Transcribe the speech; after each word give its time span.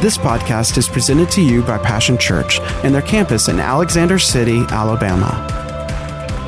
This 0.00 0.16
podcast 0.16 0.78
is 0.78 0.88
presented 0.88 1.28
to 1.32 1.42
you 1.42 1.60
by 1.60 1.76
Passion 1.76 2.16
Church 2.16 2.60
and 2.84 2.94
their 2.94 3.02
campus 3.02 3.48
in 3.48 3.58
Alexander 3.58 4.16
City, 4.16 4.60
Alabama. 4.70 5.44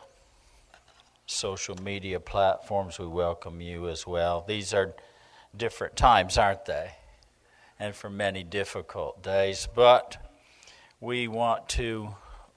social 1.26 1.76
media 1.76 2.20
platforms. 2.20 2.98
We 2.98 3.08
welcome 3.08 3.62
you 3.62 3.90
as 3.90 4.08
well. 4.08 4.44
These 4.48 4.74
are 4.74 4.96
different 5.56 5.96
times, 5.96 6.38
aren't 6.38 6.66
they? 6.66 6.92
And 7.80 7.96
for 7.96 8.10
many 8.10 8.44
difficult 8.44 9.22
days. 9.22 9.68
But 9.76 10.18
we 11.00 11.28
want 11.28 11.70
to 11.70 12.16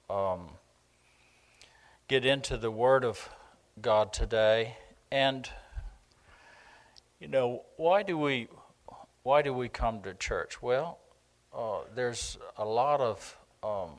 um, 0.09 0.51
get 2.09 2.25
into 2.25 2.57
the 2.57 2.71
Word 2.71 3.05
of 3.05 3.29
God 3.81 4.13
today. 4.13 4.77
And, 5.11 5.49
you 7.19 7.29
know, 7.29 7.65
why 7.77 8.03
do 8.03 8.17
we, 8.17 8.49
why 9.23 9.43
do 9.43 9.53
we 9.53 9.69
come 9.69 10.01
to 10.03 10.15
church? 10.15 10.63
Well, 10.63 10.99
uh, 11.55 11.81
there's 11.95 12.39
a 12.57 12.65
lot 12.65 13.01
of 13.01 13.37
um, 13.63 13.91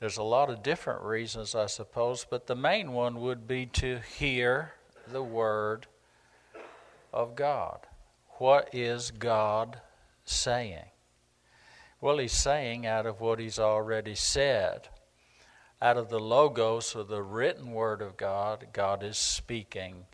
there's 0.00 0.16
a 0.16 0.22
lot 0.22 0.50
of 0.50 0.62
different 0.62 1.02
reasons, 1.02 1.54
I 1.54 1.66
suppose, 1.66 2.24
but 2.28 2.46
the 2.46 2.54
main 2.54 2.92
one 2.92 3.20
would 3.20 3.48
be 3.48 3.66
to 3.66 3.98
hear 3.98 4.72
the 5.10 5.22
Word 5.22 5.86
of 7.12 7.34
God. 7.34 7.80
What 8.38 8.68
is 8.72 9.10
God 9.10 9.80
saying? 10.24 10.90
Well, 12.00 12.18
He's 12.18 12.32
saying 12.32 12.86
out 12.86 13.06
of 13.06 13.20
what 13.20 13.40
He's 13.40 13.58
already 13.58 14.14
said. 14.14 14.88
Out 15.82 15.96
of 15.96 16.10
the 16.10 16.20
Logos, 16.20 16.94
or 16.94 17.04
the 17.04 17.22
written 17.22 17.72
Word 17.72 18.00
of 18.00 18.16
God, 18.16 18.68
God 18.72 19.02
is 19.02 19.18
speaking 19.18 20.06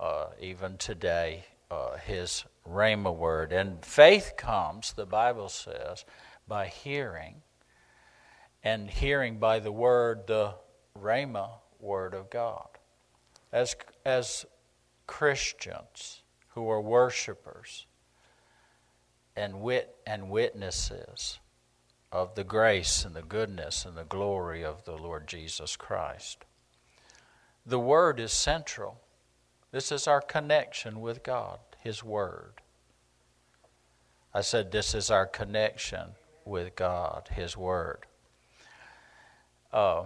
uh, 0.00 0.26
even 0.40 0.76
today 0.76 1.44
uh, 1.70 1.96
His 1.98 2.44
Rhema 2.68 3.14
Word. 3.14 3.52
And 3.52 3.84
faith 3.84 4.32
comes, 4.36 4.92
the 4.92 5.06
Bible 5.06 5.48
says, 5.48 6.04
by 6.48 6.66
hearing 6.66 7.42
and 8.62 8.90
hearing 8.90 9.38
by 9.38 9.58
the 9.58 9.72
word 9.72 10.26
the 10.26 10.54
Rhema 10.98 11.50
word 11.78 12.14
of 12.14 12.30
God. 12.30 12.68
As, 13.52 13.74
as 14.04 14.46
Christians 15.06 16.22
who 16.50 16.68
are 16.68 16.80
worshipers 16.80 17.86
and, 19.36 19.60
wit, 19.60 19.96
and 20.06 20.30
witnesses 20.30 21.38
of 22.12 22.34
the 22.34 22.44
grace 22.44 23.04
and 23.04 23.14
the 23.14 23.22
goodness 23.22 23.84
and 23.84 23.96
the 23.96 24.04
glory 24.04 24.64
of 24.64 24.84
the 24.84 24.96
Lord 24.96 25.26
Jesus 25.26 25.76
Christ. 25.76 26.44
The 27.64 27.78
Word 27.78 28.18
is 28.18 28.32
central. 28.32 29.00
This 29.70 29.92
is 29.92 30.08
our 30.08 30.20
connection 30.20 31.00
with 31.00 31.22
God, 31.22 31.60
His 31.78 32.02
Word. 32.02 32.54
I 34.34 34.40
said, 34.40 34.72
This 34.72 34.94
is 34.94 35.10
our 35.10 35.26
connection 35.26 36.10
with 36.44 36.74
God, 36.74 37.28
His 37.32 37.56
Word. 37.56 38.06
Uh, 39.72 40.04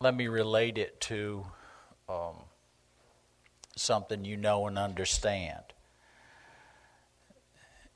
let 0.00 0.14
me 0.14 0.28
relate 0.28 0.76
it 0.76 1.00
to 1.00 1.46
um, 2.08 2.36
something 3.76 4.24
you 4.24 4.36
know 4.36 4.66
and 4.66 4.78
understand. 4.78 5.62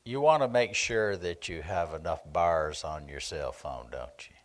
You 0.05 0.21
want 0.21 0.43
to 0.43 0.49
make 0.49 0.75
sure 0.75 1.17
that 1.17 1.49
you 1.49 1.63
have 1.63 1.95
enough 1.95 2.21
bars 2.31 2.85
on 2.85 3.09
your 3.09 3.21
cell 3.21 3.53
phone, 3.53 3.87
don't 3.91 4.29
you? 4.29 4.37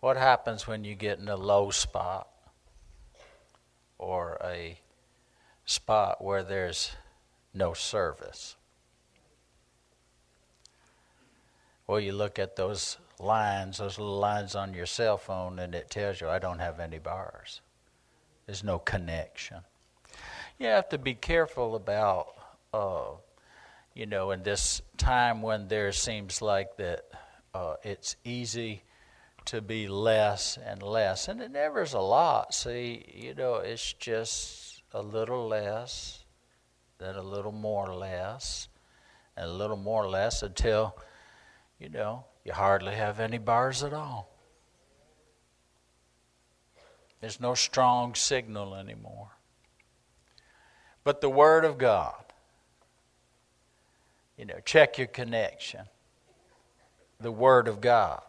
What 0.00 0.16
happens 0.16 0.66
when 0.66 0.82
you 0.84 0.94
get 0.94 1.18
in 1.18 1.28
a 1.28 1.36
low 1.36 1.70
spot 1.70 2.28
or 3.98 4.38
a 4.42 4.78
spot 5.66 6.24
where 6.24 6.42
there's 6.42 6.92
no 7.52 7.74
service? 7.74 8.56
Well, 11.90 11.98
you 11.98 12.12
look 12.12 12.38
at 12.38 12.54
those 12.54 12.98
lines, 13.18 13.78
those 13.78 13.98
little 13.98 14.20
lines 14.20 14.54
on 14.54 14.74
your 14.74 14.86
cell 14.86 15.18
phone, 15.18 15.58
and 15.58 15.74
it 15.74 15.90
tells 15.90 16.20
you, 16.20 16.28
I 16.28 16.38
don't 16.38 16.60
have 16.60 16.78
any 16.78 17.00
bars. 17.00 17.62
There's 18.46 18.62
no 18.62 18.78
connection. 18.78 19.56
You 20.60 20.68
have 20.68 20.88
to 20.90 20.98
be 20.98 21.14
careful 21.14 21.74
about, 21.74 22.28
uh, 22.72 23.16
you 23.92 24.06
know, 24.06 24.30
in 24.30 24.44
this 24.44 24.82
time 24.98 25.42
when 25.42 25.66
there 25.66 25.90
seems 25.90 26.40
like 26.40 26.76
that 26.76 27.06
uh, 27.54 27.74
it's 27.82 28.14
easy 28.22 28.84
to 29.46 29.60
be 29.60 29.88
less 29.88 30.60
and 30.64 30.84
less. 30.84 31.26
And 31.26 31.40
it 31.40 31.50
never 31.50 31.82
is 31.82 31.94
a 31.94 31.98
lot. 31.98 32.54
See, 32.54 33.04
you 33.12 33.34
know, 33.34 33.56
it's 33.56 33.94
just 33.94 34.84
a 34.92 35.02
little 35.02 35.48
less, 35.48 36.24
then 36.98 37.16
a 37.16 37.22
little 37.22 37.50
more 37.50 37.92
less, 37.92 38.68
and 39.36 39.46
a 39.46 39.52
little 39.52 39.76
more 39.76 40.08
less 40.08 40.44
until 40.44 40.94
you 41.80 41.88
know, 41.88 42.26
you 42.44 42.52
hardly 42.52 42.94
have 42.94 43.18
any 43.18 43.38
bars 43.38 43.82
at 43.82 43.94
all. 43.94 44.30
There's 47.20 47.40
no 47.40 47.54
strong 47.54 48.14
signal 48.14 48.74
anymore. 48.74 49.30
But 51.02 51.20
the 51.20 51.30
Word 51.30 51.64
of 51.64 51.78
God, 51.78 52.22
you 54.36 54.44
know, 54.44 54.60
check 54.64 54.98
your 54.98 55.06
connection. 55.06 55.86
The 57.18 57.32
Word 57.32 57.66
of 57.66 57.80
God. 57.80 58.22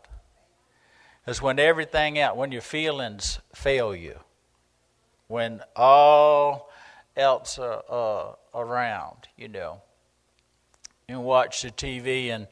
Because 1.24 1.42
when 1.42 1.60
everything 1.60 2.20
out, 2.20 2.36
when 2.36 2.52
your 2.52 2.62
feelings 2.62 3.40
fail 3.54 3.96
you, 3.96 4.20
when 5.28 5.62
all 5.76 6.70
else 7.16 7.60
are 7.60 7.84
uh, 7.90 8.34
around, 8.58 9.28
you 9.38 9.48
know, 9.48 9.82
you 11.08 11.20
watch 11.20 11.62
the 11.62 11.70
TV 11.70 12.30
and 12.30 12.48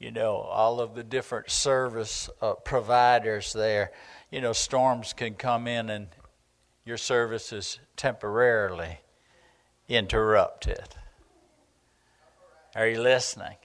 you 0.00 0.10
know, 0.10 0.36
all 0.36 0.80
of 0.80 0.94
the 0.94 1.04
different 1.04 1.50
service 1.50 2.30
uh, 2.40 2.54
providers 2.54 3.52
there. 3.52 3.92
You 4.30 4.40
know, 4.40 4.54
storms 4.54 5.12
can 5.12 5.34
come 5.34 5.68
in 5.68 5.90
and 5.90 6.08
your 6.86 6.96
service 6.96 7.52
is 7.52 7.78
temporarily 7.96 8.98
interrupted. 9.88 10.96
Are 12.74 12.88
you 12.88 13.00
listening? 13.00 13.56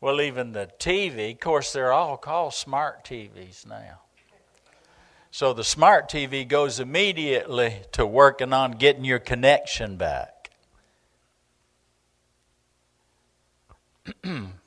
Well, 0.00 0.20
even 0.20 0.52
the 0.52 0.70
TV, 0.78 1.32
of 1.32 1.40
course, 1.40 1.72
they're 1.72 1.92
all 1.92 2.16
called 2.16 2.54
smart 2.54 3.04
TVs 3.04 3.66
now. 3.66 4.00
So 5.32 5.52
the 5.52 5.64
smart 5.64 6.08
TV 6.08 6.46
goes 6.46 6.78
immediately 6.78 7.80
to 7.92 8.06
working 8.06 8.52
on 8.52 8.72
getting 8.72 9.04
your 9.04 9.18
connection 9.18 9.96
back. 9.96 10.50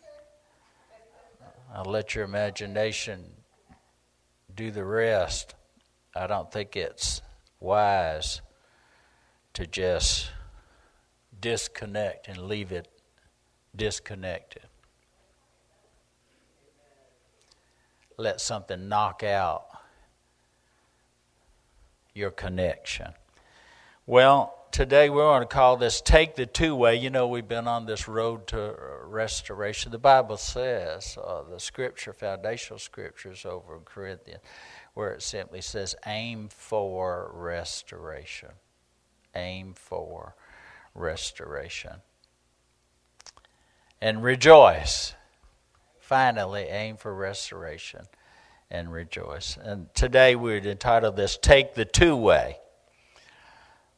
I'll 1.78 1.86
let 1.86 2.16
your 2.16 2.24
imagination 2.26 3.24
do 4.56 4.72
the 4.72 4.84
rest. 4.84 5.54
I 6.16 6.26
don't 6.26 6.52
think 6.52 6.76
it's 6.76 7.22
wise 7.60 8.42
to 9.54 9.68
just 9.68 10.32
disconnect 11.40 12.30
and 12.30 12.40
leave 12.40 12.72
it 12.72 12.88
disconnected. 13.76 14.64
Let 18.18 18.42
something 18.42 18.90
knock 18.90 19.22
out 19.22 19.68
your 22.16 22.32
connection. 22.32 23.14
Well, 24.08 24.57
today 24.72 25.10
we 25.10 25.18
want 25.18 25.48
to 25.50 25.54
call 25.54 25.78
this 25.78 26.02
Take 26.02 26.36
the 26.36 26.46
Two 26.46 26.76
Way. 26.76 26.96
You 26.96 27.10
know, 27.10 27.28
we've 27.28 27.48
been 27.48 27.68
on 27.68 27.86
this 27.86 28.08
road 28.08 28.48
to 28.48 28.76
restoration. 29.04 29.92
The 29.92 29.98
Bible 29.98 30.38
says, 30.38 31.18
uh, 31.22 31.44
the 31.44 31.60
scripture, 31.60 32.14
foundational 32.14 32.80
scriptures 32.80 33.46
over 33.46 33.76
in 33.76 33.82
Corinthians, 33.82 34.42
where 34.94 35.12
it 35.14 35.22
simply 35.22 35.62
says, 35.62 35.96
aim 36.06 36.50
for 36.50 37.32
restoration. 37.34 38.50
Aim 39.36 39.74
for 39.74 40.36
restoration. 40.94 41.94
And 44.02 44.24
rejoice. 44.24 45.14
Finally, 46.00 46.64
aim 46.64 46.98
for 46.98 47.14
restoration 47.14 48.06
and 48.70 48.92
rejoice. 48.92 49.58
And 49.62 49.94
today 49.94 50.36
we're 50.36 50.58
entitled 50.58 51.16
this 51.16 51.38
Take 51.38 51.76
the 51.76 51.86
Two 51.86 52.16
Way 52.16 52.60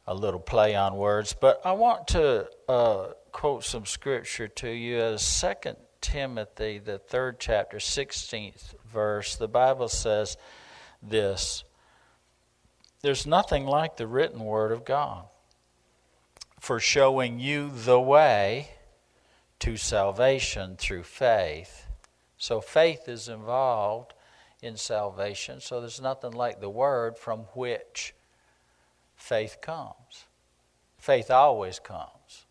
a 0.09 0.15
little 0.15 0.39
play 0.39 0.73
on 0.73 0.97
words, 0.97 1.35
but 1.39 1.61
I 1.63 1.73
want 1.73 2.07
to 2.09 2.49
uh, 2.67 3.09
quote 3.31 3.63
some 3.63 3.85
scripture 3.85 4.47
to 4.47 4.71
you 4.71 4.99
as 4.99 5.21
Second 5.21 5.77
Timothy, 6.01 6.79
the 6.79 6.97
third 6.97 7.39
chapter, 7.39 7.77
16th 7.77 8.73
verse, 8.91 9.35
the 9.35 9.47
Bible 9.47 9.87
says 9.87 10.35
this 11.03 11.63
There's 13.03 13.27
nothing 13.27 13.67
like 13.67 13.97
the 13.97 14.07
written 14.07 14.39
word 14.39 14.71
of 14.71 14.83
God 14.83 15.25
for 16.59 16.79
showing 16.79 17.39
you 17.39 17.69
the 17.69 18.01
way 18.01 18.71
to 19.59 19.77
salvation 19.77 20.75
through 20.75 21.03
faith. 21.03 21.85
So 22.35 22.61
faith 22.61 23.07
is 23.07 23.29
involved 23.29 24.15
in 24.59 24.75
salvation, 24.75 25.61
so 25.61 25.79
there's 25.79 26.01
nothing 26.01 26.31
like 26.31 26.61
the 26.61 26.69
word 26.69 27.15
from 27.15 27.41
which 27.53 28.15
faith 29.19 29.57
comes. 29.61 30.25
Faith 30.97 31.29
always 31.29 31.79
comes. 31.79 32.45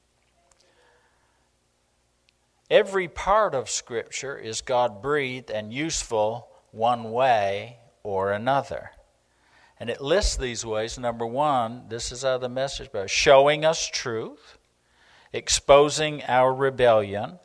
Every 2.71 3.09
part 3.09 3.55
of 3.55 3.71
Scripture 3.71 4.37
is 4.37 4.61
God 4.61 5.03
breathed 5.03 5.51
and 5.51 5.73
useful 5.73 6.49
one 6.71 7.11
way 7.13 7.79
or 8.03 8.33
another. 8.33 8.91
And 9.81 9.89
it 9.89 10.01
lists 10.01 10.37
these 10.37 10.67
ways. 10.67 10.99
Number 10.99 11.27
one, 11.27 11.85
this 11.89 12.13
is 12.13 12.25
of 12.25 12.41
the 12.43 12.49
message, 12.49 12.91
but 12.93 13.09
showing 13.09 13.65
us 13.65 13.87
truth, 13.87 14.59
exposing 15.33 16.23
our 16.25 16.55
rebellion, 16.55 17.39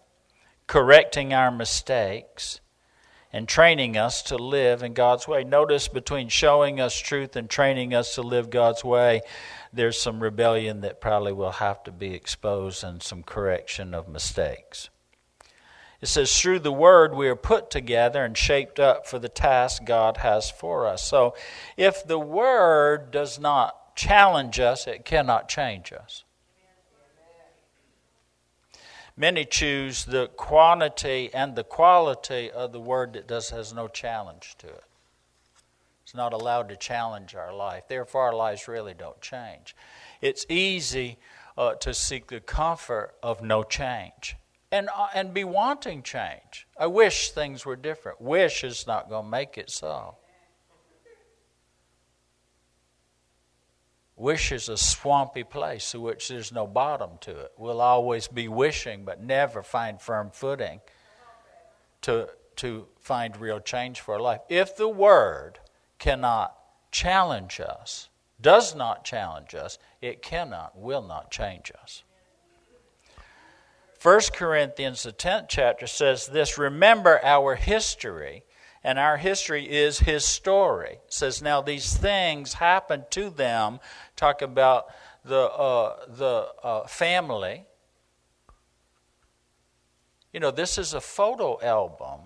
correcting 0.67 1.33
our 1.33 1.51
mistakes, 1.51 2.59
and 3.33 3.47
training 3.47 3.97
us 3.97 4.21
to 4.21 4.37
live 4.37 4.83
in 4.83 4.93
God's 4.93 5.27
way. 5.27 5.43
Notice 5.43 5.87
between 5.87 6.29
showing 6.29 6.79
us 6.79 6.95
truth 6.95 7.35
and 7.35 7.49
training 7.49 7.93
us 7.93 8.13
to 8.15 8.21
live 8.21 8.51
God's 8.51 8.83
way, 8.83 9.21
there's 9.73 9.99
some 9.99 10.21
rebellion 10.21 10.81
that 10.81 11.01
probably 11.01 11.33
will 11.33 11.53
have 11.53 11.83
to 11.83 11.91
be 11.91 12.13
exposed 12.13 12.83
and 12.83 13.01
some 13.01 13.23
correction 13.23 13.95
of 13.95 14.07
mistakes. 14.07 14.89
It 15.99 16.07
says, 16.07 16.39
through 16.39 16.59
the 16.59 16.71
word 16.71 17.15
we 17.15 17.27
are 17.27 17.35
put 17.35 17.71
together 17.71 18.23
and 18.23 18.37
shaped 18.37 18.79
up 18.79 19.07
for 19.07 19.17
the 19.17 19.29
task 19.29 19.83
God 19.85 20.17
has 20.17 20.51
for 20.51 20.85
us. 20.85 21.01
So 21.01 21.33
if 21.75 22.05
the 22.05 22.19
word 22.19 23.09
does 23.09 23.39
not 23.39 23.95
challenge 23.95 24.59
us, 24.59 24.85
it 24.85 25.05
cannot 25.05 25.49
change 25.49 25.91
us. 25.91 26.23
Many 29.15 29.45
choose 29.45 30.05
the 30.05 30.27
quantity 30.27 31.29
and 31.33 31.55
the 31.55 31.63
quality 31.63 32.49
of 32.49 32.71
the 32.71 32.79
word 32.79 33.13
that 33.13 33.27
does 33.27 33.51
has 33.51 33.73
no 33.73 33.87
challenge 33.87 34.55
to 34.57 34.67
it. 34.67 34.83
It's 36.03 36.15
not 36.15 36.33
allowed 36.33 36.69
to 36.69 36.75
challenge 36.75 37.35
our 37.35 37.53
life. 37.53 37.83
Therefore, 37.87 38.23
our 38.23 38.35
lives 38.35 38.67
really 38.67 38.93
don't 38.93 39.21
change. 39.21 39.75
It's 40.21 40.45
easy 40.49 41.17
uh, 41.57 41.75
to 41.75 41.93
seek 41.93 42.27
the 42.27 42.39
comfort 42.39 43.15
of 43.21 43.41
no 43.41 43.63
change 43.63 44.35
and, 44.71 44.89
uh, 44.95 45.07
and 45.13 45.33
be 45.33 45.43
wanting 45.43 46.01
change. 46.01 46.67
I 46.77 46.87
wish 46.87 47.29
things 47.29 47.65
were 47.65 47.75
different. 47.75 48.19
Wish 48.19 48.63
is 48.63 48.87
not 48.87 49.09
going 49.09 49.25
to 49.25 49.29
make 49.29 49.57
it 49.57 49.69
so. 49.69 50.15
Wish 54.15 54.51
is 54.51 54.69
a 54.69 54.77
swampy 54.77 55.43
place 55.43 55.91
to 55.91 55.99
which 55.99 56.27
there's 56.27 56.51
no 56.51 56.67
bottom 56.67 57.11
to 57.21 57.31
it. 57.31 57.53
We'll 57.57 57.81
always 57.81 58.27
be 58.27 58.47
wishing, 58.47 59.05
but 59.05 59.21
never 59.21 59.63
find 59.63 59.99
firm 59.99 60.29
footing 60.31 60.81
to, 62.03 62.29
to 62.57 62.87
find 62.99 63.35
real 63.37 63.59
change 63.59 64.01
for 64.01 64.15
our 64.15 64.19
life. 64.19 64.41
If 64.49 64.75
the 64.77 64.87
Word 64.87 65.59
cannot 65.97 66.55
challenge 66.91 67.59
us, 67.59 68.09
does 68.39 68.75
not 68.75 69.03
challenge 69.03 69.55
us, 69.55 69.79
it 70.01 70.21
cannot, 70.21 70.77
will 70.77 71.01
not 71.01 71.31
change 71.31 71.71
us. 71.81 72.03
1 74.01 74.19
Corinthians, 74.33 75.03
the 75.03 75.13
10th 75.13 75.45
chapter, 75.47 75.87
says 75.87 76.27
this 76.27 76.57
Remember 76.57 77.19
our 77.23 77.55
history 77.55 78.43
and 78.83 78.99
our 78.99 79.17
history 79.17 79.65
is 79.69 79.99
his 79.99 80.25
story. 80.25 80.99
It 81.05 81.13
says, 81.13 81.41
Now 81.41 81.61
these 81.61 81.95
things 81.95 82.53
happened 82.53 83.05
to 83.11 83.29
them, 83.29 83.79
talk 84.15 84.41
about 84.41 84.87
the, 85.23 85.39
uh, 85.39 85.95
the 86.07 86.47
uh, 86.61 86.87
family. 86.87 87.65
You 90.33 90.39
know, 90.39 90.51
this 90.51 90.77
is 90.77 90.93
a 90.93 91.01
photo 91.01 91.61
album 91.61 92.21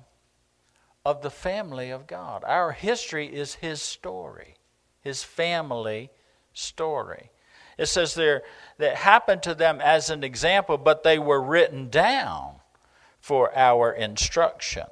of 1.06 1.22
the 1.22 1.30
family 1.30 1.92
of 1.92 2.08
God. 2.08 2.44
Our 2.44 2.72
history 2.72 3.28
is 3.28 3.56
his 3.56 3.82
story, 3.82 4.56
his 5.02 5.24
family 5.24 6.10
story. 6.54 7.30
It 7.78 7.86
says 7.86 8.16
there 8.16 8.42
that 8.80 8.96
happened 8.96 9.44
to 9.44 9.54
them 9.54 9.80
as 9.80 10.10
an 10.10 10.24
example, 10.24 10.80
but 10.80 11.04
they 11.04 11.20
were 11.20 11.42
written 11.42 11.90
down 11.90 12.56
for 13.20 13.56
our 13.56 13.92
instruction 13.92 14.88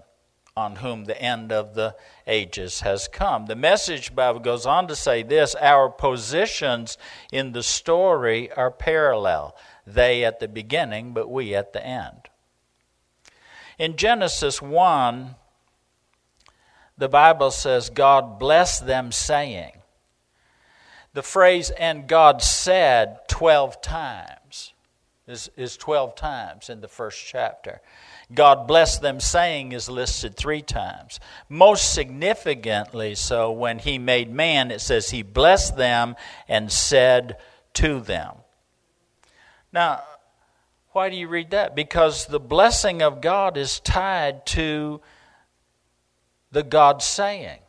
on 0.57 0.77
whom 0.77 1.03
the 1.03 1.21
end 1.21 1.51
of 1.51 1.75
the 1.75 1.93
ages 2.25 2.79
has 2.79 3.09
come. 3.09 3.45
The 3.45 3.57
message 3.57 4.15
Bible 4.15 4.39
goes 4.39 4.65
on 4.65 4.87
to 4.87 4.95
say 4.95 5.21
this 5.21 5.53
our 5.55 5.89
positions 5.89 6.97
in 7.29 7.51
the 7.51 7.61
story 7.61 8.49
are 8.53 8.71
parallel. 8.71 9.53
They 9.85 10.23
at 10.23 10.39
the 10.39 10.47
beginning, 10.47 11.11
but 11.11 11.29
we 11.29 11.53
at 11.53 11.73
the 11.73 11.85
end. 11.85 12.29
In 13.77 13.97
Genesis 13.97 14.61
1, 14.61 15.35
the 16.97 17.09
Bible 17.09 17.51
says, 17.51 17.89
God 17.89 18.39
blessed 18.39 18.87
them, 18.87 19.11
saying, 19.11 19.73
the 21.11 21.21
phrase, 21.21 21.69
and 21.71 22.07
God 22.07 22.41
said 22.41 23.27
12 23.27 23.81
times, 23.81 24.73
is, 25.27 25.49
is 25.57 25.75
12 25.75 26.15
times 26.15 26.69
in 26.69 26.79
the 26.79 26.87
first 26.87 27.21
chapter. 27.25 27.81
God 28.33 28.67
bless 28.67 28.97
them, 28.97 29.19
saying 29.19 29.71
is 29.71 29.89
listed 29.89 30.35
three 30.35 30.61
times. 30.61 31.19
Most 31.47 31.93
significantly, 31.93 33.15
so 33.15 33.51
when 33.51 33.79
He 33.79 33.97
made 33.97 34.31
man, 34.31 34.71
it 34.71 34.81
says 34.81 35.09
He 35.09 35.21
blessed 35.21 35.77
them 35.77 36.15
and 36.47 36.71
said 36.71 37.37
to 37.75 37.99
them. 37.99 38.35
Now, 39.71 40.01
why 40.91 41.09
do 41.09 41.15
you 41.15 41.27
read 41.27 41.51
that? 41.51 41.75
Because 41.75 42.25
the 42.25 42.39
blessing 42.39 43.01
of 43.01 43.21
God 43.21 43.57
is 43.57 43.79
tied 43.81 44.45
to 44.47 45.01
the 46.51 46.63
God 46.63 47.03
saying, 47.03 47.59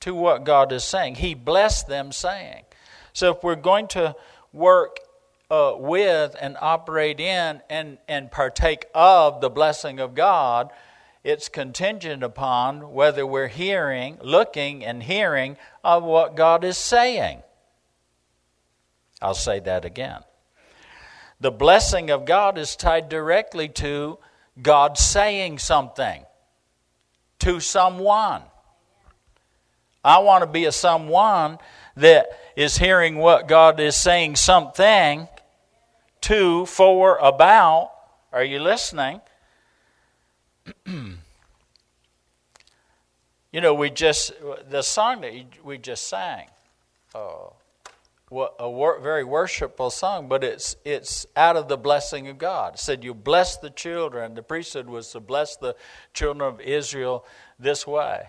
to 0.00 0.14
what 0.14 0.44
God 0.44 0.72
is 0.72 0.82
saying. 0.82 1.16
He 1.16 1.34
blessed 1.34 1.86
them 1.86 2.10
saying. 2.10 2.64
So 3.12 3.32
if 3.32 3.44
we're 3.44 3.54
going 3.54 3.86
to 3.88 4.16
work 4.52 4.98
uh, 5.50 5.74
with 5.76 6.36
and 6.40 6.56
operate 6.60 7.18
in 7.18 7.60
and, 7.68 7.98
and 8.08 8.30
partake 8.30 8.86
of 8.94 9.40
the 9.40 9.50
blessing 9.50 9.98
of 9.98 10.14
God, 10.14 10.70
it's 11.24 11.48
contingent 11.48 12.22
upon 12.22 12.92
whether 12.92 13.26
we're 13.26 13.48
hearing, 13.48 14.18
looking, 14.22 14.84
and 14.84 15.02
hearing 15.02 15.56
of 15.84 16.02
what 16.02 16.36
God 16.36 16.64
is 16.64 16.78
saying. 16.78 17.42
I'll 19.20 19.34
say 19.34 19.60
that 19.60 19.84
again. 19.84 20.20
The 21.40 21.50
blessing 21.50 22.10
of 22.10 22.24
God 22.24 22.56
is 22.56 22.76
tied 22.76 23.08
directly 23.08 23.68
to 23.68 24.18
God 24.62 24.96
saying 24.96 25.58
something 25.58 26.24
to 27.40 27.60
someone. 27.60 28.42
I 30.04 30.18
want 30.20 30.42
to 30.42 30.46
be 30.46 30.64
a 30.64 30.72
someone 30.72 31.58
that 31.96 32.28
is 32.56 32.78
hearing 32.78 33.16
what 33.16 33.48
God 33.48 33.80
is 33.80 33.96
saying 33.96 34.36
something 34.36 35.28
to, 36.22 36.66
for, 36.66 37.18
about. 37.18 37.92
Are 38.32 38.44
you 38.44 38.60
listening? 38.60 39.20
you 40.86 41.16
know, 43.52 43.74
we 43.74 43.90
just, 43.90 44.32
the 44.68 44.82
song 44.82 45.22
that 45.22 45.32
we 45.64 45.78
just 45.78 46.08
sang, 46.08 46.46
uh, 47.14 47.50
a 48.30 48.70
wor- 48.70 49.00
very 49.00 49.24
worshipful 49.24 49.90
song, 49.90 50.28
but 50.28 50.44
it's, 50.44 50.76
it's 50.84 51.26
out 51.34 51.56
of 51.56 51.66
the 51.66 51.76
blessing 51.76 52.28
of 52.28 52.38
God. 52.38 52.74
It 52.74 52.78
said, 52.78 53.02
You 53.02 53.12
bless 53.12 53.56
the 53.56 53.70
children. 53.70 54.34
The 54.34 54.42
priesthood 54.42 54.88
was 54.88 55.10
to 55.12 55.20
bless 55.20 55.56
the 55.56 55.74
children 56.14 56.46
of 56.46 56.60
Israel 56.60 57.24
this 57.58 57.86
way. 57.86 58.22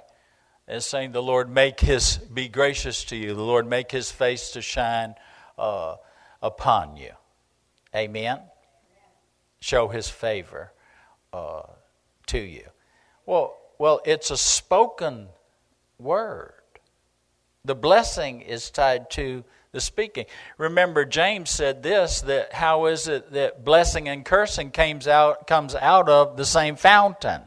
It's 0.68 0.88
saying, 0.88 1.12
The 1.12 1.22
Lord 1.22 1.50
make 1.52 1.80
his, 1.80 2.18
be 2.18 2.48
gracious 2.48 3.04
to 3.06 3.16
you. 3.16 3.36
The 3.36 3.44
Lord 3.44 3.68
make 3.68 3.92
his 3.92 4.12
face 4.12 4.52
to 4.52 4.62
shine 4.62 5.14
uh, 5.58 5.98
upon 6.42 6.98
you. 6.98 7.12
Amen? 7.96 8.40
Show 9.60 9.90
his 9.90 10.10
favor 10.10 10.72
uh, 11.34 11.64
to 12.28 12.40
you. 12.40 12.66
Well, 13.26 13.58
well, 13.78 14.02
it's 14.06 14.32
a 14.32 14.38
spoken 14.38 15.28
word. 16.00 16.54
The 17.64 17.76
blessing 17.76 18.42
is 18.42 18.72
tied 18.72 19.10
to 19.12 19.44
the 19.72 19.82
speaking. 19.82 20.26
Remember, 20.58 21.06
James 21.06 21.50
said 21.50 21.84
this 21.84 22.22
that 22.22 22.54
how 22.54 22.86
is 22.86 23.08
it 23.08 23.32
that 23.34 23.64
blessing 23.64 24.10
and 24.10 24.26
cursing 24.26 24.72
comes 24.72 25.08
out, 25.08 25.48
comes 25.48 25.76
out 25.76 26.10
of 26.10 26.38
the 26.38 26.46
same 26.46 26.76
fountain? 26.76 27.42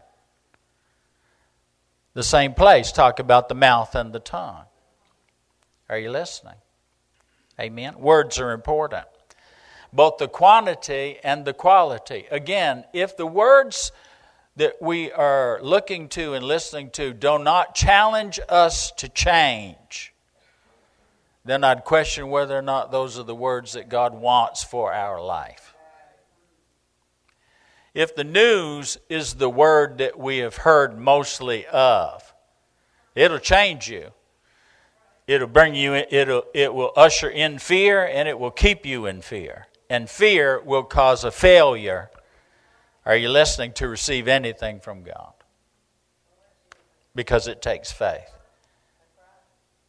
The 2.14 2.22
same 2.22 2.54
place. 2.54 2.92
Talk 2.92 3.18
about 3.18 3.48
the 3.48 3.54
mouth 3.56 3.94
and 3.94 4.12
the 4.12 4.20
tongue. 4.20 4.64
Are 5.88 5.98
you 5.98 6.10
listening? 6.10 6.54
Amen. 7.58 7.98
Words 7.98 8.38
are 8.38 8.52
important 8.52 9.06
both 9.94 10.18
the 10.18 10.28
quantity 10.28 11.18
and 11.22 11.44
the 11.44 11.54
quality. 11.54 12.26
Again, 12.30 12.84
if 12.92 13.16
the 13.16 13.26
words 13.26 13.92
that 14.56 14.82
we 14.82 15.12
are 15.12 15.60
looking 15.62 16.08
to 16.08 16.34
and 16.34 16.44
listening 16.44 16.90
to 16.90 17.12
do 17.12 17.38
not 17.38 17.74
challenge 17.74 18.40
us 18.48 18.90
to 18.92 19.08
change, 19.08 20.12
then 21.44 21.62
I'd 21.62 21.84
question 21.84 22.28
whether 22.28 22.58
or 22.58 22.62
not 22.62 22.90
those 22.90 23.18
are 23.18 23.22
the 23.22 23.34
words 23.34 23.74
that 23.74 23.88
God 23.88 24.14
wants 24.14 24.64
for 24.64 24.92
our 24.92 25.22
life. 25.22 25.74
If 27.92 28.16
the 28.16 28.24
news 28.24 28.98
is 29.08 29.34
the 29.34 29.50
word 29.50 29.98
that 29.98 30.18
we 30.18 30.38
have 30.38 30.56
heard 30.56 30.98
mostly 30.98 31.66
of, 31.66 32.34
it'll 33.14 33.38
change 33.38 33.88
you. 33.88 34.10
It'll 35.28 35.46
bring 35.46 35.74
you, 35.74 35.94
it'll, 35.94 36.44
it 36.52 36.74
will 36.74 36.92
usher 36.96 37.28
in 37.28 37.58
fear 37.58 38.04
and 38.04 38.28
it 38.28 38.38
will 38.38 38.50
keep 38.50 38.84
you 38.84 39.06
in 39.06 39.22
fear. 39.22 39.68
And 39.90 40.08
fear 40.08 40.60
will 40.60 40.84
cause 40.84 41.24
a 41.24 41.30
failure 41.30 42.10
are 43.06 43.16
you 43.16 43.28
listening 43.28 43.72
to 43.74 43.88
receive 43.88 44.28
anything 44.28 44.80
from 44.80 45.02
God? 45.02 45.34
Because 47.14 47.46
it 47.46 47.60
takes 47.60 47.92
faith. 47.92 48.30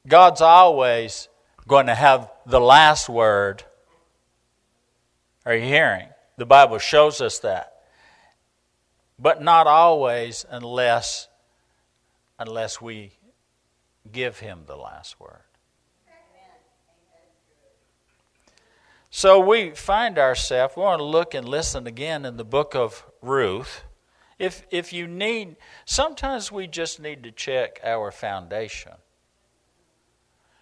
God's 0.06 0.42
always 0.42 1.30
going 1.68 1.88
to 1.88 1.96
have 1.96 2.30
the 2.46 2.60
last 2.60 3.08
word. 3.08 3.64
Are 5.46 5.56
you 5.56 5.64
hearing? 5.64 6.10
The 6.38 6.46
Bible 6.46 6.78
shows 6.78 7.22
us 7.22 7.40
that. 7.40 7.84
But 9.18 9.42
not 9.42 9.66
always 9.66 10.46
unless 10.50 11.30
unless 12.38 12.82
we 12.82 13.14
give 14.12 14.40
him 14.40 14.64
the 14.68 14.76
last 14.76 15.18
word. 15.22 15.45
So 19.18 19.40
we 19.40 19.70
find 19.70 20.20
ourselves, 20.20 20.76
we 20.76 20.84
want 20.84 21.00
to 21.00 21.06
look 21.06 21.34
and 21.34 21.48
listen 21.48 21.88
again 21.88 22.26
in 22.26 22.36
the 22.36 22.44
book 22.44 22.76
of 22.76 23.06
Ruth. 23.22 23.86
If, 24.38 24.68
if 24.72 24.92
you 24.92 25.08
need, 25.08 25.56
sometimes 25.86 26.52
we 26.52 26.68
just 26.68 27.00
need 27.00 27.24
to 27.24 27.32
check 27.32 27.80
our 27.82 28.12
foundation. 28.12 28.92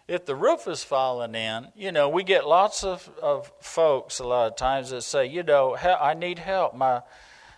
If 0.07 0.27
the 0.27 0.35
roof 0.35 0.67
is 0.67 0.83
falling 0.83 1.33
in, 1.33 1.69
you 1.75 1.91
know, 1.91 2.09
we 2.09 2.23
get 2.23 2.47
lots 2.47 2.83
of, 2.83 3.09
of 3.19 3.51
folks 3.59 4.19
a 4.19 4.23
lot 4.23 4.51
of 4.51 4.55
times 4.55 4.91
that 4.91 5.01
say, 5.01 5.25
you 5.25 5.41
know, 5.41 5.75
I 5.75 6.13
need 6.13 6.37
help. 6.37 6.75
My, 6.75 7.01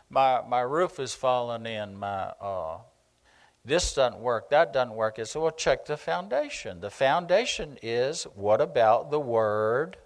my, 0.10 0.44
my 0.48 0.62
roof 0.62 0.98
is 1.02 1.14
falling 1.14 1.66
in. 1.66 1.98
My, 1.98 2.32
uh, 2.40 2.78
this 3.66 3.94
doesn't 3.94 4.22
work, 4.22 4.50
that 4.52 4.72
doesn't 4.72 4.96
work. 4.96 5.20
I 5.20 5.24
said, 5.24 5.42
well, 5.42 5.52
check 5.52 5.88
the 5.88 5.98
foundation. 5.98 6.80
The 6.80 6.90
foundation 6.90 7.78
is 7.82 8.24
what 8.34 8.62
about 8.62 9.12
the 9.12 9.20
Word 9.20 9.98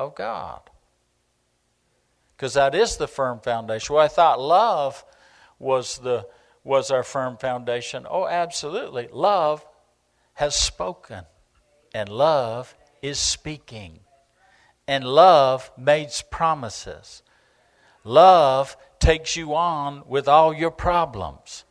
of 0.00 0.14
God. 0.14 0.60
Because 2.36 2.54
that 2.54 2.74
is 2.74 2.96
the 2.96 3.08
firm 3.08 3.40
foundation. 3.40 3.94
Well, 3.94 4.04
I 4.04 4.08
thought 4.08 4.40
love 4.40 5.04
was 5.58 5.98
the 5.98 6.26
was 6.64 6.90
our 6.90 7.02
firm 7.02 7.36
foundation. 7.36 8.06
Oh, 8.08 8.26
absolutely. 8.26 9.08
Love 9.12 9.64
has 10.34 10.54
spoken, 10.54 11.24
and 11.94 12.08
love 12.08 12.74
is 13.02 13.18
speaking, 13.18 14.00
and 14.86 15.04
love 15.04 15.70
makes 15.76 16.22
promises. 16.22 17.22
Love 18.04 18.76
takes 18.98 19.36
you 19.36 19.54
on 19.54 20.02
with 20.06 20.28
all 20.28 20.54
your 20.54 20.70
problems. 20.70 21.64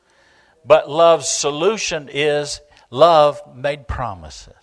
But 0.65 0.89
love's 0.89 1.29
solution 1.29 2.09
is 2.12 2.62
love 2.91 3.41
made 3.55 3.88
promises. 3.88 4.59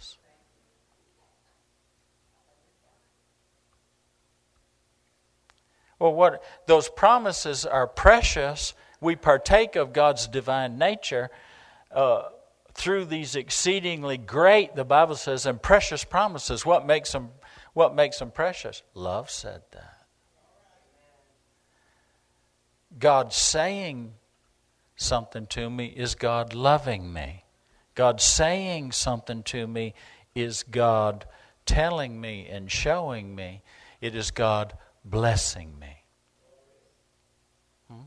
Well, 5.98 6.14
what 6.14 6.42
those 6.66 6.88
promises 6.88 7.64
are 7.64 7.86
precious. 7.86 8.74
We 9.00 9.16
partake 9.16 9.76
of 9.76 9.92
God's 9.92 10.26
divine 10.26 10.78
nature 10.78 11.30
uh, 11.90 12.24
through 12.74 13.06
these 13.06 13.36
exceedingly 13.36 14.18
great, 14.18 14.74
the 14.74 14.84
Bible 14.84 15.16
says, 15.16 15.46
and 15.46 15.60
precious 15.60 16.04
promises. 16.04 16.66
What 16.66 16.86
makes 16.86 17.12
them? 17.12 17.30
What 17.72 17.94
makes 17.94 18.18
them 18.18 18.30
precious? 18.30 18.82
Love 18.94 19.30
said 19.30 19.62
that. 19.72 20.06
God 22.98 23.32
saying 23.32 24.14
something 24.96 25.46
to 25.48 25.68
me 25.68 25.86
is 25.86 26.14
God 26.14 26.54
loving 26.54 27.12
me. 27.12 27.44
God 27.94 28.20
saying 28.20 28.92
something 28.92 29.42
to 29.44 29.66
me 29.66 29.94
is 30.34 30.62
God 30.62 31.26
telling 31.66 32.20
me 32.20 32.46
and 32.50 32.70
showing 32.70 33.34
me. 33.34 33.62
It 34.00 34.14
is 34.14 34.30
God 34.30 34.74
blessing 35.08 35.78
me. 35.78 36.02
Hmm? 37.88 38.06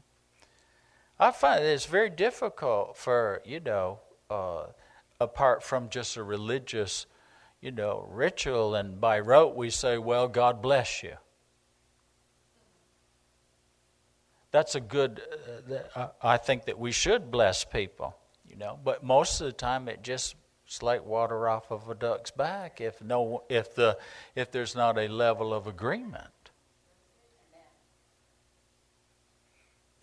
I 1.19 1.31
find 1.31 1.63
it's 1.63 1.85
very 1.85 2.09
difficult 2.09 2.97
for, 2.97 3.41
you 3.45 3.59
know, 3.59 3.99
uh, 4.29 4.65
apart 5.19 5.63
from 5.63 5.89
just 5.89 6.17
a 6.17 6.23
religious, 6.23 7.05
you 7.61 7.71
know, 7.71 8.07
ritual, 8.11 8.75
and 8.75 8.99
by 8.99 9.19
rote 9.19 9.55
we 9.55 9.69
say, 9.69 9.97
well, 9.97 10.27
God 10.27 10.61
bless 10.61 11.01
you. 11.01 11.15
That's 14.51 14.75
a 14.75 14.79
good, 14.79 15.21
uh, 15.95 16.07
I 16.21 16.37
think 16.37 16.65
that 16.65 16.79
we 16.79 16.91
should 16.91 17.29
bless 17.29 17.63
people, 17.63 18.15
you 18.47 18.55
know, 18.55 18.79
but 18.83 19.03
most 19.03 19.41
of 19.41 19.45
the 19.45 19.53
time 19.53 19.87
it 19.87 20.01
just 20.01 20.35
it's 20.65 20.83
like 20.83 21.03
water 21.03 21.47
off 21.49 21.71
of 21.71 21.89
a 21.89 21.95
duck's 21.95 22.29
back 22.29 22.79
if 22.79 23.01
no 23.01 23.43
if 23.49 23.73
the 23.73 23.97
if 24.35 24.51
there's 24.51 24.75
not 24.75 24.99
a 24.99 25.07
level 25.07 25.51
of 25.51 25.65
agreement 25.65 26.27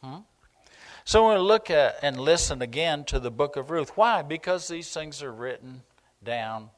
Hmm? 0.03 0.19
So 1.05 1.23
we're 1.23 1.35
going 1.35 1.39
to 1.39 1.45
look 1.45 1.71
at 1.71 1.99
and 2.03 2.19
listen 2.19 2.63
again 2.63 3.05
to 3.05 3.21
the 3.21 3.31
book 3.31 3.57
of 3.57 3.71
Ruth. 3.71 3.97
Why? 3.97 4.23
Because 4.23 4.67
these 4.67 4.93
things 4.93 5.23
are 5.23 5.33
written 5.33 5.83
down 6.25 6.71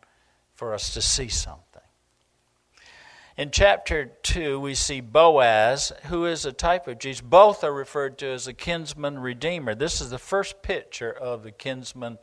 for 0.54 0.74
us 0.74 0.92
to 0.94 1.00
see 1.00 1.28
something. 1.28 1.64
In 3.38 3.52
chapter 3.52 4.10
2, 4.24 4.58
we 4.58 4.74
see 4.74 5.00
Boaz, 5.00 5.92
who 6.06 6.26
is 6.26 6.44
a 6.44 6.52
type 6.52 6.88
of 6.88 6.98
Jesus. 6.98 7.20
Both 7.20 7.62
are 7.62 7.72
referred 7.72 8.18
to 8.18 8.26
as 8.26 8.48
a 8.48 8.52
kinsman 8.52 9.20
redeemer. 9.20 9.76
This 9.76 10.00
is 10.00 10.10
the 10.10 10.18
first 10.18 10.60
picture 10.60 11.12
of 11.12 11.44
the 11.44 11.52
kinsman 11.52 12.18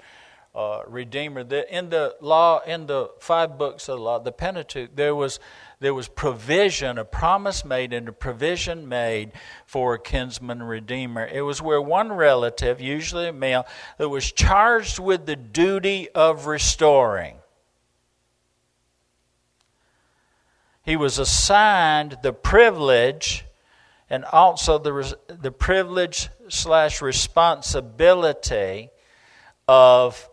uh, 0.53 0.81
redeemer. 0.87 1.43
The, 1.43 1.73
in 1.73 1.89
the 1.89 2.15
law, 2.19 2.59
in 2.59 2.85
the 2.85 3.11
five 3.19 3.57
books 3.57 3.87
of 3.87 3.97
the 3.97 4.03
law, 4.03 4.19
the 4.19 4.31
Pentateuch, 4.31 4.95
there 4.95 5.15
was 5.15 5.39
there 5.79 5.93
was 5.93 6.07
provision, 6.07 6.97
a 6.97 7.05
promise 7.05 7.65
made, 7.65 7.93
and 7.93 8.07
a 8.07 8.13
provision 8.13 8.87
made 8.87 9.31
for 9.65 9.95
a 9.95 9.99
kinsman 9.99 10.63
redeemer. 10.63 11.25
It 11.25 11.41
was 11.41 11.61
where 11.61 11.81
one 11.81 12.13
relative, 12.13 12.79
usually 12.79 13.27
a 13.27 13.33
male, 13.33 13.65
that 13.97 14.09
was 14.09 14.31
charged 14.31 14.99
with 14.99 15.25
the 15.25 15.35
duty 15.35 16.09
of 16.09 16.45
restoring. 16.45 17.35
He 20.83 20.95
was 20.95 21.17
assigned 21.17 22.17
the 22.21 22.33
privilege 22.33 23.45
and 24.09 24.23
also 24.25 24.77
the, 24.77 25.17
the 25.27 25.51
privilege 25.51 26.29
slash 26.47 27.01
responsibility 27.01 28.91
of 29.67 30.29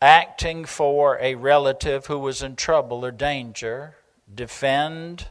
acting 0.00 0.64
for 0.64 1.18
a 1.20 1.34
relative 1.34 2.06
who 2.06 2.18
was 2.18 2.42
in 2.42 2.54
trouble 2.54 3.04
or 3.04 3.10
danger 3.10 3.94
defend, 4.34 5.28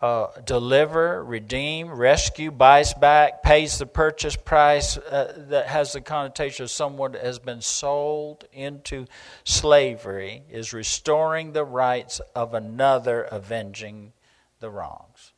uh, 0.00 0.26
deliver, 0.44 1.24
redeem, 1.24 1.90
rescue, 1.90 2.50
buys 2.50 2.94
back, 2.94 3.42
pays 3.42 3.78
the 3.78 3.86
purchase 3.86 4.36
price 4.36 4.96
uh, 4.98 5.32
that 5.48 5.66
has 5.66 5.92
the 5.92 6.00
connotation 6.00 6.64
of 6.64 6.70
someone 6.70 7.12
that 7.12 7.24
has 7.24 7.38
been 7.38 7.60
sold 7.60 8.44
into 8.52 9.06
slavery, 9.44 10.42
is 10.50 10.72
restoring 10.72 11.52
the 11.52 11.64
rights 11.64 12.20
of 12.34 12.54
another, 12.54 13.22
avenging 13.22 14.12
the 14.60 14.70
wrongs. 14.70 15.32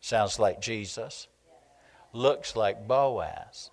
Sounds 0.00 0.38
like 0.38 0.60
Jesus. 0.60 1.28
Looks 2.12 2.56
like 2.56 2.86
Boaz. 2.86 3.70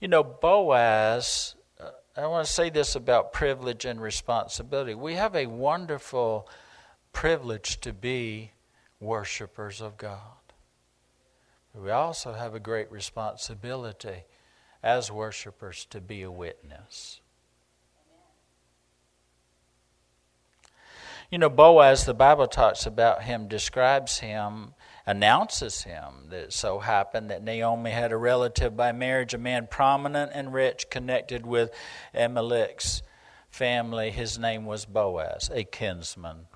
You 0.00 0.08
know, 0.08 0.24
Boaz 0.24 1.54
I 2.16 2.26
want 2.26 2.46
to 2.46 2.52
say 2.52 2.70
this 2.70 2.96
about 2.96 3.32
privilege 3.32 3.84
and 3.84 4.00
responsibility. 4.00 4.94
We 4.94 5.14
have 5.14 5.36
a 5.36 5.46
wonderful 5.46 6.48
privilege 7.12 7.80
to 7.80 7.92
be 7.92 8.50
worshipers 8.98 9.80
of 9.80 9.96
God. 9.96 10.18
We 11.74 11.90
also 11.90 12.32
have 12.32 12.54
a 12.54 12.60
great 12.60 12.90
responsibility 12.90 14.24
as 14.82 15.10
worshipers 15.10 15.86
to 15.90 16.00
be 16.00 16.22
a 16.22 16.30
witness. 16.30 17.20
You 21.30 21.38
know, 21.38 21.48
Boaz, 21.48 22.06
the 22.06 22.14
Bible 22.14 22.48
talks 22.48 22.86
about 22.86 23.22
him, 23.22 23.46
describes 23.46 24.18
him 24.18 24.74
announces 25.06 25.82
him 25.82 26.28
that 26.28 26.44
it 26.44 26.52
so 26.52 26.78
happened 26.78 27.30
that 27.30 27.42
Naomi 27.42 27.90
had 27.90 28.12
a 28.12 28.16
relative 28.16 28.76
by 28.76 28.92
marriage, 28.92 29.34
a 29.34 29.38
man 29.38 29.66
prominent 29.70 30.32
and 30.34 30.52
rich, 30.52 30.90
connected 30.90 31.46
with 31.46 31.70
Elimelech's 32.14 33.02
family. 33.48 34.10
His 34.10 34.38
name 34.38 34.64
was 34.64 34.84
Boaz, 34.84 35.50
a 35.52 35.64
kinsman 35.64 36.46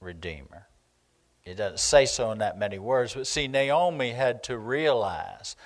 redeemer. 0.00 0.68
It 1.44 1.54
doesn't 1.54 1.80
say 1.80 2.06
so 2.06 2.30
in 2.30 2.38
that 2.38 2.58
many 2.58 2.78
words, 2.78 3.14
but 3.14 3.26
see, 3.26 3.48
Naomi 3.48 4.10
had 4.12 4.42
to 4.44 4.56
realize, 4.56 5.56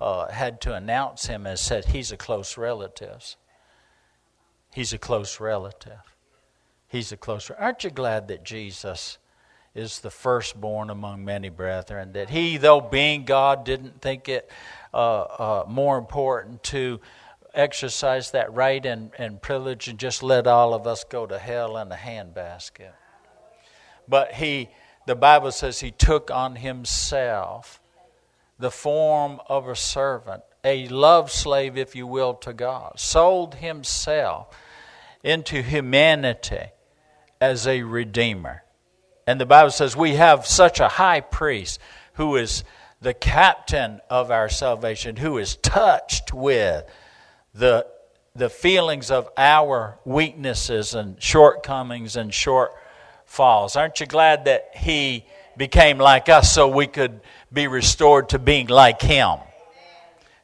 uh, 0.00 0.30
had 0.30 0.60
to 0.62 0.74
announce 0.74 1.26
him 1.26 1.46
as 1.46 1.60
said, 1.60 1.86
he's 1.86 2.12
a 2.12 2.16
close 2.16 2.56
relative. 2.56 3.36
He's 4.72 4.92
a 4.92 4.98
close 4.98 5.40
relative. 5.40 6.14
He's 6.88 7.12
a 7.12 7.16
close. 7.16 7.50
Aren't 7.50 7.84
you 7.84 7.90
glad 7.90 8.28
that 8.28 8.44
Jesus 8.44 9.18
is 9.76 10.00
the 10.00 10.10
firstborn 10.10 10.90
among 10.90 11.24
many 11.24 11.50
brethren? 11.50 12.12
That 12.12 12.30
he, 12.30 12.56
though 12.56 12.80
being 12.80 13.24
God, 13.24 13.64
didn't 13.64 14.00
think 14.00 14.28
it 14.28 14.50
uh, 14.94 15.22
uh, 15.22 15.64
more 15.68 15.98
important 15.98 16.62
to 16.64 17.00
exercise 17.54 18.30
that 18.32 18.52
right 18.52 18.84
and, 18.84 19.10
and 19.18 19.40
privilege 19.40 19.88
and 19.88 19.98
just 19.98 20.22
let 20.22 20.46
all 20.46 20.74
of 20.74 20.86
us 20.86 21.04
go 21.04 21.26
to 21.26 21.38
hell 21.38 21.76
in 21.78 21.90
a 21.90 21.96
handbasket. 21.96 22.92
But 24.08 24.32
he, 24.34 24.68
the 25.06 25.16
Bible 25.16 25.52
says, 25.52 25.80
he 25.80 25.90
took 25.90 26.30
on 26.30 26.56
himself 26.56 27.80
the 28.58 28.70
form 28.70 29.40
of 29.48 29.68
a 29.68 29.76
servant, 29.76 30.42
a 30.64 30.88
love 30.88 31.30
slave, 31.30 31.76
if 31.76 31.94
you 31.94 32.06
will, 32.06 32.34
to 32.34 32.52
God, 32.52 32.98
sold 32.98 33.56
himself 33.56 34.56
into 35.22 35.62
humanity 35.62 36.70
as 37.40 37.66
a 37.66 37.82
redeemer. 37.82 38.62
And 39.26 39.40
the 39.40 39.46
Bible 39.46 39.70
says 39.70 39.96
we 39.96 40.14
have 40.14 40.46
such 40.46 40.78
a 40.78 40.88
high 40.88 41.20
priest 41.20 41.80
who 42.14 42.36
is 42.36 42.62
the 43.00 43.12
captain 43.12 44.00
of 44.08 44.30
our 44.30 44.48
salvation, 44.48 45.16
who 45.16 45.38
is 45.38 45.56
touched 45.56 46.32
with 46.32 46.84
the, 47.54 47.86
the 48.34 48.48
feelings 48.48 49.10
of 49.10 49.28
our 49.36 49.98
weaknesses 50.04 50.94
and 50.94 51.20
shortcomings 51.20 52.16
and 52.16 52.30
shortfalls. 52.30 53.76
Aren't 53.76 54.00
you 54.00 54.06
glad 54.06 54.44
that 54.44 54.70
He 54.74 55.26
became 55.56 55.98
like 55.98 56.28
us 56.28 56.52
so 56.52 56.68
we 56.68 56.86
could 56.86 57.20
be 57.52 57.66
restored 57.66 58.28
to 58.30 58.38
being 58.38 58.68
like 58.68 59.02
Him? 59.02 59.38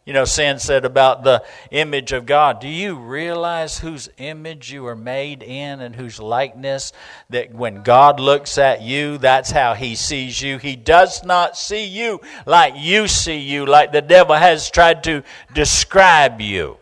You 0.05 0.13
know, 0.13 0.25
Sin 0.25 0.59
said 0.59 0.85
about 0.85 1.23
the 1.23 1.45
image 1.71 2.11
of 2.11 2.27
God. 2.27 2.59
Do 2.59 2.67
you 2.67 2.97
realize 2.97 3.79
whose 3.79 4.09
image 4.19 4.73
you 4.73 4.85
are 4.87 4.97
made 4.97 5.45
in 5.45 5.81
and 5.81 5.95
whose 5.95 6.19
likeness? 6.19 6.93
That 7.31 7.55
when 7.55 7.85
God 7.85 8.19
looks 8.19 8.59
at 8.59 8.83
you, 8.83 9.19
that's 9.19 9.53
how 9.53 9.75
He 9.75 9.95
sees 9.95 10.43
you. 10.43 10.59
He 10.59 10.75
does 10.75 11.23
not 11.25 11.57
see 11.57 11.85
you 11.85 12.21
like 12.47 12.75
you 12.77 13.07
see 13.07 13.39
you, 13.39 13.65
like 13.65 13.93
the 13.93 14.03
devil 14.03 14.35
has 14.35 14.71
tried 14.71 15.05
to 15.05 15.23
describe 15.55 16.41
you. 16.41 16.79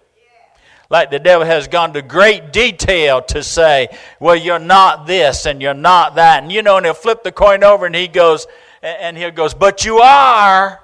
Like 0.89 1.11
the 1.11 1.19
devil 1.19 1.47
has 1.47 1.69
gone 1.69 1.93
to 1.93 2.03
great 2.03 2.55
detail 2.55 3.21
to 3.23 3.43
say, 3.43 3.97
well, 4.19 4.35
you're 4.35 4.59
not 4.59 5.07
this 5.07 5.45
and 5.45 5.61
you're 5.61 5.75
not 5.75 6.15
that. 6.15 6.43
And 6.43 6.51
you 6.51 6.63
know, 6.63 6.79
and 6.79 6.87
he'll 6.87 6.95
flip 6.95 7.23
the 7.23 7.33
coin 7.33 7.63
over 7.63 7.85
and 7.85 7.95
he 7.95 8.09
goes, 8.09 8.47
and 8.83 9.17
he 9.17 9.31
goes, 9.31 9.53
but 9.53 9.85
you 9.85 9.99
are 9.99 10.81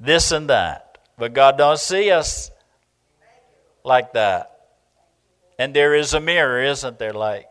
this 0.00 0.32
and 0.32 0.48
that. 0.48 0.98
But 1.16 1.34
God 1.34 1.58
don't 1.58 1.78
see 1.78 2.10
us 2.10 2.50
like 3.84 4.14
that. 4.14 4.56
And 5.58 5.74
there 5.74 5.94
is 5.94 6.14
a 6.14 6.20
mirror, 6.20 6.62
isn't 6.62 6.98
there, 6.98 7.12
like 7.12 7.46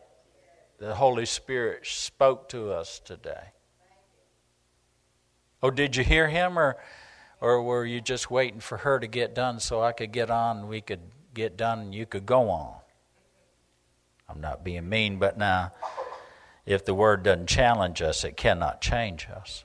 the 0.78 0.94
Holy 0.94 1.26
Spirit 1.26 1.86
spoke 1.86 2.48
to 2.48 2.72
us 2.72 2.98
today. 2.98 3.52
Oh, 5.62 5.70
did 5.70 5.94
you 5.94 6.02
hear 6.02 6.28
him 6.28 6.58
or 6.58 6.76
or 7.40 7.62
were 7.62 7.86
you 7.86 8.02
just 8.02 8.30
waiting 8.30 8.60
for 8.60 8.78
her 8.78 8.98
to 8.98 9.06
get 9.06 9.34
done 9.34 9.60
so 9.60 9.80
I 9.80 9.92
could 9.92 10.12
get 10.12 10.30
on, 10.30 10.68
we 10.68 10.82
could 10.82 11.00
get 11.32 11.56
done 11.56 11.78
and 11.78 11.94
you 11.94 12.04
could 12.04 12.26
go 12.26 12.50
on? 12.50 12.74
I'm 14.28 14.40
not 14.40 14.62
being 14.62 14.88
mean, 14.88 15.18
but 15.18 15.38
now 15.38 15.72
if 16.66 16.84
the 16.84 16.94
word 16.94 17.22
doesn't 17.22 17.48
challenge 17.48 18.02
us, 18.02 18.24
it 18.24 18.36
cannot 18.36 18.80
change 18.80 19.26
us. 19.34 19.64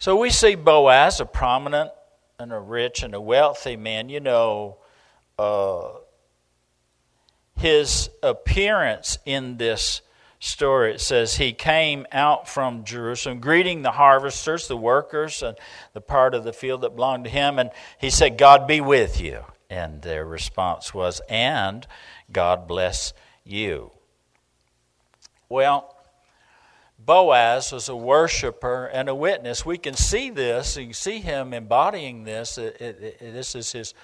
So 0.00 0.16
we 0.16 0.30
see 0.30 0.54
Boaz, 0.54 1.20
a 1.20 1.26
prominent 1.26 1.90
and 2.38 2.54
a 2.54 2.58
rich 2.58 3.02
and 3.02 3.14
a 3.14 3.20
wealthy 3.20 3.76
man. 3.76 4.08
You 4.08 4.20
know, 4.20 4.78
uh, 5.38 5.90
his 7.58 8.08
appearance 8.22 9.18
in 9.26 9.58
this 9.58 10.00
story 10.38 10.94
it 10.94 11.02
says 11.02 11.36
he 11.36 11.52
came 11.52 12.06
out 12.12 12.48
from 12.48 12.84
Jerusalem 12.84 13.40
greeting 13.40 13.82
the 13.82 13.90
harvesters, 13.90 14.68
the 14.68 14.76
workers, 14.76 15.42
and 15.42 15.58
the 15.92 16.00
part 16.00 16.34
of 16.34 16.44
the 16.44 16.54
field 16.54 16.80
that 16.80 16.96
belonged 16.96 17.24
to 17.24 17.30
him. 17.30 17.58
And 17.58 17.70
he 18.00 18.08
said, 18.08 18.38
God 18.38 18.66
be 18.66 18.80
with 18.80 19.20
you. 19.20 19.44
And 19.68 20.00
their 20.00 20.24
response 20.24 20.94
was, 20.94 21.20
And 21.28 21.86
God 22.32 22.66
bless 22.66 23.12
you. 23.44 23.90
Well, 25.50 25.94
Boaz 27.10 27.72
was 27.72 27.88
a 27.88 27.96
worshiper 27.96 28.86
and 28.86 29.08
a 29.08 29.14
witness. 29.16 29.66
We 29.66 29.78
can 29.78 29.94
see 29.94 30.30
this, 30.30 30.76
you 30.76 30.92
see 30.92 31.18
him 31.18 31.52
embodying 31.52 32.22
this. 32.22 32.56
It, 32.56 32.80
it, 32.80 33.02
it, 33.20 33.32
this 33.32 33.56
is 33.56 33.72
his 33.72 33.94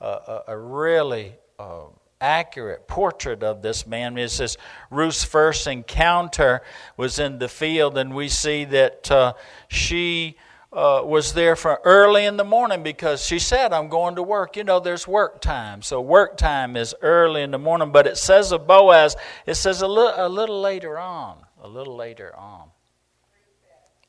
uh, 0.00 0.40
a 0.48 0.56
really 0.56 1.34
uh, 1.58 1.88
accurate 2.22 2.88
portrait 2.88 3.42
of 3.42 3.60
this 3.60 3.86
man. 3.86 4.16
It 4.16 4.30
says 4.30 4.56
Ruth's 4.90 5.24
first 5.24 5.66
encounter 5.66 6.62
was 6.96 7.18
in 7.18 7.38
the 7.38 7.48
field, 7.48 7.98
and 7.98 8.14
we 8.14 8.28
see 8.28 8.64
that 8.64 9.10
uh, 9.10 9.34
she. 9.68 10.38
Uh, 10.72 11.02
was 11.04 11.34
there 11.34 11.54
for 11.54 11.80
early 11.84 12.24
in 12.24 12.36
the 12.36 12.42
morning 12.42 12.82
because 12.82 13.24
she 13.24 13.38
said, 13.38 13.72
I'm 13.72 13.88
going 13.88 14.16
to 14.16 14.24
work. 14.24 14.56
You 14.56 14.64
know, 14.64 14.80
there's 14.80 15.06
work 15.06 15.40
time. 15.40 15.82
So, 15.82 16.00
work 16.00 16.36
time 16.36 16.76
is 16.76 16.96
early 17.00 17.42
in 17.42 17.52
the 17.52 17.60
morning. 17.60 17.92
But 17.92 18.08
it 18.08 18.16
says 18.16 18.50
of 18.50 18.66
Boaz, 18.66 19.14
it 19.46 19.54
says 19.54 19.82
a, 19.82 19.86
li- 19.86 20.14
a 20.16 20.28
little 20.28 20.60
later 20.60 20.98
on 20.98 21.36
a 21.64 21.68
little 21.68 21.96
later 21.96 22.36
on. 22.36 22.68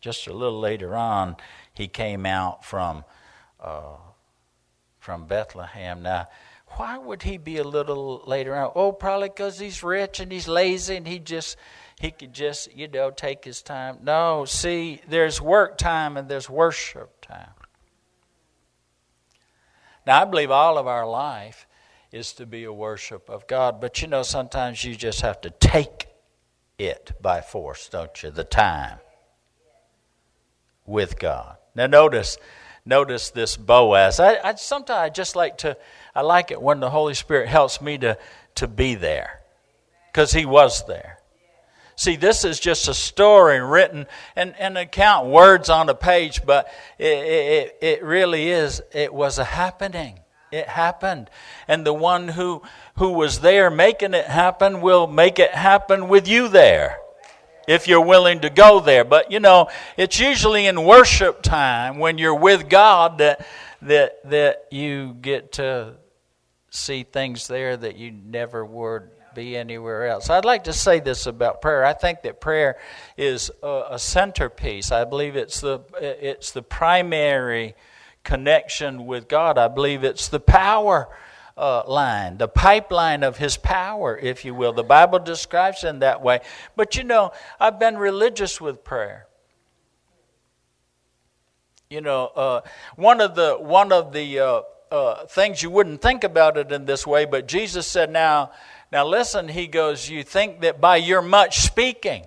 Just 0.01 0.27
a 0.27 0.33
little 0.33 0.59
later 0.59 0.95
on, 0.95 1.37
he 1.73 1.87
came 1.87 2.25
out 2.25 2.65
from, 2.65 3.05
uh, 3.61 3.95
from 4.99 5.25
Bethlehem. 5.25 6.03
Now, 6.03 6.27
why 6.75 6.97
would 6.97 7.23
he 7.23 7.37
be 7.37 7.57
a 7.57 7.63
little 7.63 8.21
later 8.27 8.55
on? 8.55 8.71
Oh, 8.75 8.91
probably 8.91 9.29
because 9.29 9.57
he's 9.57 9.81
rich 9.81 10.19
and 10.19 10.31
he's 10.31 10.49
lazy 10.49 10.97
and 10.97 11.07
he 11.07 11.17
just 11.19 11.55
he 11.97 12.11
could 12.11 12.33
just 12.33 12.75
you 12.75 12.89
know 12.89 13.09
take 13.09 13.45
his 13.45 13.61
time. 13.61 13.99
No, 14.03 14.43
see, 14.43 15.01
there's 15.07 15.39
work 15.39 15.77
time 15.77 16.17
and 16.17 16.27
there's 16.27 16.49
worship 16.49 17.21
time. 17.21 17.53
Now, 20.05 20.21
I 20.21 20.25
believe 20.25 20.51
all 20.51 20.77
of 20.77 20.85
our 20.85 21.07
life 21.07 21.65
is 22.11 22.33
to 22.33 22.45
be 22.45 22.65
a 22.65 22.73
worship 22.73 23.29
of 23.29 23.47
God, 23.47 23.79
but 23.79 24.01
you 24.01 24.09
know 24.09 24.23
sometimes 24.23 24.83
you 24.83 24.95
just 24.95 25.21
have 25.21 25.39
to 25.41 25.49
take 25.49 26.07
it 26.77 27.13
by 27.21 27.41
force, 27.41 27.89
don't 27.89 28.21
you? 28.23 28.31
The 28.31 28.43
time 28.43 28.99
with 30.85 31.19
God. 31.19 31.57
Now 31.73 31.87
notice, 31.87 32.37
notice 32.85 33.29
this 33.29 33.57
Boaz. 33.57 34.19
I, 34.19 34.37
I 34.43 34.55
sometimes 34.55 34.99
I 34.99 35.09
just 35.09 35.35
like 35.35 35.57
to. 35.59 35.77
I 36.13 36.21
like 36.21 36.51
it 36.51 36.61
when 36.61 36.79
the 36.79 36.89
Holy 36.89 37.13
Spirit 37.13 37.49
helps 37.49 37.81
me 37.81 37.97
to 37.99 38.17
to 38.55 38.67
be 38.67 38.95
there, 38.95 39.41
because 40.11 40.31
He 40.31 40.45
was 40.45 40.85
there. 40.87 41.19
See, 41.97 42.17
this 42.17 42.43
is 42.43 42.59
just 42.59 42.89
a 42.89 42.93
story 42.93 43.61
written 43.61 44.05
and 44.35 44.53
an 44.59 44.75
account, 44.75 45.27
words 45.27 45.69
on 45.69 45.87
a 45.87 45.95
page, 45.95 46.45
but 46.45 46.69
it, 46.99 47.05
it, 47.05 47.77
it 47.81 48.03
really 48.03 48.49
is. 48.49 48.81
It 48.91 49.13
was 49.13 49.39
a 49.39 49.45
happening. 49.45 50.19
It 50.51 50.67
happened. 50.67 51.29
And 51.67 51.85
the 51.85 51.93
one 51.93 52.29
who, 52.29 52.61
who 52.95 53.11
was 53.13 53.39
there 53.39 53.69
making 53.69 54.13
it 54.13 54.25
happen 54.25 54.81
will 54.81 55.07
make 55.07 55.39
it 55.39 55.51
happen 55.51 56.07
with 56.07 56.27
you 56.27 56.47
there 56.47 56.97
if 57.67 57.87
you're 57.87 58.05
willing 58.05 58.41
to 58.41 58.49
go 58.49 58.79
there. 58.79 59.03
But 59.03 59.31
you 59.31 59.39
know, 59.39 59.69
it's 59.97 60.19
usually 60.19 60.67
in 60.67 60.83
worship 60.83 61.41
time 61.41 61.99
when 61.99 62.17
you're 62.17 62.35
with 62.35 62.69
God 62.69 63.17
that 63.19 63.45
that 63.81 64.29
that 64.29 64.67
you 64.71 65.15
get 65.21 65.53
to 65.53 65.95
see 66.69 67.03
things 67.03 67.47
there 67.47 67.77
that 67.77 67.95
you 67.97 68.11
never 68.11 68.65
would 68.65 69.09
be 69.33 69.55
anywhere 69.57 70.07
else. 70.07 70.29
I'd 70.29 70.45
like 70.45 70.65
to 70.65 70.73
say 70.73 70.99
this 70.99 71.25
about 71.25 71.61
prayer. 71.61 71.85
I 71.85 71.93
think 71.93 72.21
that 72.21 72.39
prayer 72.39 72.77
is 73.17 73.51
a, 73.61 73.83
a 73.91 73.99
centerpiece. 73.99 74.91
I 74.91 75.03
believe 75.03 75.35
it's 75.35 75.61
the 75.61 75.81
it's 75.99 76.51
the 76.51 76.61
primary 76.61 77.75
connection 78.25 79.05
with 79.05 79.29
God. 79.29 79.57
I 79.57 79.69
believe 79.69 80.03
it's 80.03 80.27
the 80.27 80.41
power 80.41 81.07
uh, 81.57 81.83
line, 81.87 82.37
the 82.37 82.49
pipeline 82.49 83.23
of 83.23 83.37
His 83.37 83.55
power, 83.55 84.17
if 84.17 84.43
you 84.43 84.53
will. 84.53 84.73
The 84.73 84.83
Bible 84.83 85.19
describes 85.19 85.85
it 85.85 85.87
in 85.87 85.99
that 85.99 86.21
way. 86.21 86.41
But 86.75 86.97
you 86.97 87.03
know, 87.03 87.31
I've 87.59 87.79
been 87.79 87.97
religious 87.97 88.59
with 88.59 88.83
prayer. 88.83 89.27
You 91.89 92.01
know, 92.01 92.25
uh, 92.27 92.61
one 92.95 93.21
of 93.21 93.35
the 93.35 93.55
one 93.55 93.93
of 93.93 94.11
the 94.11 94.39
uh, 94.39 94.61
uh 94.91 95.25
things 95.27 95.63
you 95.63 95.69
wouldn't 95.69 96.01
think 96.01 96.23
about 96.23 96.57
it 96.57 96.71
in 96.71 96.85
this 96.85 97.07
way, 97.07 97.25
but 97.25 97.47
Jesus 97.47 97.87
said, 97.87 98.09
"Now, 98.09 98.51
now 98.91 99.05
listen." 99.05 99.47
He 99.47 99.67
goes, 99.67 100.09
"You 100.09 100.23
think 100.23 100.61
that 100.61 100.81
by 100.81 100.97
your 100.97 101.21
much 101.21 101.59
speaking." 101.59 102.25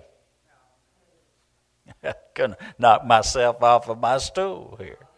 Gonna 2.33 2.57
knock 2.79 3.05
myself 3.05 3.61
off 3.61 3.89
of 3.89 3.99
my 3.99 4.17
stool 4.17 4.77
here. 4.79 5.08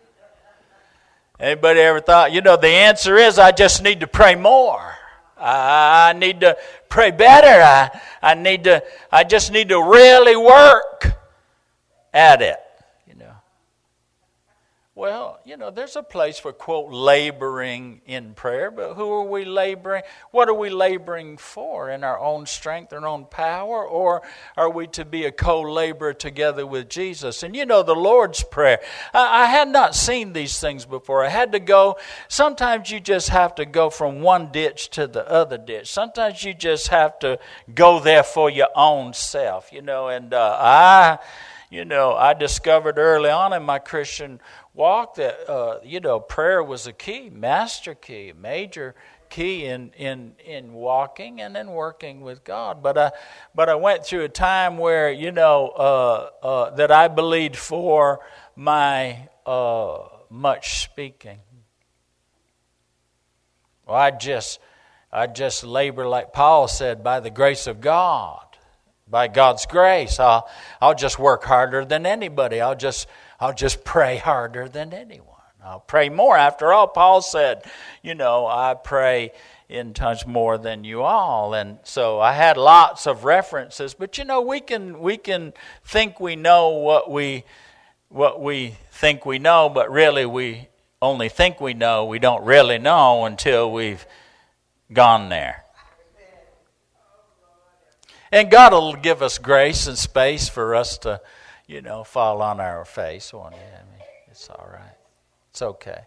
Anybody 1.41 1.79
ever 1.79 1.99
thought, 1.99 2.31
you 2.31 2.41
know, 2.41 2.55
the 2.55 2.67
answer 2.67 3.17
is 3.17 3.39
I 3.39 3.51
just 3.51 3.81
need 3.81 4.01
to 4.01 4.07
pray 4.07 4.35
more. 4.35 4.93
I 5.35 6.13
need 6.15 6.41
to 6.41 6.55
pray 6.87 7.09
better. 7.09 7.47
I, 7.47 7.99
I 8.21 8.35
need 8.35 8.65
to, 8.65 8.83
I 9.11 9.23
just 9.23 9.51
need 9.51 9.69
to 9.69 9.81
really 9.81 10.37
work 10.37 11.13
at 12.13 12.43
it. 12.43 12.59
Well, 15.01 15.39
you 15.45 15.57
know, 15.57 15.71
there's 15.71 15.95
a 15.95 16.03
place 16.03 16.37
for, 16.37 16.53
quote, 16.53 16.93
laboring 16.93 18.01
in 18.05 18.35
prayer, 18.35 18.69
but 18.69 18.93
who 18.93 19.11
are 19.11 19.23
we 19.23 19.45
laboring? 19.45 20.03
What 20.29 20.47
are 20.47 20.53
we 20.53 20.69
laboring 20.69 21.37
for? 21.37 21.89
In 21.89 22.03
our 22.03 22.19
own 22.19 22.45
strength, 22.45 22.93
our 22.93 23.07
own 23.07 23.25
power? 23.25 23.83
Or 23.83 24.21
are 24.55 24.69
we 24.69 24.85
to 24.89 25.03
be 25.03 25.25
a 25.25 25.31
co 25.31 25.61
laborer 25.61 26.13
together 26.13 26.67
with 26.67 26.87
Jesus? 26.87 27.41
And 27.41 27.55
you 27.55 27.65
know, 27.65 27.81
the 27.81 27.95
Lord's 27.95 28.43
Prayer, 28.43 28.79
I, 29.11 29.41
I 29.41 29.45
had 29.47 29.69
not 29.69 29.95
seen 29.95 30.33
these 30.33 30.59
things 30.59 30.85
before. 30.85 31.25
I 31.25 31.29
had 31.29 31.53
to 31.53 31.59
go, 31.59 31.97
sometimes 32.27 32.91
you 32.91 32.99
just 32.99 33.29
have 33.29 33.55
to 33.55 33.65
go 33.65 33.89
from 33.89 34.21
one 34.21 34.51
ditch 34.51 34.91
to 34.91 35.07
the 35.07 35.27
other 35.27 35.57
ditch. 35.57 35.91
Sometimes 35.91 36.43
you 36.43 36.53
just 36.53 36.89
have 36.89 37.17
to 37.21 37.39
go 37.73 37.99
there 37.99 38.21
for 38.21 38.51
your 38.51 38.69
own 38.75 39.13
self, 39.15 39.73
you 39.73 39.81
know, 39.81 40.09
and 40.09 40.31
uh, 40.31 40.57
I 40.59 41.17
you 41.71 41.85
know, 41.85 42.13
I 42.13 42.33
discovered 42.33 42.97
early 42.97 43.29
on 43.29 43.53
in 43.53 43.63
my 43.63 43.79
Christian 43.79 44.41
walk 44.73 45.15
that 45.15 45.49
uh, 45.49 45.79
you 45.83 45.99
know 45.99 46.19
prayer 46.19 46.63
was 46.63 46.87
a 46.87 46.93
key, 46.93 47.29
master 47.29 47.95
key, 47.95 48.33
major 48.37 48.95
key 49.29 49.65
in 49.65 49.91
in 49.97 50.33
in 50.45 50.73
walking 50.73 51.41
and 51.41 51.57
in 51.57 51.71
working 51.71 52.21
with 52.21 52.43
God. 52.43 52.83
But 52.83 52.97
I 52.97 53.11
but 53.55 53.69
I 53.69 53.75
went 53.75 54.05
through 54.05 54.23
a 54.23 54.29
time 54.29 54.77
where 54.77 55.11
you 55.11 55.31
know 55.31 55.69
uh, 55.69 56.29
uh, 56.45 56.69
that 56.75 56.91
I 56.91 57.07
believed 57.07 57.55
for 57.55 58.19
my 58.55 59.29
uh, 59.45 60.03
much 60.29 60.83
speaking. 60.83 61.39
Well, 63.87 63.97
I 63.97 64.11
just 64.11 64.59
I 65.11 65.27
just 65.27 65.63
labor 65.63 66.07
like 66.07 66.31
Paul 66.31 66.67
said 66.67 67.03
by 67.03 67.19
the 67.19 67.31
grace 67.31 67.67
of 67.67 67.81
God. 67.81 68.45
By 69.07 69.27
God's 69.27 69.65
grace, 69.65 70.21
I'll, 70.21 70.49
I'll 70.79 70.95
just 70.95 71.19
work 71.19 71.43
harder 71.43 71.83
than 71.83 72.05
anybody. 72.05 72.61
I'll 72.61 72.77
just 72.77 73.07
I'll 73.41 73.55
just 73.55 73.83
pray 73.83 74.17
harder 74.17 74.69
than 74.69 74.93
anyone. 74.93 75.27
I'll 75.63 75.79
pray 75.79 76.09
more. 76.09 76.37
After 76.37 76.71
all, 76.71 76.87
Paul 76.87 77.23
said, 77.23 77.63
you 78.03 78.13
know, 78.13 78.45
I 78.45 78.75
pray 78.75 79.31
in 79.67 79.95
tongues 79.95 80.27
more 80.27 80.59
than 80.59 80.83
you 80.83 81.01
all. 81.01 81.55
And 81.55 81.79
so 81.83 82.19
I 82.19 82.33
had 82.33 82.55
lots 82.55 83.07
of 83.07 83.23
references, 83.23 83.95
but 83.95 84.19
you 84.19 84.25
know, 84.25 84.41
we 84.41 84.59
can 84.59 84.99
we 84.99 85.17
can 85.17 85.53
think 85.83 86.19
we 86.19 86.35
know 86.35 86.69
what 86.69 87.09
we 87.09 87.43
what 88.09 88.41
we 88.41 88.75
think 88.91 89.25
we 89.25 89.39
know, 89.39 89.69
but 89.69 89.89
really 89.89 90.25
we 90.27 90.67
only 91.01 91.27
think 91.27 91.59
we 91.59 91.73
know. 91.73 92.05
We 92.05 92.19
don't 92.19 92.43
really 92.43 92.77
know 92.77 93.25
until 93.25 93.71
we've 93.71 94.05
gone 94.93 95.29
there. 95.29 95.63
And 98.31 98.51
God 98.51 98.71
will 98.71 98.93
give 98.93 99.23
us 99.23 99.39
grace 99.39 99.87
and 99.87 99.97
space 99.97 100.47
for 100.47 100.75
us 100.75 100.99
to 100.99 101.21
you 101.71 101.81
know, 101.81 102.03
fall 102.03 102.41
on 102.41 102.59
our 102.59 102.83
face, 102.83 103.31
won't? 103.31 103.53
I 103.53 103.57
mean, 103.57 104.03
it's 104.29 104.49
all 104.49 104.67
right. 104.69 104.97
It's 105.51 105.61
okay. 105.61 106.01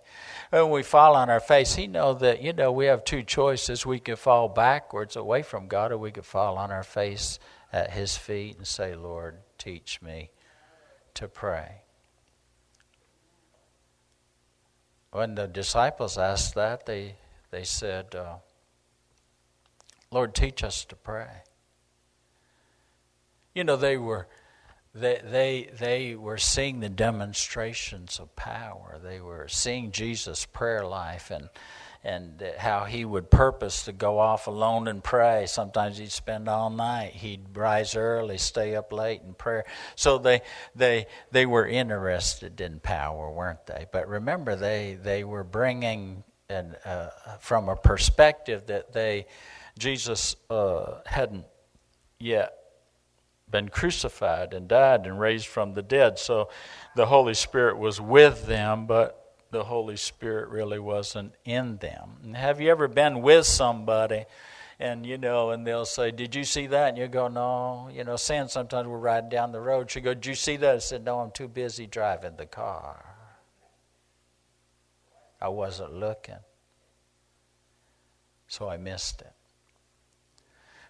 When 0.50 0.68
we 0.68 0.83
fall 0.83 1.16
on 1.16 1.31
our 1.31 1.40
face, 1.40 1.74
he 1.74 1.87
knows 1.87 2.20
that, 2.20 2.42
you 2.42 2.53
know, 2.53 2.70
we 2.70 2.85
have 2.87 3.03
two 3.03 3.22
choices. 3.22 3.87
We 3.87 3.98
can 3.98 4.16
fall 4.16 4.48
backwards 4.48 5.16
away 5.16 5.42
from 5.42 5.66
God, 5.66 5.90
or 5.90 5.96
we 5.96 6.12
could 6.12 6.27
fall 6.27 6.59
on 6.59 6.70
our 6.70 6.83
face 6.83 7.38
at 7.72 7.92
his 7.92 8.14
feet 8.14 8.59
and 8.59 8.66
say, 8.66 8.94
Lord, 8.94 9.38
teach 9.57 10.03
me 10.03 10.31
to 11.14 11.29
pray. 11.29 11.77
When 15.12 15.35
the 15.35 15.46
disciples 15.46 16.18
asked 16.18 16.55
that, 16.57 16.85
they, 16.85 17.16
they 17.50 17.64
said, 17.64 18.14
uh, 18.14 18.37
Lord, 20.11 20.35
teach 20.35 20.62
us 20.62 20.85
to 20.87 20.96
pray. 20.96 21.42
You 23.55 23.64
know, 23.64 23.77
they 23.77 23.96
were 23.96 24.27
they, 24.94 25.20
they, 25.24 25.70
they 25.78 26.14
were 26.14 26.38
seeing 26.38 26.80
the 26.80 26.88
demonstrations 26.88 28.20
of 28.20 28.35
power. 28.37 29.00
They 29.02 29.20
were 29.20 29.48
seeing 29.48 29.90
Jesus' 29.90 30.46
prayer 30.46 30.87
life 30.87 31.33
and, 31.33 31.48
and 32.04 32.40
how 32.59 32.85
he 32.85 33.04
would 33.04 33.30
purpose 33.30 33.87
to 33.87 33.92
go 33.92 34.20
off 34.20 34.46
alone 34.46 34.87
and 34.87 35.02
pray. 35.02 35.46
Sometimes 35.46 35.98
he'd 35.98 36.12
spend 36.12 36.48
all 36.48 36.70
night. 36.70 37.12
He'd 37.12 37.57
rise 37.57 37.96
early, 37.96 38.38
stay 38.38 38.76
up 38.76 38.92
late 38.92 39.22
in 39.26 39.35
prayer. 39.35 39.64
So 39.96 40.18
they, 40.18 40.42
they, 40.76 41.07
they 41.33 41.44
were 41.44 41.66
interested 41.66 42.61
in 42.61 42.78
power, 42.78 43.33
weren't 43.33 43.66
they? 43.66 43.87
But 43.90 44.09
remember, 44.09 44.54
they, 44.54 44.96
they 45.02 45.24
were 45.24 45.44
bringing 45.44 46.22
an, 46.48 46.76
uh, 46.85 47.09
from 47.40 47.68
a 47.68 47.74
perspective 47.74 48.66
that 48.66 48.92
they 48.92 49.26
Jesus 49.76 50.37
uh, 50.50 51.00
hadn't 51.07 51.46
yet 52.20 52.63
been 53.54 53.68
crucified 53.68 54.52
and 54.52 54.66
died 54.66 55.06
and 55.06 55.20
raised 55.20 55.46
from 55.46 55.74
the 55.74 55.82
dead. 55.82 56.18
So 56.18 56.48
the 56.96 57.06
Holy 57.06 57.34
Spirit 57.34 57.78
was 57.78 58.00
with 58.00 58.46
them, 58.46 58.86
but 58.86 59.36
the 59.52 59.62
Holy 59.62 59.96
Spirit 59.96 60.48
really 60.48 60.80
wasn't 60.80 61.36
in 61.44 61.76
them. 61.76 62.16
And 62.24 62.36
have 62.36 62.60
you 62.60 62.68
ever 62.72 62.88
been 62.88 63.22
with 63.22 63.46
somebody? 63.46 64.24
and 64.80 65.06
you 65.06 65.16
know, 65.16 65.50
and 65.50 65.64
they'll 65.64 65.84
say, 65.84 66.10
"Did 66.10 66.34
you 66.34 66.42
see 66.42 66.66
that?" 66.66 66.88
And 66.88 66.98
you 66.98 67.06
go, 67.06 67.28
"No." 67.28 67.88
You 67.92 68.02
know, 68.02 68.16
Sam 68.16 68.48
sometimes 68.48 68.88
we're 68.88 68.98
riding 68.98 69.30
down 69.30 69.52
the 69.52 69.60
road. 69.60 69.88
She 69.88 70.00
go, 70.00 70.14
"Did 70.14 70.26
you 70.26 70.34
see 70.34 70.56
that?" 70.56 70.74
I 70.74 70.78
said, 70.78 71.04
"No, 71.04 71.20
I'm 71.20 71.30
too 71.30 71.46
busy 71.46 71.86
driving 71.86 72.34
the 72.34 72.46
car. 72.46 73.14
I 75.40 75.46
wasn't 75.46 75.92
looking, 75.94 76.42
so 78.48 78.68
I 78.68 78.78
missed 78.78 79.22
it." 79.22 79.32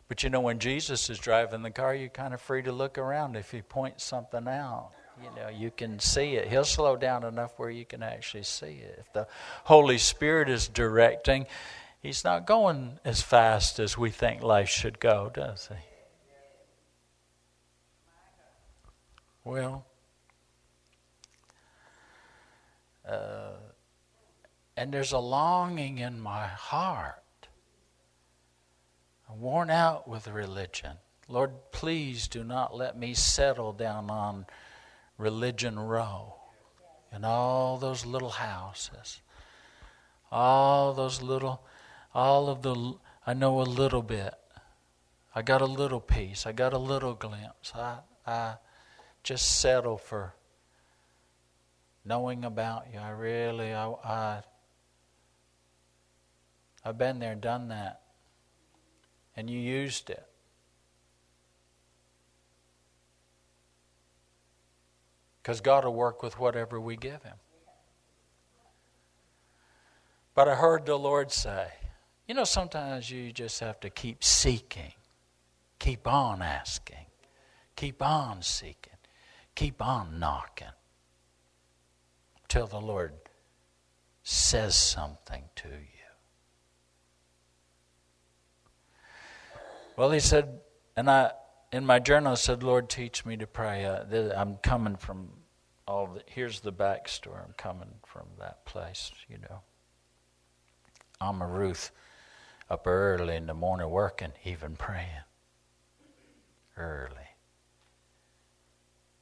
But 0.08 0.22
you 0.22 0.30
know, 0.30 0.40
when 0.40 0.58
Jesus 0.58 1.08
is 1.08 1.18
driving 1.18 1.62
the 1.62 1.70
car, 1.70 1.94
you're 1.94 2.08
kind 2.08 2.34
of 2.34 2.40
free 2.40 2.62
to 2.62 2.72
look 2.72 2.98
around. 2.98 3.36
If 3.36 3.50
he 3.50 3.62
points 3.62 4.04
something 4.04 4.46
out, 4.46 4.90
you 5.22 5.30
know, 5.36 5.48
you 5.48 5.70
can 5.70 5.98
see 5.98 6.36
it. 6.36 6.48
He'll 6.48 6.64
slow 6.64 6.96
down 6.96 7.24
enough 7.24 7.52
where 7.56 7.70
you 7.70 7.84
can 7.84 8.02
actually 8.02 8.42
see 8.42 8.82
it. 8.82 8.96
If 9.00 9.12
the 9.12 9.26
Holy 9.64 9.98
Spirit 9.98 10.48
is 10.48 10.68
directing, 10.68 11.46
he's 12.00 12.24
not 12.24 12.46
going 12.46 12.98
as 13.04 13.22
fast 13.22 13.78
as 13.78 13.96
we 13.96 14.10
think 14.10 14.42
life 14.42 14.68
should 14.68 15.00
go, 15.00 15.30
does 15.32 15.68
he? 15.68 15.76
Well, 19.44 19.84
uh, 23.06 23.56
and 24.76 24.92
there's 24.92 25.12
a 25.12 25.18
longing 25.18 25.98
in 25.98 26.18
my 26.18 26.46
heart 26.46 27.23
worn 29.38 29.70
out 29.70 30.08
with 30.08 30.28
religion. 30.28 30.92
Lord, 31.28 31.52
please 31.72 32.28
do 32.28 32.44
not 32.44 32.74
let 32.74 32.98
me 32.98 33.14
settle 33.14 33.72
down 33.72 34.10
on 34.10 34.46
religion 35.16 35.78
row 35.78 36.34
and 37.10 37.24
all 37.24 37.78
those 37.78 38.04
little 38.04 38.30
houses, 38.30 39.20
all 40.30 40.92
those 40.92 41.22
little, 41.22 41.64
all 42.14 42.48
of 42.48 42.62
the, 42.62 42.94
I 43.26 43.34
know 43.34 43.60
a 43.60 43.62
little 43.62 44.02
bit. 44.02 44.34
I 45.34 45.42
got 45.42 45.62
a 45.62 45.66
little 45.66 46.00
piece. 46.00 46.46
I 46.46 46.52
got 46.52 46.72
a 46.72 46.78
little 46.78 47.14
glimpse. 47.14 47.72
I, 47.74 47.98
I 48.26 48.54
just 49.22 49.60
settle 49.60 49.96
for 49.96 50.34
knowing 52.04 52.44
about 52.44 52.86
you. 52.92 52.98
I 52.98 53.10
really, 53.10 53.72
I, 53.72 53.88
I, 53.88 54.42
I've 56.84 56.98
been 56.98 57.18
there, 57.18 57.34
done 57.34 57.68
that 57.68 58.03
and 59.36 59.50
you 59.50 59.58
used 59.58 60.10
it. 60.10 60.26
Because 65.42 65.60
God 65.60 65.84
will 65.84 65.94
work 65.94 66.22
with 66.22 66.38
whatever 66.38 66.80
we 66.80 66.96
give 66.96 67.22
Him. 67.22 67.36
But 70.34 70.48
I 70.48 70.54
heard 70.54 70.86
the 70.86 70.98
Lord 70.98 71.30
say, 71.30 71.68
you 72.26 72.34
know, 72.34 72.44
sometimes 72.44 73.10
you 73.10 73.32
just 73.32 73.60
have 73.60 73.78
to 73.80 73.90
keep 73.90 74.24
seeking, 74.24 74.94
keep 75.78 76.08
on 76.08 76.42
asking, 76.42 77.06
keep 77.76 78.02
on 78.02 78.42
seeking, 78.42 78.94
keep 79.54 79.82
on 79.82 80.18
knocking 80.18 80.68
till 82.48 82.66
the 82.66 82.80
Lord 82.80 83.12
says 84.22 84.74
something 84.74 85.44
to 85.56 85.68
you. 85.68 85.93
Well, 89.96 90.10
he 90.10 90.20
said, 90.20 90.60
and 90.96 91.10
I 91.10 91.32
in 91.72 91.84
my 91.86 91.98
journal 91.98 92.32
I 92.32 92.36
said, 92.36 92.62
Lord, 92.62 92.88
teach 92.88 93.24
me 93.24 93.36
to 93.36 93.46
pray. 93.46 93.84
Uh, 93.84 94.04
I'm 94.36 94.56
coming 94.58 94.96
from 94.96 95.30
all 95.86 96.06
the, 96.06 96.22
here's 96.26 96.60
the 96.60 96.72
backstory. 96.72 97.42
I'm 97.44 97.54
coming 97.56 97.94
from 98.06 98.26
that 98.38 98.64
place, 98.64 99.10
you 99.28 99.38
know. 99.38 99.60
I'm 101.20 101.42
a 101.42 101.46
Ruth 101.46 101.90
up 102.70 102.86
early 102.86 103.36
in 103.36 103.46
the 103.46 103.54
morning 103.54 103.90
working, 103.90 104.32
even 104.44 104.76
praying. 104.76 105.24
Early. 106.76 107.28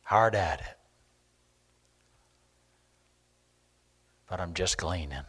Hard 0.03 0.35
at 0.35 0.61
it. 0.61 0.79
But 4.29 4.41
I'm 4.41 4.55
just 4.55 4.79
gleaning. 4.79 5.25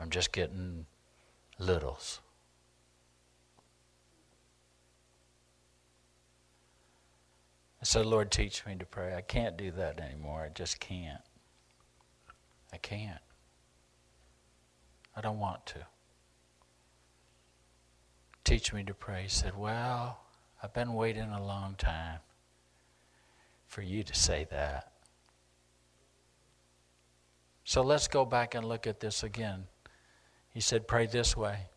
I'm 0.00 0.10
just 0.10 0.32
getting 0.32 0.86
littles. 1.58 2.20
Said, 7.86 8.04
Lord, 8.04 8.32
teach 8.32 8.66
me 8.66 8.74
to 8.74 8.84
pray. 8.84 9.14
I 9.14 9.20
can't 9.20 9.56
do 9.56 9.70
that 9.70 10.00
anymore. 10.00 10.42
I 10.42 10.48
just 10.48 10.80
can't. 10.80 11.20
I 12.72 12.78
can't. 12.78 13.20
I 15.14 15.20
don't 15.20 15.38
want 15.38 15.64
to. 15.66 15.86
Teach 18.42 18.72
me 18.72 18.82
to 18.82 18.92
pray. 18.92 19.22
He 19.22 19.28
said, 19.28 19.56
Well, 19.56 20.18
I've 20.60 20.74
been 20.74 20.94
waiting 20.94 21.30
a 21.30 21.40
long 21.40 21.76
time 21.78 22.18
for 23.68 23.82
you 23.82 24.02
to 24.02 24.14
say 24.16 24.48
that. 24.50 24.90
So 27.62 27.82
let's 27.82 28.08
go 28.08 28.24
back 28.24 28.56
and 28.56 28.66
look 28.68 28.88
at 28.88 28.98
this 28.98 29.22
again. 29.22 29.68
He 30.52 30.60
said, 30.60 30.88
Pray 30.88 31.06
this 31.06 31.36
way 31.36 31.68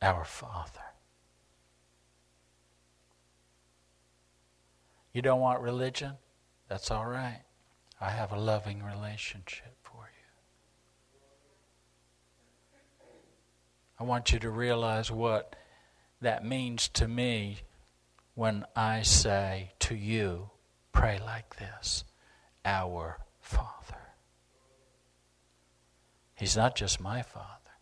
Our 0.00 0.24
Father. 0.24 0.85
You 5.16 5.22
don't 5.22 5.40
want 5.40 5.62
religion? 5.62 6.12
That's 6.68 6.90
all 6.90 7.06
right. 7.06 7.40
I 7.98 8.10
have 8.10 8.32
a 8.32 8.38
loving 8.38 8.82
relationship 8.82 9.74
for 9.82 10.10
you. 10.12 11.18
I 13.98 14.04
want 14.04 14.30
you 14.30 14.38
to 14.40 14.50
realize 14.50 15.10
what 15.10 15.56
that 16.20 16.44
means 16.44 16.88
to 16.88 17.08
me 17.08 17.60
when 18.34 18.66
I 18.76 19.00
say 19.00 19.70
to 19.78 19.94
you, 19.94 20.50
pray 20.92 21.18
like 21.18 21.56
this 21.56 22.04
Our 22.66 23.16
Father. 23.40 24.12
He's 26.34 26.58
not 26.58 26.76
just 26.76 27.00
my 27.00 27.22
Father, 27.22 27.72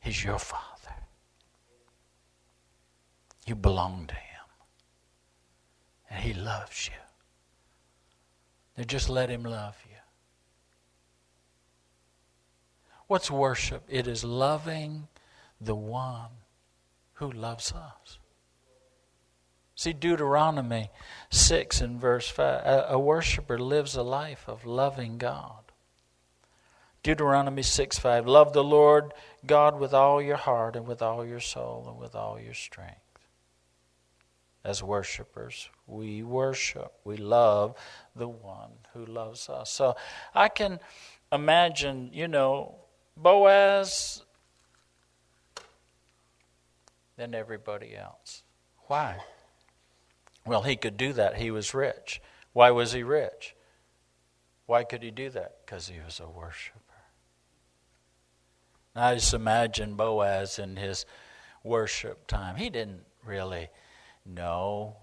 He's 0.00 0.24
your 0.24 0.38
Father. 0.38 0.94
You 3.46 3.54
belong 3.56 4.06
to 4.06 4.14
Him 4.14 4.31
and 6.12 6.22
He 6.22 6.34
loves 6.34 6.88
you. 6.88 7.00
Then 8.76 8.86
just 8.86 9.08
let 9.08 9.30
Him 9.30 9.42
love 9.42 9.76
you. 9.88 9.96
What's 13.06 13.30
worship? 13.30 13.84
It 13.88 14.06
is 14.06 14.24
loving 14.24 15.08
the 15.60 15.74
one 15.74 16.30
who 17.14 17.30
loves 17.30 17.72
us. 17.72 18.18
See, 19.74 19.92
Deuteronomy 19.92 20.90
6 21.30 21.80
and 21.80 22.00
verse 22.00 22.28
5 22.28 22.64
a, 22.64 22.86
a 22.90 22.98
worshiper 22.98 23.58
lives 23.58 23.96
a 23.96 24.02
life 24.02 24.44
of 24.46 24.64
loving 24.64 25.18
God. 25.18 25.72
Deuteronomy 27.02 27.62
6 27.62 27.98
5 27.98 28.26
Love 28.26 28.52
the 28.52 28.62
Lord 28.62 29.12
God 29.44 29.80
with 29.80 29.92
all 29.92 30.22
your 30.22 30.36
heart 30.36 30.76
and 30.76 30.86
with 30.86 31.02
all 31.02 31.24
your 31.24 31.40
soul 31.40 31.86
and 31.88 31.98
with 31.98 32.14
all 32.14 32.38
your 32.38 32.54
strength 32.54 33.01
as 34.64 34.82
worshipers. 34.82 35.68
We 35.86 36.22
worship, 36.22 36.92
we 37.04 37.16
love 37.16 37.74
the 38.14 38.28
one 38.28 38.70
who 38.92 39.04
loves 39.04 39.48
us. 39.48 39.70
So 39.70 39.96
I 40.34 40.48
can 40.48 40.78
imagine, 41.32 42.10
you 42.12 42.28
know, 42.28 42.76
Boaz 43.16 44.22
than 47.16 47.34
everybody 47.34 47.96
else. 47.96 48.42
Why? 48.86 49.18
Well, 50.46 50.62
he 50.62 50.76
could 50.76 50.96
do 50.96 51.12
that. 51.12 51.36
He 51.36 51.50
was 51.50 51.74
rich. 51.74 52.20
Why 52.52 52.70
was 52.70 52.92
he 52.92 53.02
rich? 53.02 53.54
Why 54.66 54.84
could 54.84 55.02
he 55.02 55.10
do 55.10 55.30
that? 55.30 55.58
Because 55.64 55.88
he 55.88 55.98
was 56.04 56.20
a 56.20 56.28
worshiper. 56.28 56.78
Now, 58.94 59.08
I 59.08 59.14
just 59.14 59.34
imagine 59.34 59.94
Boaz 59.94 60.58
in 60.58 60.76
his 60.76 61.06
worship 61.62 62.26
time. 62.26 62.56
He 62.56 62.70
didn't 62.70 63.04
really 63.24 63.68
know 64.24 64.96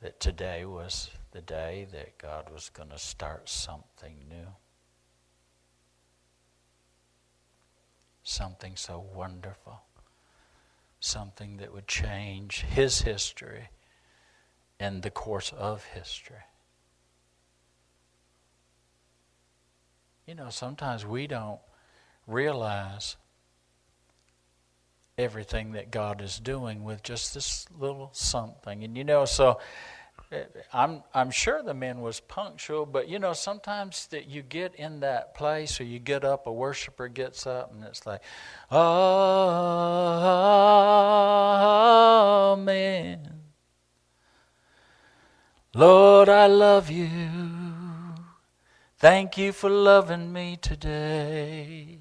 that 0.00 0.20
today 0.20 0.64
was 0.64 1.10
the 1.32 1.40
day 1.40 1.86
that 1.92 2.18
God 2.18 2.50
was 2.52 2.68
going 2.68 2.90
to 2.90 2.98
start 2.98 3.48
something 3.48 4.16
new. 4.28 4.48
Something 8.22 8.76
so 8.76 9.04
wonderful. 9.14 9.80
Something 11.00 11.56
that 11.56 11.72
would 11.72 11.88
change 11.88 12.62
his 12.62 13.02
history 13.02 13.70
and 14.78 15.02
the 15.02 15.10
course 15.10 15.52
of 15.56 15.84
history. 15.84 16.36
You 20.26 20.34
know, 20.34 20.50
sometimes 20.50 21.04
we 21.04 21.26
don't 21.26 21.60
realize 22.26 23.16
everything 25.18 25.72
that 25.72 25.90
God 25.90 26.22
is 26.22 26.38
doing 26.38 26.84
with 26.84 27.02
just 27.02 27.34
this 27.34 27.66
little 27.78 28.10
something. 28.12 28.84
And 28.84 28.96
you 28.96 29.04
know, 29.04 29.24
so 29.24 29.58
eh, 30.30 30.44
I'm 30.72 31.02
I'm 31.14 31.30
sure 31.30 31.62
the 31.62 31.74
man 31.74 32.00
was 32.00 32.20
punctual, 32.20 32.86
but 32.86 33.08
you 33.08 33.18
know, 33.18 33.32
sometimes 33.32 34.06
that 34.08 34.26
you 34.28 34.42
get 34.42 34.74
in 34.74 35.00
that 35.00 35.34
place 35.34 35.80
or 35.80 35.84
you 35.84 35.98
get 35.98 36.24
up, 36.24 36.46
a 36.46 36.52
worshiper 36.52 37.08
gets 37.08 37.46
up 37.46 37.72
and 37.72 37.84
it's 37.84 38.06
like, 38.06 38.22
Amen. 38.70 39.32
Lord, 45.74 46.28
I 46.28 46.46
love 46.48 46.90
you. 46.90 47.08
Thank 48.98 49.36
you 49.36 49.52
for 49.52 49.70
loving 49.70 50.32
me 50.32 50.56
today. 50.60 51.98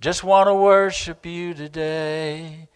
Just 0.00 0.24
want 0.24 0.48
to 0.48 0.54
worship 0.54 1.26
you 1.26 1.52
today. 1.52 2.68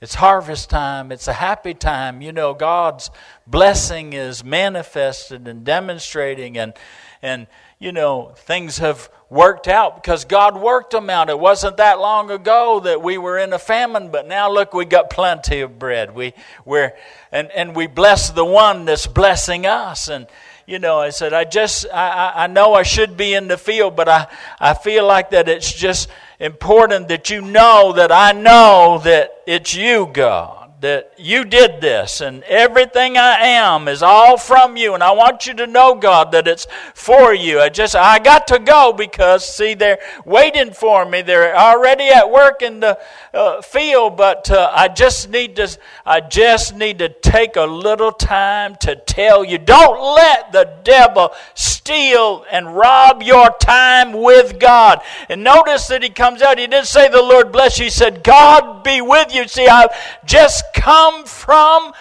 It's 0.00 0.16
harvest 0.16 0.68
time. 0.68 1.12
It's 1.12 1.28
a 1.28 1.32
happy 1.32 1.74
time. 1.74 2.20
You 2.20 2.32
know, 2.32 2.54
God's 2.54 3.08
blessing 3.46 4.14
is 4.14 4.42
manifested 4.42 5.46
and 5.46 5.64
demonstrating, 5.64 6.58
and, 6.58 6.74
and 7.22 7.46
you 7.78 7.92
know, 7.92 8.32
things 8.34 8.78
have 8.78 9.08
worked 9.30 9.68
out 9.68 9.94
because 9.94 10.24
God 10.24 10.60
worked 10.60 10.90
them 10.90 11.08
out. 11.08 11.30
It 11.30 11.38
wasn't 11.38 11.76
that 11.76 12.00
long 12.00 12.32
ago 12.32 12.80
that 12.80 13.00
we 13.00 13.16
were 13.16 13.38
in 13.38 13.52
a 13.52 13.60
famine, 13.60 14.10
but 14.10 14.26
now 14.26 14.50
look, 14.50 14.74
we 14.74 14.84
got 14.84 15.08
plenty 15.08 15.60
of 15.60 15.78
bread. 15.78 16.12
We, 16.12 16.34
we're, 16.64 16.94
and, 17.30 17.48
and 17.52 17.76
we 17.76 17.86
bless 17.86 18.30
the 18.30 18.44
one 18.44 18.86
that's 18.86 19.06
blessing 19.06 19.66
us. 19.66 20.08
And, 20.08 20.26
you 20.66 20.80
know, 20.80 20.98
I 20.98 21.10
said, 21.10 21.32
I 21.32 21.44
just, 21.44 21.86
I, 21.94 22.32
I 22.34 22.46
know 22.48 22.74
I 22.74 22.82
should 22.82 23.16
be 23.16 23.34
in 23.34 23.46
the 23.46 23.56
field, 23.56 23.94
but 23.94 24.08
I, 24.08 24.26
I 24.58 24.74
feel 24.74 25.06
like 25.06 25.30
that 25.30 25.48
it's 25.48 25.72
just 25.72 26.08
important 26.42 27.08
that 27.08 27.30
you 27.30 27.40
know 27.40 27.92
that 27.92 28.12
I 28.12 28.32
know 28.32 29.00
that 29.04 29.42
it's 29.46 29.74
you, 29.74 30.10
God 30.12 30.61
that 30.82 31.12
you 31.16 31.44
did 31.44 31.80
this 31.80 32.20
and 32.20 32.42
everything 32.42 33.16
I 33.16 33.38
am 33.38 33.86
is 33.86 34.02
all 34.02 34.36
from 34.36 34.76
you 34.76 34.94
and 34.94 35.02
I 35.02 35.12
want 35.12 35.46
you 35.46 35.54
to 35.54 35.66
know 35.68 35.94
God 35.94 36.32
that 36.32 36.48
it's 36.48 36.66
for 36.92 37.32
you. 37.32 37.60
I 37.60 37.68
just 37.68 37.94
I 37.94 38.18
got 38.18 38.48
to 38.48 38.58
go 38.58 38.92
because 38.92 39.46
see 39.46 39.74
they're 39.74 40.00
waiting 40.24 40.72
for 40.72 41.04
me. 41.04 41.22
They're 41.22 41.56
already 41.56 42.08
at 42.08 42.28
work 42.28 42.62
in 42.62 42.80
the 42.80 42.98
uh, 43.32 43.62
field 43.62 44.16
but 44.16 44.50
uh, 44.50 44.72
I 44.74 44.88
just 44.88 45.30
need 45.30 45.54
to 45.56 45.78
I 46.04 46.20
just 46.20 46.74
need 46.74 46.98
to 46.98 47.08
take 47.08 47.54
a 47.54 47.64
little 47.64 48.10
time 48.10 48.74
to 48.80 48.96
tell 48.96 49.44
you 49.44 49.58
don't 49.58 50.16
let 50.16 50.50
the 50.50 50.78
devil 50.82 51.32
steal 51.54 52.44
and 52.50 52.74
rob 52.74 53.22
your 53.22 53.50
time 53.60 54.12
with 54.12 54.58
God. 54.58 55.00
And 55.28 55.44
notice 55.44 55.86
that 55.86 56.02
he 56.02 56.10
comes 56.10 56.42
out 56.42 56.58
he 56.58 56.66
didn't 56.66 56.88
say 56.88 57.08
the 57.08 57.22
Lord 57.22 57.52
bless 57.52 57.78
you. 57.78 57.84
He 57.84 57.90
said 57.90 58.24
God 58.24 58.82
be 58.82 59.00
with 59.00 59.32
you. 59.32 59.46
See 59.46 59.68
I've 59.68 59.90
just 60.24 60.64
come 60.74 61.24
from 61.24 61.92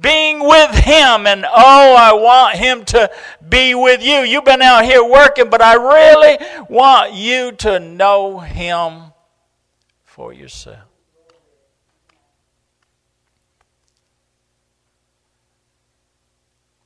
being 0.00 0.40
with 0.40 0.74
Him. 0.74 1.26
And 1.26 1.44
oh, 1.44 1.96
I 1.96 2.12
want 2.12 2.56
Him 2.56 2.84
to 2.86 3.10
be 3.46 3.74
with 3.74 4.02
you. 4.02 4.20
You've 4.20 4.44
been 4.44 4.62
out 4.62 4.84
here 4.84 5.04
working, 5.04 5.50
but 5.50 5.62
I 5.62 5.74
really 5.74 6.38
want 6.68 7.14
you 7.14 7.52
to 7.52 7.80
know 7.80 8.38
Him 8.38 9.12
for 10.04 10.32
yourself. 10.32 10.78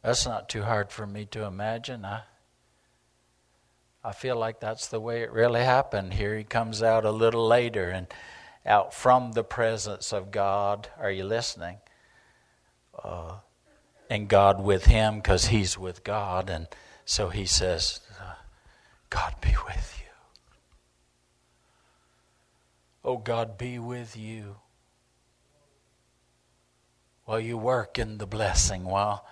That's 0.03 0.27
not 0.27 0.49
too 0.49 0.63
hard 0.63 0.91
for 0.91 1.07
me 1.07 1.27
to 1.27 1.45
imagine. 1.45 2.05
I, 2.05 2.23
I 4.03 4.13
feel 4.13 4.37
like 4.37 4.59
that's 4.59 4.89
the 4.89 4.99
way 4.99 5.23
it 5.23 5.31
really 5.31 5.63
happened. 5.63 6.15
Here 6.15 6.37
he 6.37 6.43
comes 6.43 6.83
out 6.83 7.05
a 7.05 7.13
little 7.13 7.47
later 7.47 7.89
and 7.89 8.09
out 8.65 8.95
from 8.95 9.33
the 9.33 9.45
presence 9.45 10.13
of 10.13 10.31
God. 10.31 10.89
Are 10.99 11.11
you 11.11 11.25
listening? 11.25 11.79
Uh, 13.03 13.37
and 14.09 14.29
God 14.29 14.63
with 14.63 14.85
him 14.85 15.17
because 15.17 15.47
he's 15.47 15.79
with 15.79 16.05
God. 16.05 16.51
And 16.51 16.69
so 17.05 17.29
he 17.29 17.47
says, 17.47 18.01
uh, 18.21 18.35
God 19.11 19.35
be 19.41 19.55
with 19.67 19.99
you. 20.01 20.11
Oh, 23.05 23.19
God 23.19 23.59
be 23.59 23.79
with 23.79 24.17
you 24.17 24.57
while 27.25 27.41
you 27.41 27.59
work 27.59 27.99
in 27.99 28.19
the 28.19 28.27
blessing. 28.27 28.85
While, 28.85 29.27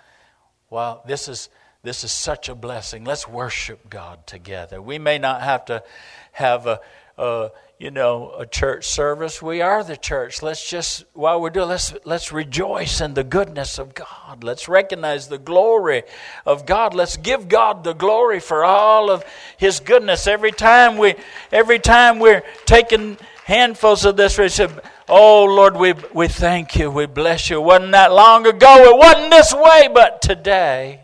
while 0.69 1.03
this 1.07 1.27
is 1.27 1.49
This 1.83 2.03
is 2.03 2.11
such 2.11 2.47
a 2.47 2.53
blessing. 2.53 3.05
Let's 3.05 3.27
worship 3.27 3.89
God 3.89 4.27
together. 4.27 4.79
We 4.79 4.99
may 4.99 5.17
not 5.17 5.41
have 5.41 5.65
to 5.65 5.83
have 6.31 6.67
a, 6.67 6.79
a 7.17 7.49
you 7.81 7.89
know, 7.89 8.31
a 8.37 8.45
church 8.45 8.85
service. 8.85 9.41
We 9.41 9.59
are 9.59 9.83
the 9.83 9.97
church. 9.97 10.43
Let's 10.43 10.69
just, 10.69 11.03
while 11.13 11.41
we're 11.41 11.49
doing, 11.49 11.69
let's 11.69 11.95
let's 12.05 12.31
rejoice 12.31 13.01
in 13.01 13.15
the 13.15 13.23
goodness 13.23 13.79
of 13.79 13.95
God. 13.95 14.43
Let's 14.43 14.69
recognize 14.69 15.29
the 15.29 15.39
glory 15.39 16.03
of 16.45 16.67
God. 16.67 16.93
Let's 16.93 17.17
give 17.17 17.49
God 17.49 17.83
the 17.83 17.93
glory 17.93 18.39
for 18.39 18.63
all 18.63 19.09
of 19.09 19.25
His 19.57 19.79
goodness. 19.79 20.27
Every 20.27 20.51
time 20.51 20.99
we, 20.99 21.15
every 21.51 21.79
time 21.79 22.19
we're 22.19 22.43
taking 22.65 23.17
handfuls 23.45 24.05
of 24.05 24.15
this, 24.15 24.37
we 24.37 24.49
say, 24.49 24.67
"Oh 25.09 25.45
Lord, 25.45 25.75
we 25.75 25.95
we 26.13 26.27
thank 26.27 26.75
you. 26.75 26.91
We 26.91 27.07
bless 27.07 27.49
you." 27.49 27.57
It 27.57 27.65
wasn't 27.65 27.93
that 27.93 28.11
long 28.13 28.45
ago? 28.45 28.93
It 28.93 28.95
wasn't 28.95 29.31
this 29.31 29.55
way, 29.55 29.89
but 29.91 30.21
today. 30.21 31.00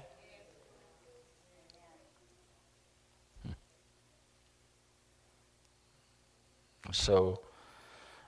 So 6.91 7.41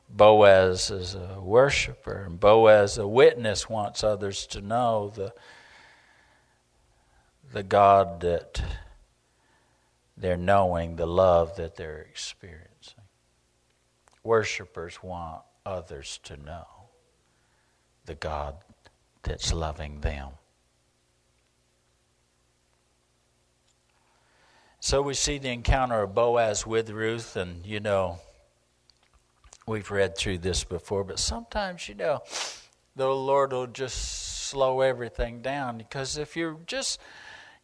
Boaz 0.10 0.90
is 0.90 1.16
a 1.16 1.40
worshiper, 1.40 2.24
and 2.26 2.40
Boaz, 2.40 2.98
a 2.98 3.08
witness, 3.08 3.70
wants 3.70 4.04
others 4.04 4.48
to 4.48 4.62
know 4.62 5.12
the, 5.16 5.34
the 7.54 7.64
God 7.64 8.22
that 8.22 8.62
they're 10.18 10.38
knowing, 10.38 10.96
the 10.96 11.06
love 11.06 11.56
that 11.58 11.76
they're 11.76 12.08
experiencing. 12.10 13.04
Worshippers 14.24 15.02
want 15.02 15.44
others 15.66 16.20
to 16.24 16.36
know 16.38 16.66
the 18.06 18.16
God 18.16 18.56
that's 19.24 19.54
loving 19.54 20.02
them. 20.02 20.30
So 24.82 25.02
we 25.02 25.14
see 25.14 25.38
the 25.38 25.50
encounter 25.50 26.02
of 26.02 26.16
Boaz 26.16 26.66
with 26.66 26.90
Ruth, 26.90 27.36
and 27.36 27.66
you 27.66 27.80
know, 27.80 28.20
We've 29.70 29.92
read 29.92 30.18
through 30.18 30.40
this 30.40 30.64
before, 30.64 31.04
but 31.04 31.20
sometimes, 31.20 31.88
you 31.88 31.94
know, 31.94 32.24
the 32.96 33.08
Lord 33.08 33.54
will 33.54 33.68
just 33.68 34.48
slow 34.48 34.82
everything 34.82 35.44
down 35.44 35.78
because 35.78 36.18
if 36.18 36.36
you're 36.36 36.58
just 36.66 37.00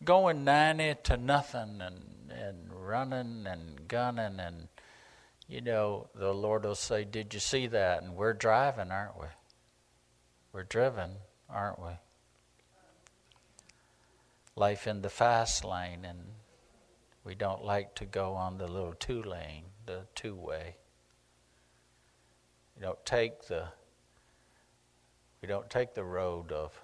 going 0.04 0.44
90 0.44 0.98
to 1.06 1.18
nothing 1.18 1.82
and, 1.82 2.32
and 2.32 2.72
running 2.72 3.48
and 3.48 3.88
gunning 3.88 4.40
and 4.40 4.68
you 5.48 5.62
know 5.62 6.08
the 6.14 6.32
lord 6.32 6.64
will 6.64 6.76
say 6.76 7.04
did 7.06 7.34
you 7.34 7.40
see 7.40 7.66
that? 7.66 8.04
And 8.04 8.16
we're 8.16 8.34
driving 8.34 8.92
aren't 8.92 9.20
we? 9.20 9.26
We're 10.54 10.64
driven 10.64 11.16
aren't 11.50 11.80
we? 11.80 11.94
Life 14.56 14.86
in 14.86 15.02
the 15.02 15.10
fast 15.10 15.66
lane 15.66 16.06
and 16.06 16.20
we 17.24 17.34
don't 17.34 17.66
like 17.66 17.96
to 17.96 18.06
go 18.06 18.36
on 18.36 18.60
the 18.60 18.68
little 18.68 18.94
two 18.94 19.24
lane 19.24 19.64
the 19.88 20.02
two 20.14 20.36
way 20.36 20.76
we 22.76 22.82
don't 22.82 23.04
take 23.06 23.48
the 23.48 23.68
we 25.42 25.48
don't 25.48 25.70
take 25.70 25.94
the 25.94 26.04
road 26.04 26.52
of 26.52 26.80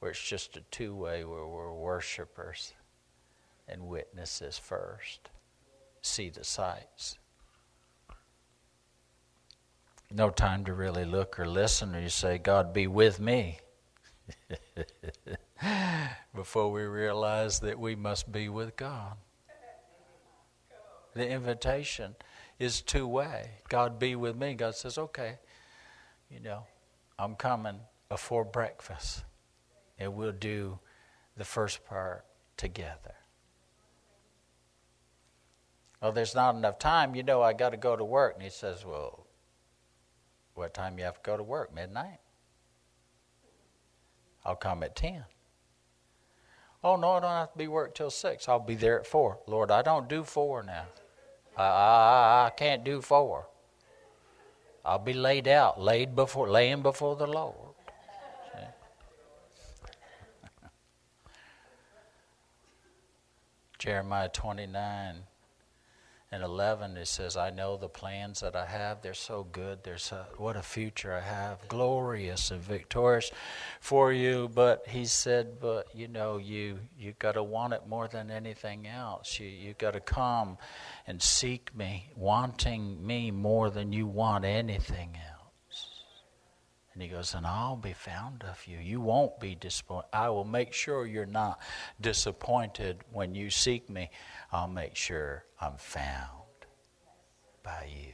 where 0.00 0.10
it's 0.10 0.22
just 0.22 0.56
a 0.56 0.60
two 0.70 0.94
way 0.94 1.24
where 1.24 1.46
we're 1.46 1.72
worshipers 1.72 2.74
and 3.68 3.86
witnesses 3.86 4.58
first. 4.58 5.30
See 6.02 6.28
the 6.28 6.44
sights. 6.44 7.16
No 10.10 10.30
time 10.30 10.64
to 10.66 10.74
really 10.74 11.04
look 11.04 11.38
or 11.40 11.46
listen, 11.46 11.94
or 11.94 12.00
you 12.00 12.08
say, 12.08 12.38
God 12.38 12.72
be 12.72 12.86
with 12.86 13.18
me. 13.18 13.58
Before 16.34 16.70
we 16.70 16.82
realize 16.82 17.60
that 17.60 17.78
we 17.78 17.94
must 17.94 18.30
be 18.30 18.48
with 18.48 18.76
God. 18.76 19.16
The 21.14 21.28
invitation 21.28 22.16
is 22.64 22.80
two 22.80 23.06
way. 23.06 23.50
God 23.68 23.98
be 23.98 24.16
with 24.16 24.36
me. 24.36 24.54
God 24.54 24.74
says, 24.74 24.98
okay, 24.98 25.38
you 26.30 26.40
know, 26.40 26.66
I'm 27.18 27.36
coming 27.36 27.78
before 28.08 28.44
breakfast, 28.44 29.24
and 29.98 30.14
we'll 30.14 30.32
do 30.32 30.78
the 31.36 31.44
first 31.44 31.84
part 31.84 32.24
together. 32.56 33.14
Well, 36.00 36.12
there's 36.12 36.34
not 36.34 36.54
enough 36.54 36.78
time. 36.78 37.14
You 37.14 37.22
know, 37.22 37.40
I 37.40 37.52
got 37.54 37.70
to 37.70 37.76
go 37.76 37.96
to 37.96 38.04
work. 38.04 38.34
And 38.34 38.42
he 38.42 38.50
says, 38.50 38.84
well, 38.84 39.26
what 40.54 40.74
time 40.74 40.98
you 40.98 41.04
have 41.04 41.14
to 41.14 41.20
go 41.22 41.36
to 41.36 41.42
work? 41.42 41.74
Midnight? 41.74 42.18
I'll 44.44 44.56
come 44.56 44.82
at 44.82 44.94
10. 44.94 45.24
Oh, 46.82 46.96
no, 46.96 47.12
I 47.12 47.20
don't 47.20 47.30
have 47.30 47.52
to 47.52 47.58
be 47.58 47.68
work 47.68 47.94
till 47.94 48.10
6. 48.10 48.48
I'll 48.48 48.58
be 48.58 48.74
there 48.74 49.00
at 49.00 49.06
4. 49.06 49.38
Lord, 49.46 49.70
I 49.70 49.80
don't 49.80 50.06
do 50.06 50.24
4 50.24 50.62
now. 50.64 50.84
I, 51.56 52.46
I, 52.46 52.52
can't 52.56 52.82
do 52.84 53.00
four. 53.00 53.46
I'll 54.84 54.98
be 54.98 55.12
laid 55.12 55.48
out, 55.48 55.80
laid 55.80 56.14
before, 56.16 56.48
laying 56.50 56.82
before 56.82 57.16
the 57.16 57.26
Lord. 57.26 57.54
Jeremiah 63.78 64.28
29 64.28 65.22
and 66.34 66.42
11 66.42 66.96
it 66.96 67.06
says 67.06 67.36
i 67.36 67.48
know 67.48 67.76
the 67.76 67.88
plans 67.88 68.40
that 68.40 68.56
i 68.56 68.66
have. 68.66 69.00
They're 69.02 69.14
so 69.14 69.46
good. 69.52 69.84
There's 69.84 70.10
a, 70.10 70.26
what 70.36 70.56
a 70.56 70.62
future 70.62 71.14
i 71.14 71.20
have. 71.20 71.68
Glorious 71.68 72.50
and 72.50 72.60
victorious 72.60 73.30
for 73.80 74.12
you. 74.12 74.50
But 74.52 74.84
he 74.88 75.04
said 75.04 75.60
but 75.60 75.86
you 75.94 76.08
know 76.08 76.38
you 76.38 76.78
you 76.98 77.14
got 77.18 77.32
to 77.32 77.42
want 77.42 77.72
it 77.72 77.86
more 77.86 78.08
than 78.08 78.30
anything 78.30 78.86
else. 78.86 79.38
You 79.38 79.46
you 79.46 79.74
got 79.74 79.92
to 79.92 80.00
come 80.00 80.58
and 81.06 81.22
seek 81.22 81.74
me 81.74 82.10
wanting 82.16 83.06
me 83.06 83.30
more 83.30 83.70
than 83.70 83.92
you 83.92 84.06
want 84.06 84.44
anything 84.44 85.16
else. 85.16 85.90
And 86.92 87.02
he 87.02 87.08
goes 87.08 87.34
and 87.34 87.46
i'll 87.46 87.76
be 87.76 87.92
found 87.92 88.44
of 88.44 88.66
you. 88.66 88.78
You 88.78 89.00
won't 89.00 89.38
be 89.38 89.54
disappointed 89.54 90.08
i 90.12 90.28
will 90.28 90.44
make 90.44 90.72
sure 90.72 91.06
you're 91.06 91.26
not 91.26 91.60
disappointed 92.00 92.98
when 93.12 93.34
you 93.34 93.50
seek 93.50 93.88
me 93.88 94.10
I'll 94.54 94.68
make 94.68 94.94
sure 94.94 95.44
I'm 95.60 95.76
found 95.78 96.30
by 97.64 97.88
you. 97.92 98.12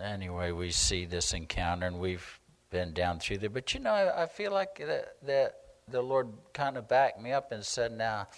Anyway, 0.00 0.52
we 0.52 0.70
see 0.70 1.04
this 1.04 1.32
encounter 1.32 1.88
and 1.88 1.98
we've 1.98 2.38
been 2.70 2.92
down 2.92 3.18
through 3.18 3.38
there. 3.38 3.50
But 3.50 3.74
you 3.74 3.80
know, 3.80 3.90
I, 3.90 4.22
I 4.22 4.26
feel 4.26 4.52
like 4.52 4.78
that, 4.78 5.16
that 5.26 5.56
the 5.90 6.02
Lord 6.02 6.28
kind 6.52 6.76
of 6.76 6.86
backed 6.86 7.20
me 7.20 7.32
up 7.32 7.50
and 7.50 7.64
said, 7.64 7.90
now, 7.90 8.28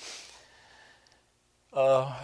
uh, 1.74 2.14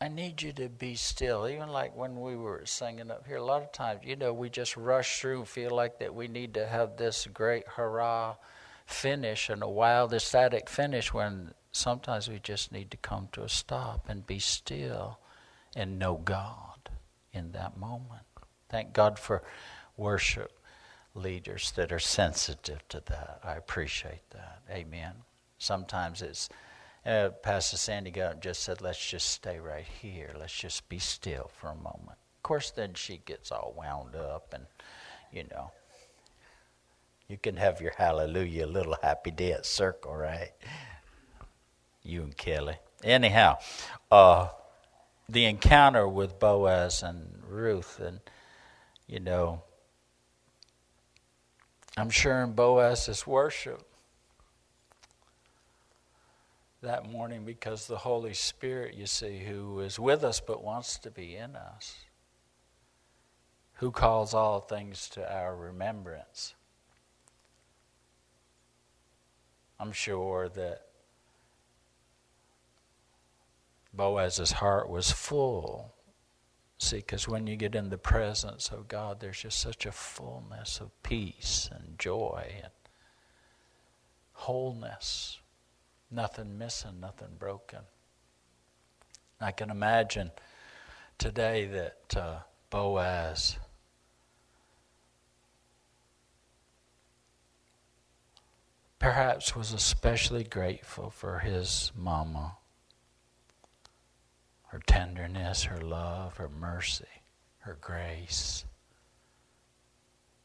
I 0.00 0.08
need 0.08 0.42
you 0.42 0.52
to 0.54 0.68
be 0.68 0.94
still. 0.94 1.48
Even 1.48 1.68
like 1.68 1.96
when 1.96 2.20
we 2.20 2.36
were 2.36 2.62
singing 2.66 3.10
up 3.10 3.26
here, 3.26 3.38
a 3.38 3.44
lot 3.44 3.62
of 3.62 3.72
times, 3.72 4.00
you 4.04 4.14
know, 4.14 4.32
we 4.32 4.50
just 4.50 4.76
rush 4.76 5.20
through 5.20 5.38
and 5.38 5.48
feel 5.48 5.70
like 5.70 5.98
that 6.00 6.14
we 6.14 6.28
need 6.28 6.54
to 6.54 6.66
have 6.66 6.96
this 6.96 7.26
great 7.32 7.66
hurrah 7.66 8.36
finish 8.84 9.48
and 9.48 9.62
a 9.62 9.68
wild, 9.68 10.12
ecstatic 10.12 10.68
finish 10.68 11.14
when 11.14 11.54
sometimes 11.72 12.28
we 12.28 12.38
just 12.38 12.72
need 12.72 12.90
to 12.90 12.96
come 12.98 13.28
to 13.32 13.42
a 13.42 13.48
stop 13.48 14.06
and 14.08 14.26
be 14.26 14.38
still 14.38 15.18
and 15.74 15.98
know 15.98 16.20
God 16.22 16.90
in 17.32 17.52
that 17.52 17.78
moment. 17.78 18.22
Thank 18.68 18.92
God 18.92 19.18
for 19.18 19.42
worship 19.96 20.52
leaders 21.14 21.72
that 21.72 21.90
are 21.90 21.98
sensitive 21.98 22.86
to 22.88 23.02
that. 23.06 23.40
I 23.42 23.54
appreciate 23.54 24.28
that. 24.30 24.60
Amen. 24.70 25.12
Sometimes 25.58 26.20
it's 26.20 26.50
uh, 27.06 27.30
Pastor 27.42 27.76
Sandy 27.76 28.10
got 28.10 28.32
up 28.32 28.42
just 28.42 28.62
said, 28.62 28.82
let's 28.82 29.04
just 29.04 29.30
stay 29.30 29.60
right 29.60 29.86
here. 30.02 30.34
Let's 30.38 30.56
just 30.56 30.88
be 30.88 30.98
still 30.98 31.50
for 31.58 31.68
a 31.68 31.74
moment. 31.74 32.18
Of 32.36 32.42
course, 32.42 32.70
then 32.70 32.94
she 32.94 33.18
gets 33.24 33.52
all 33.52 33.74
wound 33.76 34.16
up, 34.16 34.52
and, 34.52 34.66
you 35.32 35.44
know, 35.50 35.70
you 37.28 37.38
can 37.38 37.56
have 37.56 37.80
your 37.80 37.92
hallelujah 37.96 38.66
little 38.66 38.96
happy 39.02 39.30
dance 39.30 39.68
circle, 39.68 40.14
right? 40.14 40.52
You 42.02 42.22
and 42.22 42.36
Kelly. 42.36 42.76
Anyhow, 43.02 43.58
uh, 44.10 44.48
the 45.28 45.44
encounter 45.44 46.06
with 46.08 46.38
Boaz 46.38 47.02
and 47.02 47.42
Ruth, 47.48 48.00
and, 48.00 48.20
you 49.06 49.20
know, 49.20 49.62
I'm 51.96 52.10
sure 52.10 52.42
in 52.42 52.52
Boaz's 52.52 53.26
worship, 53.26 53.85
that 56.86 57.10
morning 57.10 57.44
because 57.44 57.86
the 57.86 57.98
Holy 57.98 58.34
Spirit, 58.34 58.94
you 58.94 59.06
see, 59.06 59.38
who 59.38 59.80
is 59.80 59.98
with 59.98 60.24
us 60.24 60.40
but 60.40 60.64
wants 60.64 60.98
to 61.00 61.10
be 61.10 61.36
in 61.36 61.54
us, 61.54 61.96
who 63.74 63.90
calls 63.90 64.32
all 64.32 64.60
things 64.60 65.08
to 65.10 65.34
our 65.34 65.54
remembrance. 65.54 66.54
I'm 69.78 69.92
sure 69.92 70.48
that 70.48 70.86
Boaz's 73.92 74.52
heart 74.52 74.88
was 74.88 75.10
full 75.10 75.92
See, 76.78 76.98
because 76.98 77.26
when 77.26 77.46
you 77.46 77.56
get 77.56 77.74
in 77.74 77.88
the 77.88 77.98
presence 77.98 78.68
of 78.68 78.86
God, 78.86 79.20
there's 79.20 79.40
just 79.40 79.58
such 79.58 79.86
a 79.86 79.92
fullness 79.92 80.78
of 80.80 80.90
peace 81.02 81.70
and 81.72 81.98
joy 81.98 82.52
and 82.62 82.72
wholeness. 84.32 85.38
Nothing 86.10 86.56
missing, 86.56 87.00
nothing 87.00 87.36
broken. 87.38 87.80
I 89.40 89.52
can 89.52 89.70
imagine 89.70 90.30
today 91.18 91.66
that 91.66 92.16
uh, 92.16 92.38
Boaz 92.70 93.58
perhaps 98.98 99.54
was 99.54 99.72
especially 99.72 100.44
grateful 100.44 101.10
for 101.10 101.40
his 101.40 101.92
mama 101.94 102.56
her 104.76 104.80
tenderness, 104.86 105.64
her 105.64 105.80
love, 105.80 106.36
her 106.36 106.48
mercy, 106.48 107.04
her 107.60 107.78
grace. 107.80 108.64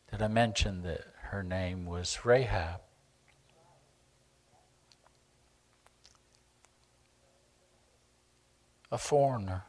Did 0.09 0.21
I 0.21 0.27
mention 0.27 0.83
that 0.83 1.01
her 1.31 1.43
name 1.43 1.85
was 1.85 2.23
Rahab? 2.23 2.81
A 8.91 8.97
foreigner. 8.97 9.63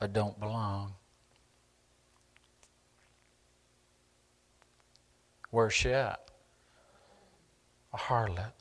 I 0.00 0.06
don't 0.06 0.38
belong. 0.38 0.94
Where's 5.50 5.72
she 5.72 5.90
at? 5.90 6.30
A 7.92 7.96
harlot. 7.96 8.52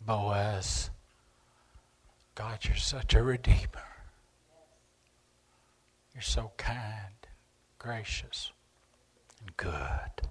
Boaz, 0.00 0.90
God, 2.34 2.58
you're 2.64 2.74
such 2.74 3.14
a 3.14 3.22
redeemer. 3.22 3.68
You're 6.14 6.22
so 6.22 6.50
kind, 6.56 7.14
gracious, 7.78 8.50
and 9.40 9.56
good, 9.56 10.28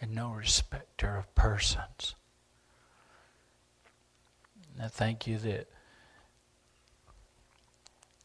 and 0.00 0.14
no 0.14 0.30
respecter 0.30 1.16
of 1.16 1.34
persons. 1.34 2.14
And 4.74 4.84
I 4.84 4.88
thank 4.88 5.26
you 5.26 5.38
that 5.38 5.68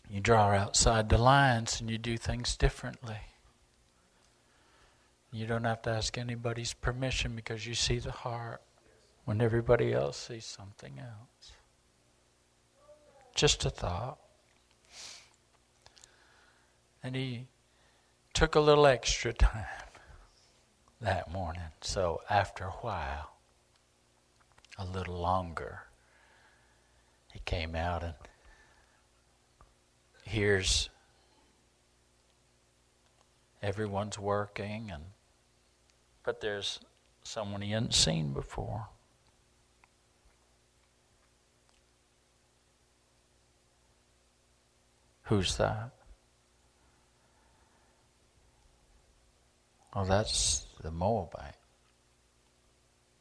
you 0.09 0.19
draw 0.19 0.51
outside 0.51 1.07
the 1.07 1.17
lines 1.17 1.80
and 1.80 1.89
you 1.89 1.97
do 1.97 2.17
things 2.17 2.57
differently. 2.57 3.19
You 5.32 5.47
don't 5.47 5.63
have 5.63 5.82
to 5.84 5.91
ask 5.91 6.17
anybody's 6.17 6.74
permission 6.74 7.36
because 7.36 7.65
you 7.65 7.74
see 7.74 7.99
the 7.99 8.11
heart 8.11 8.61
when 9.24 9.39
everybody 9.39 9.93
else 9.93 10.17
sees 10.17 10.45
something 10.45 10.99
else. 10.99 11.53
Just 13.34 13.63
a 13.63 13.69
thought. 13.69 14.17
And 17.01 17.15
he 17.15 17.47
took 18.34 18.55
a 18.55 18.59
little 18.59 18.86
extra 18.86 19.34
time 19.34 19.65
that 20.99 21.32
morning. 21.32 21.61
So 21.82 22.21
after 22.29 22.65
a 22.65 22.71
while, 22.71 23.32
a 24.77 24.86
little 24.86 25.19
longer, 25.19 25.84
he 27.34 27.39
came 27.45 27.75
out 27.75 28.03
and 28.03 28.13
hears 30.23 30.89
everyone's 33.61 34.17
working 34.17 34.89
and 34.91 35.03
but 36.23 36.39
there's 36.39 36.79
someone 37.23 37.61
he 37.61 37.71
hadn't 37.71 37.93
seen 37.93 38.32
before. 38.32 38.88
Who's 45.23 45.57
that? 45.57 45.91
Oh, 49.93 50.05
that's 50.05 50.65
the 50.81 50.91
Moabite, 50.91 51.57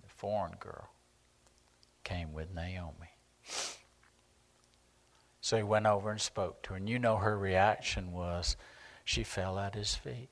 the 0.03 0.09
foreign 0.09 0.55
girl, 0.61 0.89
came 2.05 2.33
with 2.33 2.55
Naomi. 2.55 3.11
So 5.41 5.57
he 5.57 5.65
went 5.65 5.87
over 5.87 6.13
and 6.13 6.21
spoke 6.21 6.63
to 6.63 6.71
her, 6.71 6.77
and 6.77 6.89
you 6.89 7.01
know 7.01 7.17
her 7.17 7.37
reaction 7.37 8.13
was 8.13 8.57
she 9.05 9.25
fell 9.25 9.59
at 9.59 9.75
his 9.75 9.97
feet. 9.97 10.29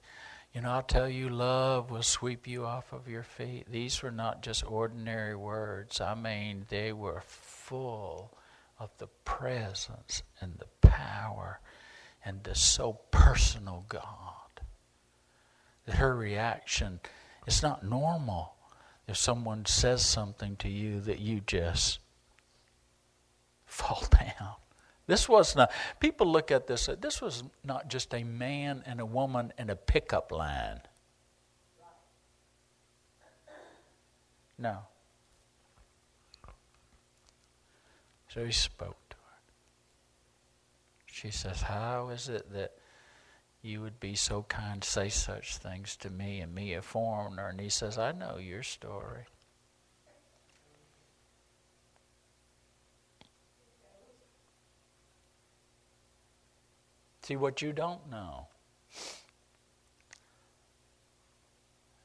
You 0.54 0.60
know, 0.60 0.70
I'll 0.70 0.82
tell 0.82 1.08
you, 1.08 1.28
love 1.28 1.90
will 1.90 2.04
sweep 2.04 2.46
you 2.46 2.64
off 2.64 2.92
of 2.92 3.08
your 3.08 3.24
feet. 3.24 3.66
These 3.70 4.02
were 4.02 4.12
not 4.12 4.42
just 4.42 4.64
ordinary 4.64 5.34
words. 5.34 6.00
I 6.00 6.14
mean, 6.14 6.66
they 6.68 6.92
were 6.92 7.22
full 7.26 8.32
of 8.78 8.90
the 8.98 9.08
presence 9.24 10.22
and 10.40 10.54
the 10.58 10.88
power 10.88 11.60
and 12.24 12.44
the 12.44 12.54
so 12.54 13.00
personal 13.10 13.84
God 13.88 14.37
that 15.88 15.96
her 15.96 16.14
reaction 16.14 17.00
is 17.46 17.62
not 17.62 17.82
normal 17.82 18.54
if 19.06 19.16
someone 19.16 19.64
says 19.64 20.04
something 20.04 20.54
to 20.56 20.68
you 20.68 21.00
that 21.00 21.18
you 21.18 21.40
just 21.40 21.98
fall 23.64 24.04
down. 24.10 24.52
This 25.06 25.30
was 25.30 25.56
not, 25.56 25.72
people 25.98 26.26
look 26.26 26.50
at 26.50 26.66
this, 26.66 26.90
this 27.00 27.22
was 27.22 27.42
not 27.64 27.88
just 27.88 28.12
a 28.12 28.22
man 28.22 28.82
and 28.84 29.00
a 29.00 29.06
woman 29.06 29.54
in 29.58 29.70
a 29.70 29.76
pickup 29.76 30.30
line. 30.30 30.82
No. 34.58 34.80
So 38.28 38.44
he 38.44 38.52
spoke 38.52 38.98
to 39.08 39.16
her. 39.16 39.40
she 41.06 41.30
says, 41.30 41.62
How 41.62 42.10
is 42.10 42.28
it 42.28 42.52
that 42.52 42.77
you 43.68 43.82
would 43.82 44.00
be 44.00 44.14
so 44.14 44.44
kind 44.48 44.80
to 44.80 44.88
say 44.88 45.08
such 45.10 45.58
things 45.58 45.94
to 45.96 46.10
me 46.10 46.40
and 46.40 46.54
me 46.54 46.72
a 46.72 46.82
foreigner? 46.82 47.48
And 47.48 47.60
he 47.60 47.68
says, 47.68 47.98
I 47.98 48.12
know 48.12 48.38
your 48.38 48.62
story. 48.62 49.24
See 57.22 57.36
what 57.36 57.60
you 57.60 57.74
don't 57.74 58.10
know. 58.10 58.46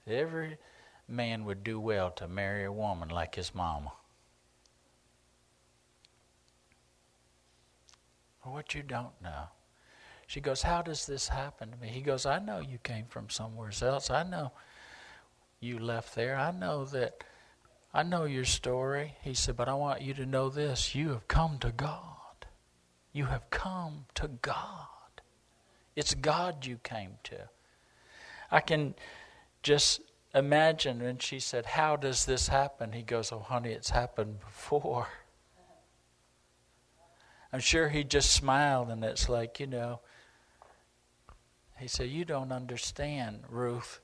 Every 0.06 0.58
man 1.08 1.46
would 1.46 1.64
do 1.64 1.80
well 1.80 2.12
to 2.12 2.28
marry 2.28 2.66
a 2.66 2.72
woman 2.74 3.08
like 3.08 3.36
his 3.36 3.56
mama. 3.56 3.94
what 8.44 8.76
you 8.76 8.84
don't 8.84 9.14
know. 9.22 9.48
She 10.34 10.42
goes, 10.42 10.64
How 10.64 10.82
does 10.82 11.06
this 11.06 11.28
happen 11.28 11.70
to 11.70 11.78
me? 11.78 11.90
He 11.90 12.02
goes, 12.02 12.26
I 12.26 12.40
know 12.40 12.58
you 12.58 12.80
came 12.80 13.06
from 13.06 13.30
somewhere 13.30 13.70
else. 13.84 14.10
I 14.10 14.24
know 14.24 14.52
you 15.60 15.78
left 15.78 16.16
there. 16.16 16.36
I 16.36 16.50
know 16.50 16.86
that. 16.86 17.24
I 17.94 18.02
know 18.02 18.24
your 18.24 18.44
story. 18.44 19.14
He 19.22 19.36
said, 19.36 19.56
But 19.56 19.70
I 19.70 19.76
want 19.76 20.02
you 20.02 20.16
to 20.16 20.26
know 20.26 20.50
this. 20.50 20.96
You 20.96 21.10
have 21.10 21.28
come 21.28 21.60
to 21.60 21.72
God. 21.72 22.48
You 23.12 23.26
have 23.26 23.48
come 23.52 24.06
to 24.16 24.28
God. 24.28 24.88
It's 25.96 26.16
God 26.16 26.66
you 26.66 26.80
came 26.82 27.20
to. 27.26 27.50
I 28.50 28.60
can 28.62 28.96
just 29.62 30.02
imagine 30.34 31.04
when 31.04 31.20
she 31.20 31.40
said, 31.40 31.68
How 31.68 31.96
does 31.96 32.26
this 32.26 32.48
happen? 32.48 32.94
He 32.94 33.04
goes, 33.04 33.32
Oh, 33.32 33.38
honey, 33.38 33.70
it's 33.70 33.92
happened 33.92 34.40
before. 34.40 35.10
I'm 37.52 37.60
sure 37.60 37.90
he 37.90 38.04
just 38.04 38.32
smiled, 38.32 38.90
and 38.90 39.04
it's 39.04 39.30
like, 39.30 39.60
you 39.60 39.68
know, 39.68 40.00
he 41.84 41.90
said, 41.90 42.10
You 42.10 42.24
don't 42.24 42.54
understand, 42.54 43.44
Ruth. 43.50 44.00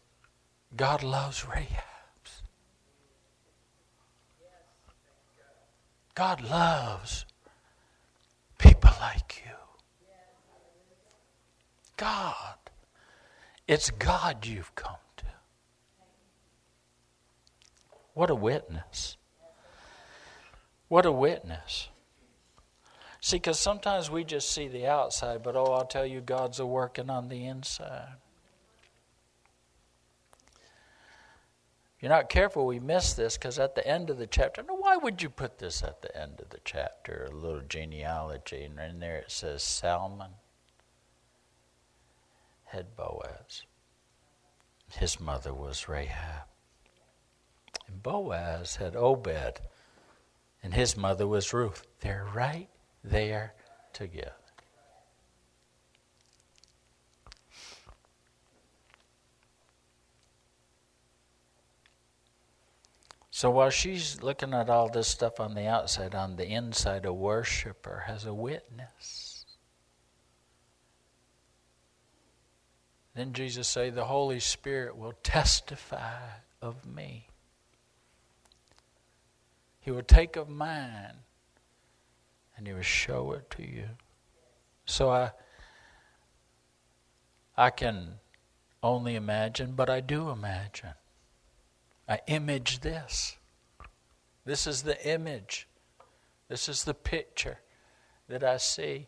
God 0.76 1.02
loves 1.02 1.44
Rahabs. 1.44 2.42
God 6.14 6.42
loves 6.42 7.26
people 8.58 8.92
like 9.00 9.44
you. 9.46 9.54
God. 11.96 12.58
It's 13.66 13.92
God 13.92 14.46
you've 14.46 14.76
come 14.76 14.98
to. 15.18 15.26
What 18.14 18.30
a 18.30 18.36
witness. 18.36 19.16
What 20.90 21.06
a 21.06 21.12
witness. 21.14 21.88
See, 23.22 23.36
because 23.36 23.60
sometimes 23.60 24.10
we 24.10 24.24
just 24.24 24.52
see 24.52 24.68
the 24.68 24.88
outside, 24.88 25.44
but 25.44 25.56
oh, 25.56 25.74
I'll 25.74 25.86
tell 25.86 26.06
you, 26.06 26.22
God's 26.22 26.60
a 26.60 26.66
working 26.66 27.10
on 27.10 27.28
the 27.28 27.46
inside. 27.46 28.16
If 31.98 32.04
you're 32.04 32.10
not 32.10 32.30
careful, 32.30 32.66
we 32.66 32.80
miss 32.80 33.12
this 33.12 33.38
because 33.38 33.60
at 33.60 33.76
the 33.76 33.86
end 33.86 34.10
of 34.10 34.18
the 34.18 34.28
chapter, 34.28 34.64
now 34.64 34.78
why 34.78 34.96
would 34.96 35.22
you 35.22 35.30
put 35.30 35.58
this 35.60 35.84
at 35.84 36.02
the 36.02 36.18
end 36.18 36.40
of 36.40 36.50
the 36.50 36.62
chapter? 36.64 37.28
A 37.30 37.36
little 37.36 37.62
genealogy, 37.68 38.64
and 38.64 38.80
in 38.80 39.00
there 39.02 39.18
it 39.18 39.32
says 39.32 39.64
Salmon 39.64 40.32
had 42.68 42.96
Boaz. 42.96 43.64
His 44.92 45.20
mother 45.20 45.54
was 45.54 45.90
Rahab. 45.90 46.46
And 47.86 48.02
Boaz 48.02 48.78
had 48.78 48.96
Obed, 48.96 49.60
and 50.64 50.74
his 50.74 50.96
mother 50.96 51.28
was 51.28 51.54
Ruth. 51.54 51.86
They're 52.00 52.28
right 52.34 52.70
there 53.04 53.54
together. 53.94 54.34
So 63.32 63.50
while 63.50 63.70
she's 63.70 64.22
looking 64.22 64.54
at 64.54 64.70
all 64.70 64.90
this 64.90 65.08
stuff 65.08 65.40
on 65.40 65.54
the 65.56 65.66
outside, 65.66 66.14
on 66.14 66.36
the 66.36 66.46
inside, 66.46 67.06
a 67.06 67.14
worshiper 67.14 68.04
has 68.06 68.26
a 68.26 68.34
witness. 68.34 69.46
Then 73.14 73.32
Jesus 73.32 73.68
say, 73.68 73.90
"The 73.90 74.06
Holy 74.06 74.42
Spirit 74.42 74.98
will 74.98 75.14
testify 75.24 76.40
of 76.62 76.86
me. 76.86 77.30
He 79.80 79.92
will 79.92 80.04
take 80.04 80.36
of 80.36 80.50
mine, 80.50 81.24
and 82.60 82.68
He 82.68 82.74
will 82.74 82.84
show 82.84 83.32
it 83.32 83.50
to 83.52 83.64
you." 83.64 83.90
So 84.86 85.10
I, 85.10 85.32
I 87.58 87.72
can 87.72 88.20
only 88.84 89.16
imagine, 89.16 89.72
but 89.72 89.90
I 89.90 90.02
do 90.02 90.30
imagine 90.30 90.94
I 92.10 92.22
image 92.26 92.80
this. 92.80 93.38
This 94.44 94.66
is 94.66 94.82
the 94.82 95.08
image. 95.08 95.68
This 96.48 96.68
is 96.68 96.84
the 96.84 96.96
picture 96.96 97.60
that 98.28 98.44
I 98.44 98.58
see. 98.58 99.08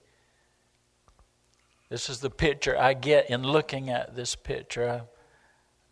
This 1.90 2.10
is 2.10 2.20
the 2.20 2.30
picture 2.30 2.78
I 2.78 2.94
get 2.94 3.30
in 3.32 3.42
looking 3.42 3.90
at 3.90 4.16
this 4.16 4.36
picture. 4.36 4.88
I'm 4.88 5.08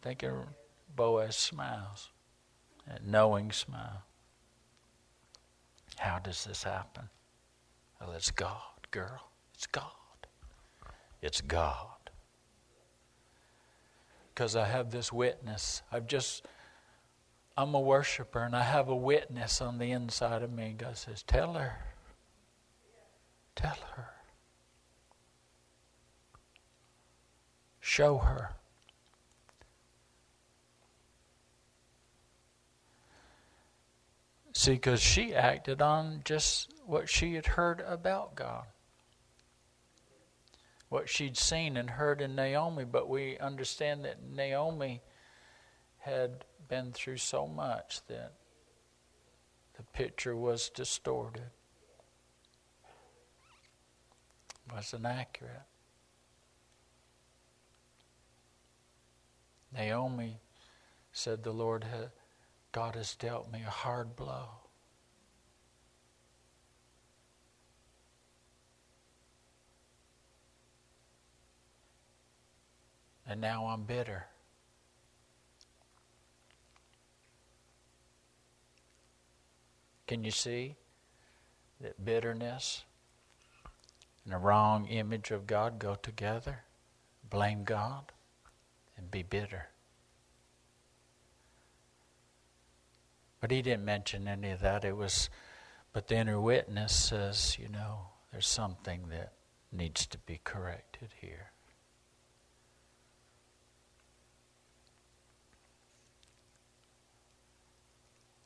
thinking 0.03 0.32
Boaz 0.95 1.36
smiles, 1.36 2.10
that 2.88 3.03
knowing 3.03 3.51
smile. 3.51 4.03
How 5.97 6.20
does 6.20 6.43
this 6.43 6.64
happen? 6.64 7.10
Well, 8.00 8.12
it's 8.14 8.32
God, 8.32 8.62
girl. 8.91 9.30
It's 9.54 9.68
God. 9.68 9.84
It's 11.22 11.41
God. 11.41 11.88
Because 14.34 14.56
I 14.56 14.66
have 14.66 14.91
this 14.91 15.12
witness. 15.12 15.82
I've 15.91 16.08
just 16.08 16.45
I'm 17.58 17.74
a 17.74 17.80
worshiper 17.80 18.39
and 18.39 18.56
I 18.56 18.64
have 18.64 18.88
a 18.88 18.95
witness 18.95 19.60
on 19.60 19.80
the 19.80 19.91
inside 19.91 20.43
of 20.43 20.52
me. 20.52 20.74
God 20.78 20.95
says, 20.95 21.24
Tell 21.24 21.56
her. 21.56 21.80
Tell 23.54 23.76
her. 23.95 24.12
Show 27.82 28.20
her. 28.20 28.52
See, 34.54 34.72
because 34.72 35.02
she 35.02 35.36
acted 35.36 35.82
on 35.82 36.22
just 36.24 36.70
what 36.90 37.08
she 37.08 37.36
had 37.36 37.46
heard 37.46 37.82
about 37.82 38.34
God, 38.34 38.66
what 40.90 41.08
she'd 41.08 41.38
seen 41.38 41.78
and 41.78 41.88
heard 41.88 42.20
in 42.20 42.36
Naomi. 42.36 42.84
But 42.84 43.08
we 43.08 43.38
understand 43.38 44.04
that 44.06 44.24
Naomi 44.24 45.02
had 46.00 46.46
been 46.68 46.92
through 46.92 47.18
so 47.18 47.46
much 47.46 48.02
that 48.08 48.34
the 49.78 49.84
picture 49.84 50.36
was 50.36 50.70
distorted, 50.70 51.52
wasn't 54.74 55.06
accurate. 55.06 55.62
Naomi 59.72 60.40
said, 61.12 61.44
The 61.44 61.52
Lord, 61.52 61.86
God 62.72 62.96
has 62.96 63.14
dealt 63.14 63.52
me 63.52 63.62
a 63.62 63.70
hard 63.70 64.16
blow. 64.16 64.48
And 73.30 73.39
now 73.41 73.67
I'm 73.67 73.84
bitter. 73.84 74.25
Can 80.07 80.23
you 80.23 80.32
see 80.32 80.77
that 81.80 82.03
bitterness 82.03 82.86
and 84.25 84.34
a 84.34 84.38
wrong 84.39 84.88
image 84.88 85.30
of 85.30 85.45
God 85.45 85.77
go 85.77 85.93
together? 85.93 86.63
Blame 87.30 87.63
God 87.63 88.11
and 88.97 89.11
be 89.11 89.21
bitter. 89.21 89.67
But 93.39 93.51
he 93.51 93.61
didn't 93.61 93.86
mention 93.86 94.27
any 94.27 94.49
of 94.49 94.61
that. 94.61 94.84
It 94.84 94.97
was, 94.97 95.30
but 95.93 96.07
the 96.07 96.15
inner 96.15 96.41
witness 96.41 96.95
says, 96.95 97.57
you 97.59 97.69
know, 97.69 98.07
there's 98.32 98.47
something 98.47 99.09
that 99.09 99.34
needs 99.71 100.07
to 100.07 100.17
be 100.17 100.41
corrected 100.43 101.09
here. 101.21 101.51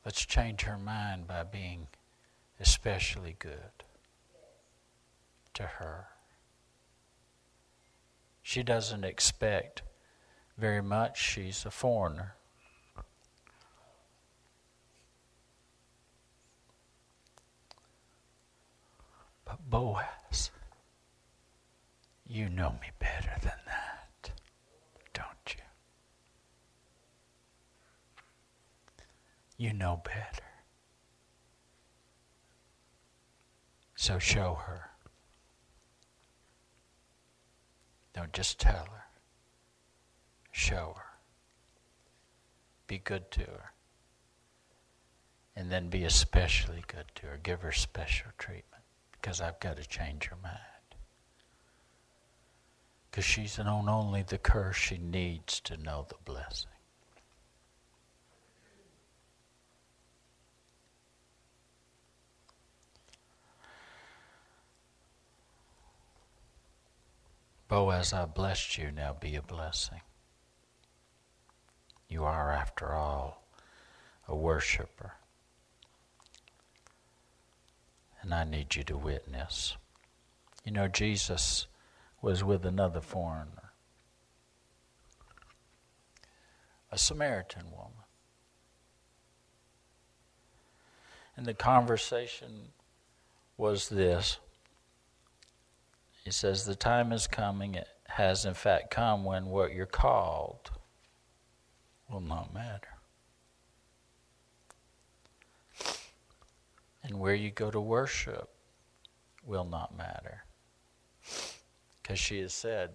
Let's 0.04 0.26
change 0.26 0.62
her 0.62 0.76
mind 0.76 1.26
by 1.26 1.44
being 1.44 1.88
especially 2.60 3.36
good 3.38 3.84
to 5.54 5.62
her. 5.62 6.08
She 8.42 8.62
doesn't 8.62 9.04
expect 9.04 9.82
very 10.58 10.82
much. 10.82 11.18
She's 11.18 11.64
a 11.64 11.70
foreigner. 11.70 12.34
But 19.46 19.70
Boaz, 19.70 20.50
you 22.26 22.48
know 22.48 22.72
me 22.80 22.88
better 22.98 23.32
than 23.40 23.52
that. 23.66 23.93
You 29.56 29.72
know 29.72 30.02
better. 30.04 30.42
So 33.94 34.18
show 34.18 34.54
her. 34.66 34.90
Don't 38.14 38.32
just 38.32 38.60
tell 38.60 38.86
her. 38.90 39.04
Show 40.52 40.94
her. 40.96 41.18
Be 42.86 42.98
good 42.98 43.30
to 43.32 43.40
her. 43.40 43.72
And 45.56 45.70
then 45.70 45.88
be 45.88 46.04
especially 46.04 46.84
good 46.86 47.06
to 47.16 47.26
her. 47.26 47.38
Give 47.42 47.62
her 47.62 47.72
special 47.72 48.30
treatment. 48.38 48.82
Because 49.12 49.40
I've 49.40 49.60
got 49.60 49.76
to 49.76 49.88
change 49.88 50.26
her 50.26 50.36
mind. 50.42 50.58
Because 53.10 53.24
she's 53.24 53.58
known 53.58 53.88
only 53.88 54.22
the 54.22 54.38
curse, 54.38 54.76
she 54.76 54.98
needs 54.98 55.60
to 55.60 55.76
know 55.76 56.04
the 56.08 56.16
blessing. 56.24 56.73
Boaz, 67.68 68.12
I 68.12 68.26
blessed 68.26 68.78
you, 68.78 68.90
now 68.90 69.16
be 69.18 69.36
a 69.36 69.42
blessing. 69.42 70.00
You 72.08 72.24
are, 72.24 72.52
after 72.52 72.92
all, 72.92 73.42
a 74.28 74.36
worshiper. 74.36 75.14
And 78.20 78.34
I 78.34 78.44
need 78.44 78.76
you 78.76 78.84
to 78.84 78.96
witness. 78.96 79.76
You 80.64 80.72
know, 80.72 80.88
Jesus 80.88 81.66
was 82.22 82.42
with 82.42 82.64
another 82.64 83.00
foreigner, 83.00 83.72
a 86.90 86.96
Samaritan 86.96 87.70
woman. 87.70 88.04
And 91.36 91.44
the 91.44 91.54
conversation 91.54 92.68
was 93.56 93.88
this 93.88 94.38
he 96.24 96.30
says, 96.30 96.64
The 96.64 96.74
time 96.74 97.12
is 97.12 97.26
coming, 97.26 97.74
it 97.74 97.88
has 98.08 98.44
in 98.44 98.54
fact 98.54 98.90
come 98.90 99.24
when 99.24 99.46
what 99.46 99.74
you're 99.74 99.86
called 99.86 100.70
will 102.10 102.20
not 102.20 102.54
matter. 102.54 102.88
And 107.02 107.20
where 107.20 107.34
you 107.34 107.50
go 107.50 107.70
to 107.70 107.80
worship 107.80 108.48
will 109.44 109.64
not 109.64 109.96
matter. 109.96 110.44
Because 112.02 112.18
she 112.18 112.40
has 112.40 112.54
said, 112.54 112.90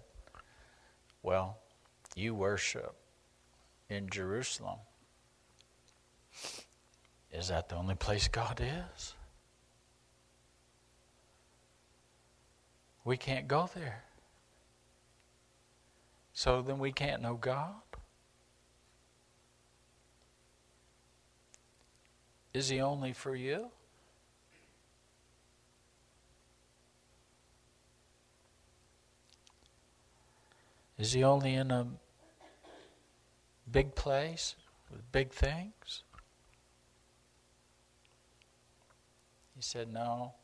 Well, 1.22 1.58
you 2.16 2.34
worship 2.34 2.96
in 3.88 4.08
Jerusalem. 4.08 4.78
Is 7.32 7.48
that 7.48 7.68
the 7.68 7.76
only 7.76 7.94
place 7.94 8.26
God 8.26 8.60
is? 8.60 9.14
We 13.04 13.16
can't 13.16 13.48
go 13.48 13.68
there. 13.74 14.04
So 16.32 16.62
then 16.62 16.78
we 16.78 16.92
can't 16.92 17.22
know 17.22 17.34
God. 17.34 17.74
Is 22.52 22.68
he 22.68 22.80
only 22.80 23.12
for 23.12 23.34
you? 23.34 23.70
Is 30.98 31.12
he 31.12 31.24
only 31.24 31.54
in 31.54 31.70
a 31.70 31.86
big 33.70 33.94
place 33.94 34.56
with 34.90 35.10
big 35.12 35.30
things? 35.30 36.02
He 39.56 39.62
said, 39.62 39.90
No. 39.92 40.34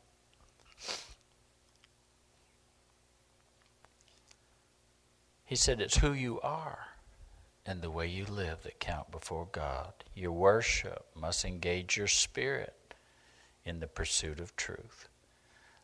He 5.47 5.55
said, 5.55 5.79
It's 5.79 5.99
who 5.99 6.11
you 6.11 6.41
are 6.41 6.89
and 7.65 7.81
the 7.81 7.89
way 7.89 8.05
you 8.05 8.25
live 8.25 8.63
that 8.63 8.81
count 8.81 9.11
before 9.11 9.47
God. 9.49 9.93
Your 10.13 10.33
worship 10.33 11.05
must 11.15 11.45
engage 11.45 11.95
your 11.95 12.07
spirit 12.07 12.93
in 13.63 13.79
the 13.79 13.87
pursuit 13.87 14.41
of 14.41 14.57
truth. 14.57 15.07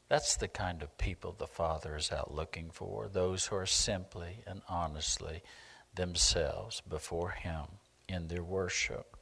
That's 0.10 0.36
the 0.36 0.50
kind 0.50 0.84
of 0.84 0.98
people 0.98 1.32
the 1.32 1.48
Father 1.48 1.96
is 1.96 2.12
out 2.12 2.36
looking 2.36 2.72
for, 2.72 3.08
those 3.08 3.46
who 3.46 3.56
are 3.56 3.66
simply 3.66 4.44
and 4.46 4.62
honestly 4.68 5.42
themselves 5.96 6.82
before 6.82 7.32
Him 7.32 7.64
in 8.10 8.28
their 8.28 8.44
worship. 8.44 9.13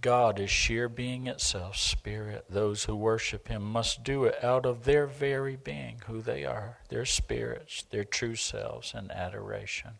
God 0.00 0.40
is 0.40 0.50
sheer 0.50 0.88
being 0.88 1.26
itself, 1.26 1.76
spirit. 1.76 2.46
Those 2.48 2.84
who 2.84 2.96
worship 2.96 3.48
Him 3.48 3.62
must 3.62 4.02
do 4.02 4.24
it 4.24 4.42
out 4.42 4.64
of 4.64 4.84
their 4.84 5.06
very 5.06 5.56
being, 5.56 6.00
who 6.06 6.22
they 6.22 6.44
are, 6.44 6.78
their 6.88 7.04
spirits, 7.04 7.84
their 7.90 8.04
true 8.04 8.36
selves, 8.36 8.94
and 8.94 9.10
adoration. 9.12 9.92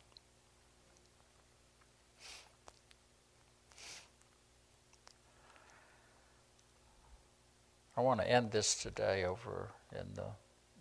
I 7.96 8.00
want 8.00 8.20
to 8.20 8.28
end 8.28 8.50
this 8.50 8.74
today 8.74 9.24
over 9.24 9.70
in 9.92 10.14
the 10.14 10.30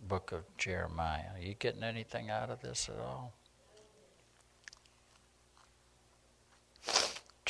book 0.02 0.32
of 0.32 0.44
Jeremiah. 0.56 1.34
Are 1.34 1.40
you 1.40 1.54
getting 1.54 1.84
anything 1.84 2.30
out 2.30 2.50
of 2.50 2.60
this 2.60 2.88
at 2.88 2.98
all? 2.98 3.34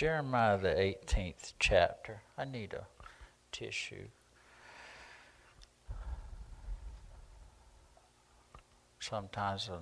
Jeremiah, 0.05 0.59
the 0.59 0.69
18th 0.69 1.55
chapter. 1.59 2.21
I 2.37 2.45
need 2.45 2.75
a 2.75 2.85
tissue. 3.51 4.05
Sometimes 9.01 9.71
when 9.71 9.79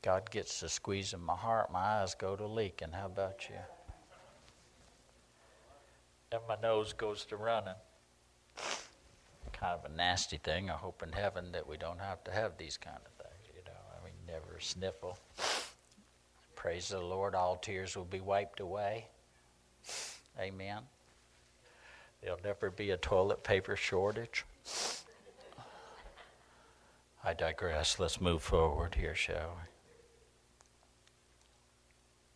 God 0.00 0.30
gets 0.30 0.60
to 0.60 0.68
squeezing 0.68 1.24
my 1.24 1.34
heart, 1.34 1.72
my 1.72 1.80
eyes 1.80 2.14
go 2.14 2.36
to 2.36 2.46
leaking. 2.46 2.92
How 2.92 3.06
about 3.06 3.48
you? 3.48 3.56
And 6.30 6.42
my 6.48 6.54
nose 6.62 6.92
goes 6.92 7.24
to 7.24 7.36
running 7.36 7.74
kind 9.52 9.74
of 9.74 9.90
a 9.90 9.96
nasty 9.96 10.36
thing. 10.36 10.70
I 10.70 10.74
hope 10.74 11.02
in 11.02 11.10
heaven 11.10 11.50
that 11.50 11.66
we 11.66 11.76
don't 11.76 11.98
have 11.98 12.22
to 12.22 12.30
have 12.30 12.56
these 12.58 12.76
kind 12.76 13.00
of 13.04 13.26
things. 13.26 13.50
You 13.56 13.64
know, 13.64 13.80
I 14.00 14.04
mean, 14.04 14.14
never 14.24 14.60
sniffle. 14.60 15.18
Praise 16.54 16.90
the 16.90 17.00
Lord, 17.00 17.34
all 17.34 17.56
tears 17.56 17.96
will 17.96 18.04
be 18.04 18.20
wiped 18.20 18.60
away. 18.60 19.08
Amen. 20.38 20.82
There'll 22.22 22.38
never 22.42 22.70
be 22.70 22.90
a 22.90 22.96
toilet 22.96 23.42
paper 23.44 23.76
shortage. 23.76 24.44
I 27.24 27.34
digress. 27.34 27.98
Let's 27.98 28.20
move 28.20 28.42
forward 28.42 28.94
here, 28.94 29.14
shall 29.14 29.56
we? 29.56 29.62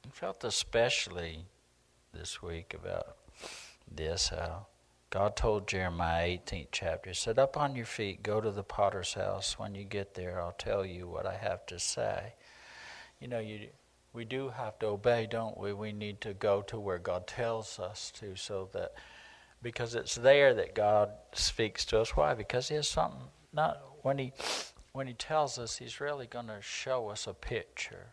I 0.08 0.12
felt 0.12 0.42
especially 0.44 1.44
this 2.12 2.42
week 2.42 2.74
about 2.74 3.16
this 3.90 4.28
how 4.28 4.66
God 5.10 5.34
told 5.34 5.66
Jeremiah 5.66 6.38
18th 6.38 6.68
chapter, 6.70 7.14
Sit 7.14 7.38
up 7.38 7.56
on 7.56 7.74
your 7.74 7.86
feet, 7.86 8.22
go 8.22 8.40
to 8.40 8.50
the 8.50 8.62
potter's 8.62 9.14
house. 9.14 9.58
When 9.58 9.74
you 9.74 9.84
get 9.84 10.14
there, 10.14 10.40
I'll 10.40 10.52
tell 10.52 10.84
you 10.84 11.08
what 11.08 11.26
I 11.26 11.36
have 11.36 11.66
to 11.66 11.78
say. 11.80 12.34
You 13.20 13.26
know, 13.26 13.40
you, 13.40 13.68
we 14.12 14.24
do 14.24 14.48
have 14.48 14.78
to 14.80 14.86
obey, 14.86 15.26
don't 15.30 15.56
we? 15.56 15.72
We 15.72 15.92
need 15.92 16.20
to 16.22 16.34
go 16.34 16.62
to 16.62 16.78
where 16.80 16.98
God 16.98 17.26
tells 17.26 17.78
us 17.78 18.10
to, 18.18 18.36
so 18.36 18.68
that, 18.72 18.92
because 19.62 19.94
it's 19.94 20.16
there 20.16 20.54
that 20.54 20.74
God 20.74 21.10
speaks 21.32 21.84
to 21.86 22.00
us. 22.00 22.16
Why? 22.16 22.34
Because 22.34 22.68
He 22.68 22.74
has 22.74 22.88
something, 22.88 23.20
not, 23.52 23.80
when 24.02 24.18
He, 24.18 24.32
when 24.92 25.06
he 25.06 25.14
tells 25.14 25.58
us, 25.58 25.76
He's 25.76 26.00
really 26.00 26.26
going 26.26 26.48
to 26.48 26.60
show 26.60 27.08
us 27.08 27.26
a 27.26 27.34
picture. 27.34 28.08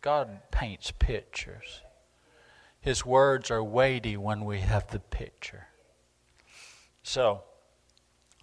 God 0.00 0.40
paints 0.50 0.90
pictures. 0.90 1.80
His 2.80 3.06
words 3.06 3.48
are 3.52 3.62
weighty 3.62 4.16
when 4.16 4.44
we 4.44 4.58
have 4.58 4.90
the 4.90 4.98
picture. 4.98 5.68
So 7.04 7.44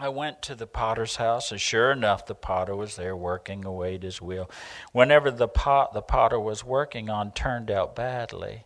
I 0.01 0.07
went 0.07 0.41
to 0.43 0.55
the 0.55 0.65
potter's 0.65 1.17
house, 1.17 1.51
and 1.51 1.59
sure 1.59 1.91
enough, 1.91 2.25
the 2.25 2.33
potter 2.33 2.73
was 2.73 2.95
there 2.95 3.17
working 3.17 3.65
away 3.65 3.95
at 3.95 4.03
his 4.03 4.21
wheel. 4.21 4.49
Whenever 4.93 5.29
the 5.29 5.49
pot 5.49 5.91
the 5.91 6.01
potter 6.01 6.39
was 6.39 6.63
working 6.63 7.09
on 7.09 7.33
turned 7.33 7.69
out 7.69 7.97
badly, 7.97 8.63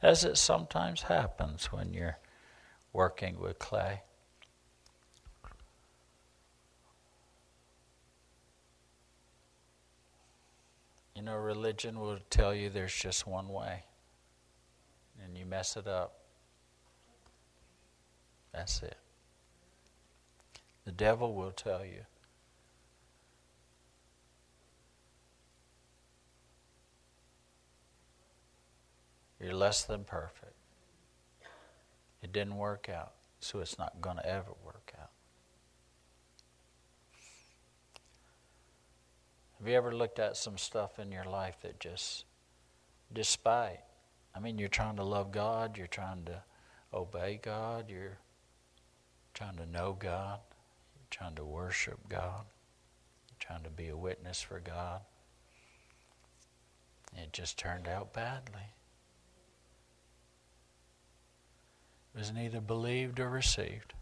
as 0.00 0.22
it 0.22 0.38
sometimes 0.38 1.02
happens 1.02 1.72
when 1.72 1.92
you're 1.92 2.18
working 2.92 3.40
with 3.40 3.58
clay. 3.58 4.02
You 11.16 11.22
know, 11.22 11.34
religion 11.34 11.98
will 11.98 12.20
tell 12.30 12.54
you 12.54 12.70
there's 12.70 12.94
just 12.94 13.26
one 13.26 13.48
way, 13.48 13.82
and 15.24 15.36
you 15.36 15.44
mess 15.44 15.76
it 15.76 15.88
up. 15.88 16.20
That's 18.52 18.80
it. 18.84 18.96
The 20.88 20.92
devil 20.92 21.34
will 21.34 21.50
tell 21.50 21.84
you. 21.84 22.06
You're 29.38 29.52
less 29.52 29.84
than 29.84 30.04
perfect. 30.04 30.54
It 32.22 32.32
didn't 32.32 32.56
work 32.56 32.88
out, 32.88 33.12
so 33.38 33.58
it's 33.58 33.78
not 33.78 34.00
going 34.00 34.16
to 34.16 34.26
ever 34.26 34.52
work 34.64 34.94
out. 34.98 35.10
Have 39.58 39.68
you 39.68 39.74
ever 39.74 39.94
looked 39.94 40.18
at 40.18 40.38
some 40.38 40.56
stuff 40.56 40.98
in 40.98 41.12
your 41.12 41.24
life 41.24 41.60
that 41.60 41.80
just, 41.80 42.24
despite, 43.12 43.80
I 44.34 44.40
mean, 44.40 44.58
you're 44.58 44.70
trying 44.70 44.96
to 44.96 45.04
love 45.04 45.32
God, 45.32 45.76
you're 45.76 45.86
trying 45.86 46.24
to 46.24 46.42
obey 46.94 47.38
God, 47.42 47.90
you're 47.90 48.16
trying 49.34 49.56
to 49.56 49.66
know 49.66 49.94
God, 49.98 50.40
trying 51.10 51.34
to 51.36 51.44
worship 51.44 52.08
God, 52.08 52.44
trying 53.38 53.62
to 53.62 53.70
be 53.70 53.88
a 53.88 53.96
witness 53.96 54.40
for 54.40 54.60
God. 54.60 55.00
It 57.16 57.32
just 57.32 57.58
turned 57.58 57.88
out 57.88 58.12
badly. 58.12 58.72
It 62.14 62.18
was 62.18 62.32
neither 62.32 62.60
believed 62.60 63.20
or 63.20 63.28
received. 63.28 63.94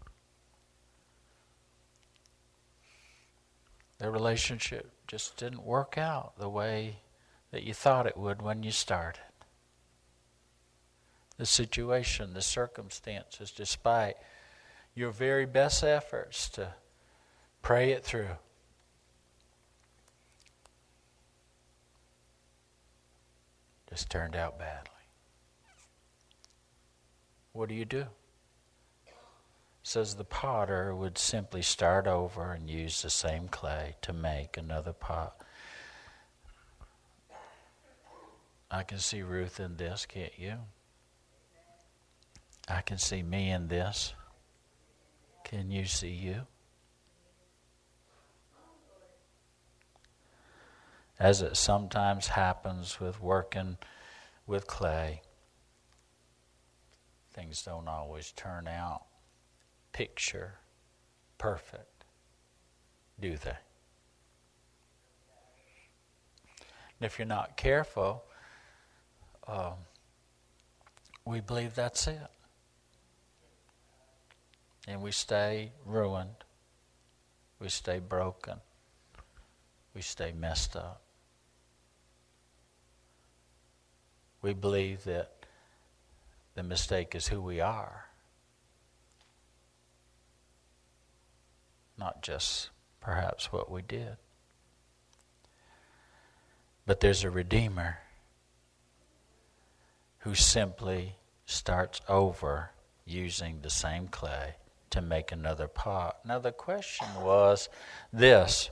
The 3.99 4.11
relationship 4.11 4.91
just 5.07 5.37
didn't 5.37 5.63
work 5.63 5.97
out 5.97 6.39
the 6.39 6.49
way 6.49 6.99
that 7.51 7.63
you 7.63 7.73
thought 7.73 8.07
it 8.07 8.17
would 8.17 8.43
when 8.43 8.63
you 8.63 8.71
started. 8.71 9.21
The 11.39 11.47
situation, 11.47 12.35
the 12.35 12.43
circumstances, 12.43 13.51
despite 13.51 14.17
your 14.95 15.11
very 15.11 15.47
best 15.47 15.85
efforts 15.85 16.49
to 16.51 16.75
Pray 17.67 17.91
it 17.91 18.05
through. 18.05 18.29
Just 23.91 24.09
turned 24.09 24.37
out 24.37 24.57
badly. 24.57 24.93
What 27.55 27.69
do 27.69 27.75
you 27.75 27.85
do? 27.85 28.05
says 29.83 30.15
the 30.15 30.23
potter 30.23 30.95
would 30.95 31.19
simply 31.19 31.61
start 31.61 32.07
over 32.07 32.53
and 32.53 32.71
use 32.71 33.03
the 33.03 33.11
same 33.11 33.49
clay 33.49 33.97
to 34.03 34.13
make 34.13 34.57
another 34.57 34.93
pot. 34.93 35.35
I 38.71 38.85
can 38.85 38.99
see 38.99 39.23
Ruth 39.23 39.59
in 39.59 39.77
this, 39.77 40.07
can't 40.07 40.39
you? 40.39 40.55
I 42.69 42.83
can 42.83 42.99
see 42.99 43.25
me 43.25 43.51
in 43.51 43.67
this. 43.67 44.15
Can 45.43 45.73
you 45.73 45.87
see 45.87 46.11
you? 46.11 46.47
As 51.19 51.43
it 51.43 51.57
sometimes 51.57 52.29
happens 52.29 53.01
with 53.01 53.21
working 53.21 53.79
with 54.47 54.67
clay, 54.67 55.23
things 57.33 57.63
don't 57.63 57.89
always 57.89 58.33
turn 58.33 58.69
out 58.69 59.03
picture 59.93 60.55
perfect, 61.39 62.05
do 63.21 63.37
they? 63.37 63.57
And 66.99 67.07
if 67.07 67.19
you're 67.19 67.27
not 67.27 67.57
careful, 67.57 68.25
um, 69.47 69.75
we 71.25 71.41
believe 71.41 71.75
that's 71.75 72.07
it. 72.07 72.31
and 74.87 75.03
we 75.03 75.11
stay 75.11 75.73
ruined. 75.85 76.45
We 77.59 77.69
stay 77.69 77.99
broken. 77.99 78.61
We 79.95 80.03
stay 80.03 80.33
messed 80.33 80.77
up. 80.77 81.03
We 84.47 84.55
believe 84.55 85.03
that 85.07 85.33
the 86.55 86.63
mistake 86.63 87.17
is 87.17 87.27
who 87.27 87.41
we 87.41 87.61
are, 87.61 88.07
not 91.99 92.23
just 92.23 92.71
perhaps 93.01 93.51
what 93.51 93.69
we 93.69 93.83
did. 93.83 94.19
But 96.87 97.01
there's 97.01 97.25
a 97.25 97.31
Redeemer 97.31 97.99
who 100.19 100.37
simply 100.37 101.17
starts 101.45 102.01
over 102.09 102.71
using 103.05 103.63
the 103.63 103.71
same 103.71 104.07
clay 104.07 104.55
to 104.91 105.03
make 105.03 105.33
another 105.33 105.67
pot. 105.67 106.19
Now, 106.25 106.39
the 106.39 106.53
question 106.53 107.09
was 107.21 107.69
this 108.13 108.71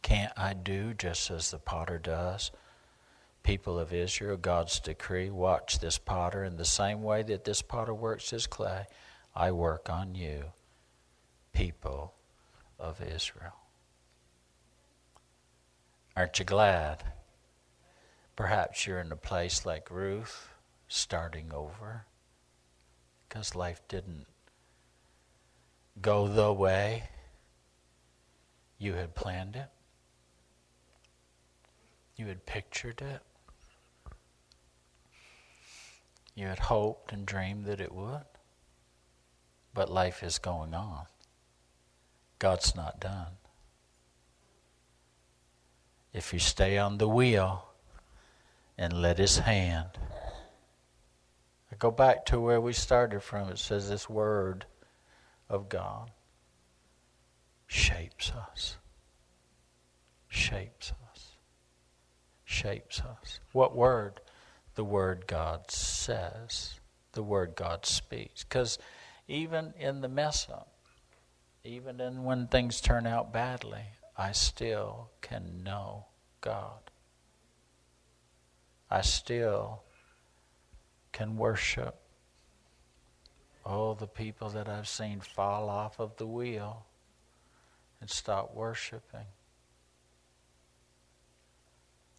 Can't 0.00 0.32
I 0.34 0.54
do 0.54 0.94
just 0.94 1.30
as 1.30 1.50
the 1.50 1.58
potter 1.58 1.98
does? 1.98 2.52
People 3.44 3.78
of 3.78 3.92
Israel, 3.92 4.36
God's 4.38 4.80
decree, 4.80 5.30
watch 5.30 5.78
this 5.78 5.98
potter 5.98 6.42
in 6.42 6.56
the 6.56 6.64
same 6.64 7.02
way 7.02 7.22
that 7.22 7.44
this 7.44 7.62
potter 7.62 7.94
works 7.94 8.30
his 8.30 8.46
clay. 8.46 8.86
I 9.36 9.52
work 9.52 9.90
on 9.90 10.14
you, 10.14 10.46
people 11.52 12.14
of 12.78 13.00
Israel. 13.02 13.52
Aren't 16.16 16.38
you 16.38 16.44
glad? 16.44 17.04
Perhaps 18.34 18.86
you're 18.86 18.98
in 19.00 19.12
a 19.12 19.16
place 19.16 19.66
like 19.66 19.90
Ruth, 19.90 20.48
starting 20.88 21.52
over, 21.52 22.06
because 23.28 23.54
life 23.54 23.82
didn't 23.88 24.26
go 26.00 26.26
the 26.28 26.52
way 26.52 27.04
you 28.78 28.94
had 28.94 29.14
planned 29.14 29.54
it, 29.54 29.68
you 32.16 32.26
had 32.26 32.46
pictured 32.46 33.02
it, 33.02 33.20
you 36.34 36.46
had 36.46 36.58
hoped 36.58 37.12
and 37.12 37.26
dreamed 37.26 37.64
that 37.66 37.80
it 37.80 37.92
would, 37.92 38.24
but 39.72 39.90
life 39.90 40.22
is 40.22 40.38
going 40.38 40.74
on. 40.74 41.06
God's 42.38 42.74
not 42.74 43.00
done 43.00 43.36
if 46.12 46.32
you 46.32 46.38
stay 46.38 46.78
on 46.78 46.98
the 46.98 47.08
wheel 47.08 47.66
and 48.78 48.92
let 48.92 49.18
his 49.18 49.38
hand. 49.38 49.90
I 51.72 51.76
go 51.76 51.90
back 51.90 52.24
to 52.26 52.40
where 52.40 52.60
we 52.60 52.72
started 52.72 53.20
from. 53.20 53.48
It 53.48 53.58
says 53.58 53.88
this 53.88 54.08
word 54.08 54.64
of 55.48 55.68
God 55.68 56.10
shapes 57.66 58.30
us. 58.30 58.76
Shapes 60.28 60.92
us. 61.10 61.36
Shapes 62.44 63.00
us. 63.00 63.40
What 63.52 63.76
word? 63.76 64.20
The 64.74 64.84
word 64.84 65.26
God 65.26 65.70
says. 65.70 66.80
The 67.12 67.22
word 67.22 67.54
God 67.54 67.86
speaks. 67.86 68.42
Because 68.44 68.78
even 69.28 69.72
in 69.78 70.00
the 70.00 70.08
mess 70.08 70.48
up, 70.50 70.68
even 71.62 72.00
in 72.00 72.24
when 72.24 72.46
things 72.46 72.80
turn 72.80 73.06
out 73.06 73.32
badly, 73.32 73.84
I 74.16 74.32
still 74.32 75.10
can 75.20 75.62
know 75.64 76.06
God. 76.40 76.90
I 78.90 79.00
still 79.00 79.82
can 81.12 81.36
worship. 81.36 81.96
Oh, 83.64 83.94
the 83.94 84.06
people 84.06 84.50
that 84.50 84.68
I've 84.68 84.88
seen 84.88 85.20
fall 85.20 85.70
off 85.70 85.98
of 85.98 86.16
the 86.16 86.26
wheel 86.26 86.84
and 88.00 88.10
stop 88.10 88.54
worshiping 88.54 89.26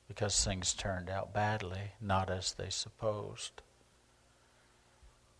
because 0.07 0.43
things 0.43 0.73
turned 0.73 1.09
out 1.09 1.33
badly, 1.33 1.93
not 1.99 2.29
as 2.29 2.53
they 2.53 2.69
supposed, 2.69 3.61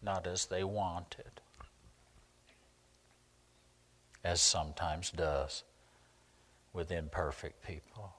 not 0.01 0.25
as 0.25 0.47
they 0.47 0.63
wanted, 0.63 1.41
as 4.23 4.41
sometimes 4.41 5.11
does 5.11 5.63
with 6.73 6.91
imperfect 6.91 7.65
people 7.65 8.13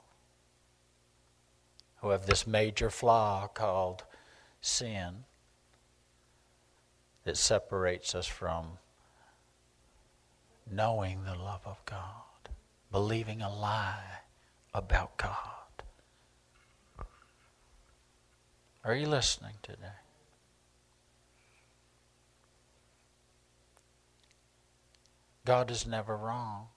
who 2.00 2.10
have 2.10 2.26
this 2.26 2.46
major 2.46 2.90
flaw 2.90 3.48
called 3.48 4.04
sin 4.60 5.24
that 7.24 7.36
separates 7.36 8.14
us 8.14 8.26
from 8.26 8.78
knowing 10.70 11.24
the 11.24 11.34
love 11.34 11.62
of 11.64 11.84
God, 11.84 12.50
believing 12.92 13.42
a 13.42 13.52
lie 13.52 14.20
about 14.72 15.16
God. 15.16 15.65
Are 18.86 18.94
you 18.94 19.08
listening 19.08 19.54
today? 19.64 19.98
God 25.44 25.72
is 25.72 25.88
never 25.88 26.16
wrong. 26.16 26.68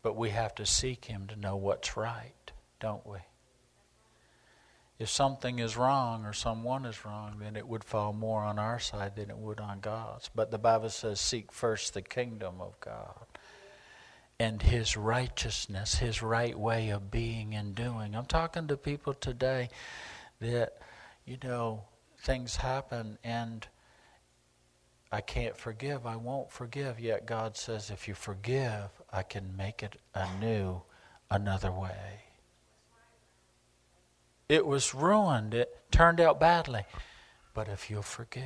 But 0.00 0.14
we 0.14 0.30
have 0.30 0.54
to 0.54 0.64
seek 0.64 1.06
Him 1.06 1.26
to 1.26 1.34
know 1.34 1.56
what's 1.56 1.96
right, 1.96 2.52
don't 2.78 3.04
we? 3.04 3.18
If 5.00 5.08
something 5.08 5.58
is 5.58 5.76
wrong 5.76 6.24
or 6.24 6.32
someone 6.32 6.86
is 6.86 7.04
wrong, 7.04 7.38
then 7.40 7.56
it 7.56 7.66
would 7.66 7.82
fall 7.82 8.12
more 8.12 8.44
on 8.44 8.60
our 8.60 8.78
side 8.78 9.16
than 9.16 9.28
it 9.28 9.38
would 9.38 9.58
on 9.58 9.80
God's. 9.80 10.30
But 10.32 10.52
the 10.52 10.58
Bible 10.58 10.90
says, 10.90 11.20
seek 11.20 11.50
first 11.50 11.94
the 11.94 12.02
kingdom 12.02 12.60
of 12.60 12.78
God 12.78 13.27
and 14.40 14.62
His 14.62 14.96
righteousness, 14.96 15.96
His 15.96 16.22
right 16.22 16.58
way 16.58 16.90
of 16.90 17.10
being 17.10 17.54
and 17.54 17.74
doing. 17.74 18.14
I'm 18.14 18.26
talking 18.26 18.68
to 18.68 18.76
people 18.76 19.14
today 19.14 19.68
that, 20.40 20.78
you 21.24 21.38
know, 21.42 21.82
things 22.20 22.56
happen 22.56 23.18
and 23.24 23.66
I 25.10 25.20
can't 25.22 25.56
forgive, 25.56 26.06
I 26.06 26.16
won't 26.16 26.50
forgive. 26.50 27.00
Yet 27.00 27.26
God 27.26 27.56
says, 27.56 27.90
if 27.90 28.06
you 28.06 28.14
forgive, 28.14 28.90
I 29.12 29.22
can 29.22 29.56
make 29.56 29.82
it 29.82 29.96
anew 30.14 30.82
another 31.30 31.72
way. 31.72 32.24
It 34.48 34.66
was 34.66 34.94
ruined, 34.94 35.54
it 35.54 35.90
turned 35.90 36.20
out 36.20 36.38
badly. 36.38 36.84
But 37.54 37.68
if 37.68 37.90
you'll 37.90 38.02
forgive, 38.02 38.44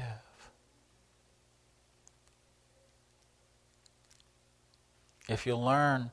if 5.28 5.46
you 5.46 5.56
learn 5.56 6.10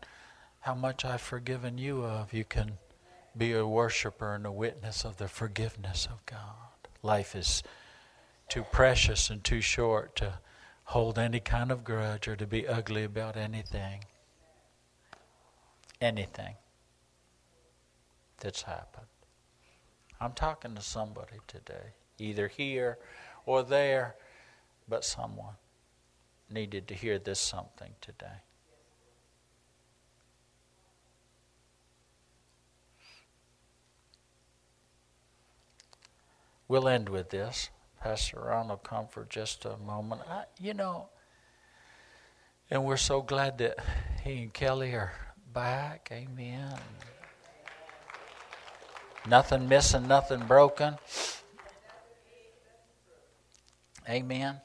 how 0.61 0.75
much 0.75 1.05
I've 1.05 1.21
forgiven 1.21 1.77
you 1.77 2.03
of, 2.03 2.33
you 2.33 2.43
can 2.43 2.73
be 3.37 3.53
a 3.53 3.65
worshiper 3.65 4.35
and 4.35 4.45
a 4.45 4.51
witness 4.51 5.05
of 5.05 5.17
the 5.17 5.27
forgiveness 5.27 6.07
of 6.11 6.25
God. 6.25 6.89
Life 7.01 7.35
is 7.35 7.63
too 8.49 8.63
precious 8.63 9.29
and 9.29 9.43
too 9.43 9.61
short 9.61 10.15
to 10.17 10.39
hold 10.85 11.17
any 11.17 11.39
kind 11.39 11.71
of 11.71 11.83
grudge 11.83 12.27
or 12.27 12.35
to 12.35 12.47
be 12.47 12.67
ugly 12.67 13.03
about 13.03 13.37
anything. 13.37 14.03
Anything 16.01 16.55
that's 18.39 18.63
happened. 18.63 19.05
I'm 20.19 20.33
talking 20.33 20.75
to 20.75 20.81
somebody 20.81 21.37
today, 21.47 21.93
either 22.17 22.47
here 22.47 22.97
or 23.45 23.63
there, 23.63 24.15
but 24.87 25.05
someone 25.05 25.55
needed 26.49 26.87
to 26.87 26.93
hear 26.93 27.19
this 27.19 27.39
something 27.39 27.91
today. 28.01 28.41
We'll 36.69 36.87
end 36.87 37.09
with 37.09 37.31
this. 37.31 37.71
Pastor 37.99 38.39
Ron 38.39 38.69
will 38.69 38.77
come 38.77 39.07
for 39.07 39.25
just 39.25 39.65
a 39.65 39.75
moment. 39.77 40.21
I, 40.29 40.43
you 40.61 40.73
know, 40.73 41.09
and 42.69 42.85
we're 42.85 42.95
so 42.95 43.21
glad 43.23 43.57
that 43.57 43.77
he 44.23 44.43
and 44.43 44.53
Kelly 44.53 44.93
are 44.93 45.11
back. 45.51 46.09
Amen. 46.11 46.77
Nothing 49.27 49.67
missing, 49.67 50.07
nothing 50.07 50.45
broken. 50.45 50.97
Amen. 54.07 54.61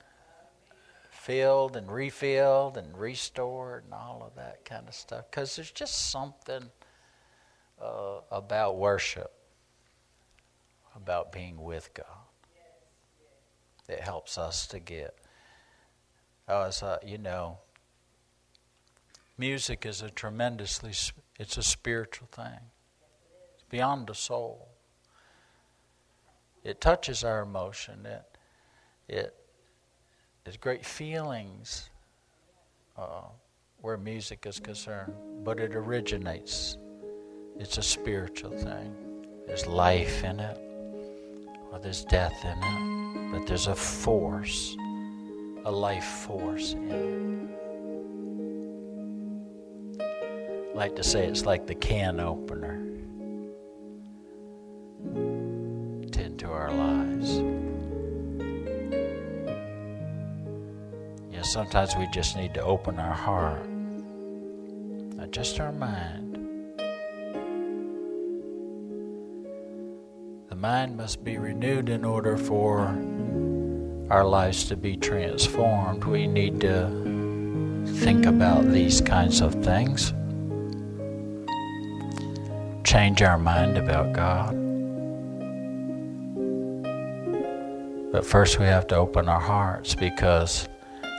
Filled 1.10 1.74
and 1.74 1.90
refilled 1.90 2.76
and 2.76 2.96
restored 2.98 3.84
and 3.84 3.94
all 3.94 4.22
of 4.26 4.36
that 4.36 4.66
kind 4.66 4.86
of 4.88 4.94
stuff. 4.94 5.24
Because 5.30 5.56
there's 5.56 5.70
just 5.70 6.10
something 6.10 6.70
uh, 7.82 8.20
about 8.30 8.76
worship, 8.76 9.32
about 10.96 11.32
being 11.32 11.62
with 11.62 11.92
God 11.94 12.06
that 13.86 14.00
helps 14.00 14.38
us 14.38 14.66
to 14.68 14.78
get. 14.78 15.16
Uh, 16.48 16.70
so, 16.70 16.98
you 17.04 17.18
know, 17.18 17.58
music 19.38 19.86
is 19.86 20.02
a 20.02 20.10
tremendously, 20.10 20.92
it's 21.38 21.56
a 21.56 21.62
spiritual 21.62 22.28
thing. 22.30 22.60
It's 23.54 23.64
beyond 23.68 24.06
the 24.06 24.14
soul. 24.14 24.68
it 26.64 26.80
touches 26.80 27.24
our 27.24 27.42
emotion. 27.42 28.06
It, 28.06 28.24
it 29.08 29.34
is 30.46 30.56
great 30.56 30.84
feelings 30.84 31.90
uh, 32.96 33.22
where 33.80 33.98
music 33.98 34.46
is 34.46 34.60
concerned, 34.60 35.12
but 35.44 35.60
it 35.60 35.74
originates. 35.74 36.78
It's 37.58 37.76
a 37.78 37.82
spiritual 37.82 38.50
thing. 38.50 38.94
There's 39.46 39.66
life 39.66 40.24
in 40.24 40.40
it, 40.40 40.58
or 41.74 41.80
there's 41.80 42.04
death 42.04 42.44
in 42.44 42.56
it, 42.62 43.32
but 43.32 43.46
there's 43.48 43.66
a 43.66 43.74
force, 43.74 44.76
a 45.64 45.70
life 45.70 46.04
force 46.04 46.72
in 46.74 46.88
it. 46.88 47.50
I 50.72 50.76
like 50.76 50.94
to 50.94 51.02
say 51.02 51.26
it's 51.26 51.44
like 51.44 51.66
the 51.66 51.74
can 51.74 52.20
opener 52.20 52.80
Tend 56.12 56.38
to 56.38 56.48
our 56.48 56.72
lives. 56.72 57.42
Yeah, 61.32 61.42
sometimes 61.42 61.96
we 61.96 62.06
just 62.12 62.36
need 62.36 62.54
to 62.54 62.62
open 62.62 63.00
our 63.00 63.12
heart, 63.12 63.68
not 63.68 65.32
just 65.32 65.58
our 65.58 65.72
mind. 65.72 66.23
The 70.54 70.60
mind 70.60 70.96
must 70.96 71.24
be 71.24 71.36
renewed 71.36 71.88
in 71.88 72.04
order 72.04 72.36
for 72.36 72.96
our 74.08 74.24
lives 74.24 74.66
to 74.66 74.76
be 74.76 74.96
transformed. 74.96 76.04
We 76.04 76.28
need 76.28 76.60
to 76.60 77.84
think 77.98 78.24
about 78.24 78.70
these 78.70 79.00
kinds 79.00 79.40
of 79.40 79.52
things, 79.64 80.12
change 82.84 83.20
our 83.20 83.36
mind 83.36 83.78
about 83.78 84.12
God. 84.12 84.52
But 88.12 88.24
first, 88.24 88.60
we 88.60 88.66
have 88.66 88.86
to 88.86 88.96
open 88.96 89.28
our 89.28 89.40
hearts 89.40 89.96
because 89.96 90.68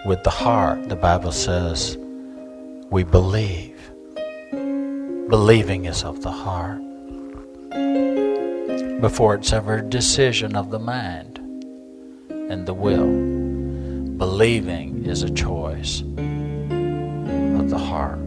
with 0.05 0.23
the 0.23 0.29
heart, 0.29 0.87
the 0.87 0.95
Bible 0.95 1.33
says, 1.33 1.97
we 2.89 3.03
believe. 3.03 3.91
Believing 5.27 5.83
is 5.83 6.05
of 6.05 6.21
the 6.21 6.31
heart 6.31 6.85
before 9.01 9.35
it's 9.35 9.53
ever 9.53 9.77
a 9.77 9.81
decision 9.81 10.55
of 10.55 10.71
the 10.71 10.79
mind 10.79 11.39
and 12.29 12.65
the 12.65 12.73
will. 12.73 13.05
Believing 14.17 15.05
is 15.05 15.23
a 15.23 15.29
choice 15.29 16.01
of 16.01 17.69
the 17.69 17.77
heart. 17.77 18.19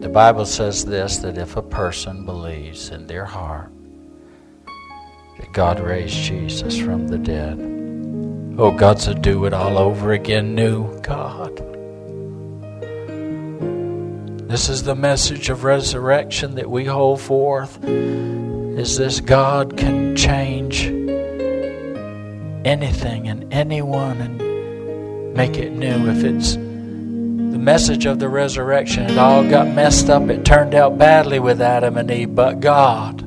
The 0.00 0.08
Bible 0.08 0.46
says 0.46 0.84
this 0.84 1.18
that 1.18 1.38
if 1.38 1.56
a 1.56 1.62
person 1.62 2.24
believes 2.24 2.90
in 2.90 3.06
their 3.06 3.24
heart 3.24 3.72
that 5.38 5.52
God 5.52 5.80
raised 5.80 6.16
Jesus 6.16 6.78
from 6.78 7.08
the 7.08 7.18
dead. 7.18 7.58
Oh, 8.58 8.72
God 8.72 9.00
said, 9.00 9.22
do 9.22 9.44
it 9.44 9.52
all 9.52 9.78
over 9.78 10.12
again, 10.12 10.54
new 10.54 11.00
God. 11.00 11.56
This 14.48 14.68
is 14.68 14.82
the 14.82 14.96
message 14.96 15.48
of 15.48 15.62
resurrection 15.62 16.56
that 16.56 16.68
we 16.68 16.84
hold 16.84 17.20
forth. 17.20 17.78
Is 18.78 18.96
this 18.96 19.20
God 19.20 19.76
can 19.76 20.14
change 20.14 20.86
anything 22.64 23.28
and 23.28 23.52
anyone 23.52 24.20
and 24.20 25.34
make 25.34 25.56
it 25.56 25.72
new. 25.72 26.08
If 26.08 26.22
it's 26.24 26.54
the 26.54 26.60
message 27.58 28.06
of 28.06 28.18
the 28.18 28.28
resurrection, 28.28 29.04
it 29.04 29.18
all 29.18 29.48
got 29.48 29.68
messed 29.68 30.10
up. 30.10 30.28
It 30.28 30.44
turned 30.44 30.74
out 30.74 30.98
badly 30.98 31.38
with 31.40 31.60
Adam 31.60 31.96
and 31.96 32.10
Eve, 32.10 32.34
but 32.34 32.60
God 32.60 33.24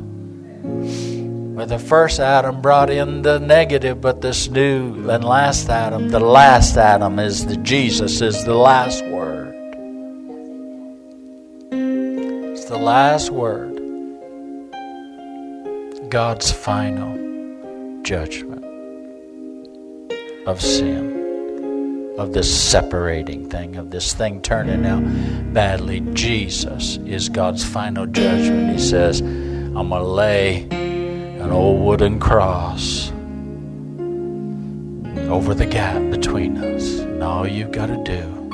where 1.61 1.65
the 1.65 1.77
first 1.77 2.19
Adam 2.19 2.61
brought 2.61 2.89
in 2.89 3.21
the 3.21 3.39
negative, 3.39 4.01
but 4.01 4.21
this 4.21 4.49
new 4.49 5.09
and 5.09 5.23
last 5.23 5.69
Adam, 5.69 6.09
the 6.09 6.19
last 6.19 6.75
Adam 6.75 7.19
is 7.19 7.45
the 7.45 7.57
Jesus, 7.57 8.21
is 8.21 8.43
the 8.45 8.55
last 8.55 9.05
word. 9.05 9.53
It's 11.71 12.65
the 12.65 12.79
last 12.79 13.29
word. 13.29 13.70
God's 16.11 16.51
final 16.51 18.01
judgment 18.03 18.65
of 20.45 20.61
sin, 20.61 22.13
of 22.19 22.33
this 22.33 22.53
separating 22.53 23.49
thing, 23.49 23.77
of 23.77 23.91
this 23.91 24.13
thing 24.13 24.41
turning 24.41 24.85
out 24.85 25.01
badly. 25.53 26.01
Jesus 26.13 26.97
is 27.05 27.29
God's 27.29 27.63
final 27.63 28.05
judgment. 28.07 28.73
He 28.73 28.77
says, 28.77 29.21
I'm 29.21 29.73
going 29.87 29.89
to 29.89 30.03
lay 30.03 30.63
an 30.69 31.49
old 31.49 31.79
wooden 31.79 32.19
cross 32.19 33.09
over 35.31 35.53
the 35.53 35.65
gap 35.65 36.11
between 36.11 36.57
us. 36.57 36.99
And 36.99 37.23
all 37.23 37.47
you've 37.47 37.71
got 37.71 37.85
to 37.85 38.03
do 38.03 38.51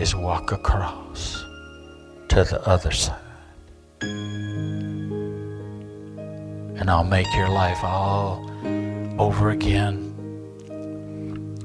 is 0.00 0.14
walk 0.14 0.52
across 0.52 1.44
to 2.28 2.44
the 2.44 2.62
other 2.68 2.92
side. 2.92 3.25
And 6.76 6.90
I'll 6.90 7.04
make 7.04 7.26
your 7.34 7.48
life 7.48 7.82
all 7.82 8.50
over 9.18 9.50
again. 9.50 10.14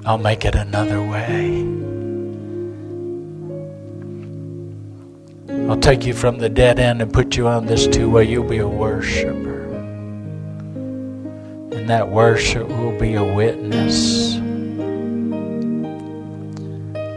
I'll 0.05 0.18
make 0.18 0.45
it 0.45 0.55
another 0.55 1.01
way. 1.01 1.62
I'll 5.70 5.80
take 5.80 6.05
you 6.05 6.14
from 6.14 6.39
the 6.39 6.49
dead 6.49 6.80
end 6.80 7.01
and 7.01 7.14
put 7.14 7.38
you 7.38 7.47
on 7.47 7.66
this 7.66 7.88
two 7.88 8.09
way. 8.09 8.24
You'll 8.24 8.47
be 8.47 8.57
a 8.57 8.68
worshiper. 8.68 9.62
And 11.72 11.88
that 11.89 12.09
worship 12.09 12.68
will 12.68 12.97
be 12.97 13.14
a 13.14 13.24
witness. 13.24 14.36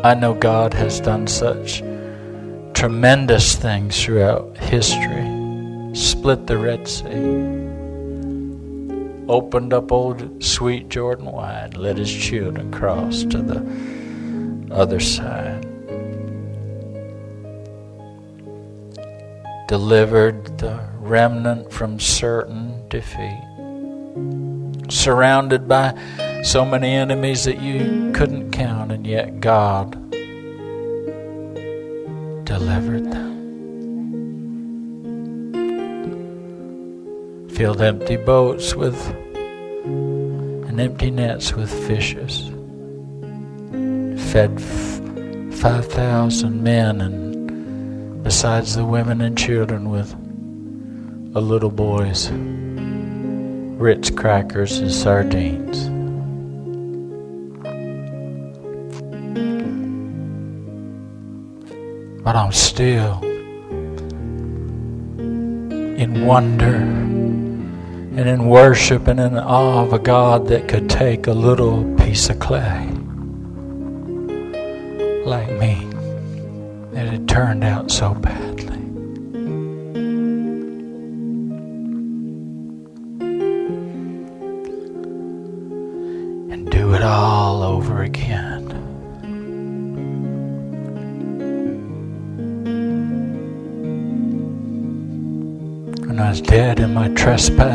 I 0.05 0.14
know 0.14 0.34
God 0.34 0.74
has 0.74 1.01
done 1.01 1.26
such 1.26 1.82
tremendous 2.74 3.55
things 3.55 4.05
throughout 4.05 4.59
history. 4.59 5.24
Split 5.95 6.47
the 6.47 6.59
Red 6.59 6.86
Sea, 6.86 7.63
opened 9.28 9.72
up 9.72 9.92
old 9.92 10.42
sweet 10.42 10.88
Jordan 10.88 11.26
wide, 11.26 11.76
let 11.76 11.96
his 11.96 12.12
children 12.12 12.70
cross 12.70 13.22
to 13.24 13.38
the 13.38 14.74
other 14.74 15.00
side. 15.00 15.62
Delivered 19.68 20.58
the 20.58 20.88
remnant 20.98 21.72
from 21.72 21.98
certain 21.98 22.88
defeat 22.88 23.40
surrounded 24.90 25.66
by 25.68 25.94
so 26.42 26.64
many 26.64 26.92
enemies 26.92 27.44
that 27.44 27.60
you 27.60 28.12
couldn't 28.12 28.50
count, 28.52 28.92
and 28.92 29.06
yet 29.06 29.40
God 29.40 29.92
delivered 32.44 33.10
them. 33.10 33.23
Filled 37.55 37.80
empty 37.80 38.16
boats 38.16 38.74
with 38.74 38.98
and 39.84 40.80
empty 40.80 41.12
nets 41.12 41.55
with 41.55 41.72
fishes. 41.86 42.50
Fed 44.32 44.61
5,000 44.61 46.64
men, 46.64 47.00
and 47.00 48.24
besides 48.24 48.74
the 48.74 48.84
women 48.84 49.20
and 49.20 49.38
children, 49.38 49.88
with 49.88 50.12
a 51.36 51.40
little 51.40 51.70
boy's 51.70 52.28
Ritz 52.32 54.11
crackers 54.11 54.78
and 54.78 54.90
sardines. 54.90 55.84
But 62.24 62.34
I'm 62.34 62.50
still 62.50 63.20
in 65.96 66.26
wonder 66.26 67.13
and 68.16 68.28
in 68.28 68.46
worship 68.46 69.08
and 69.08 69.18
in 69.18 69.36
awe 69.36 69.82
of 69.82 69.92
a 69.92 69.98
God 69.98 70.46
that 70.46 70.68
could 70.68 70.88
take 70.88 71.26
a 71.26 71.32
little 71.32 71.82
piece 71.96 72.30
of 72.30 72.38
clay 72.38 72.86
like 75.26 75.50
me 75.58 75.84
that 76.92 77.06
had 77.08 77.28
turned 77.28 77.64
out 77.64 77.90
so 77.90 78.14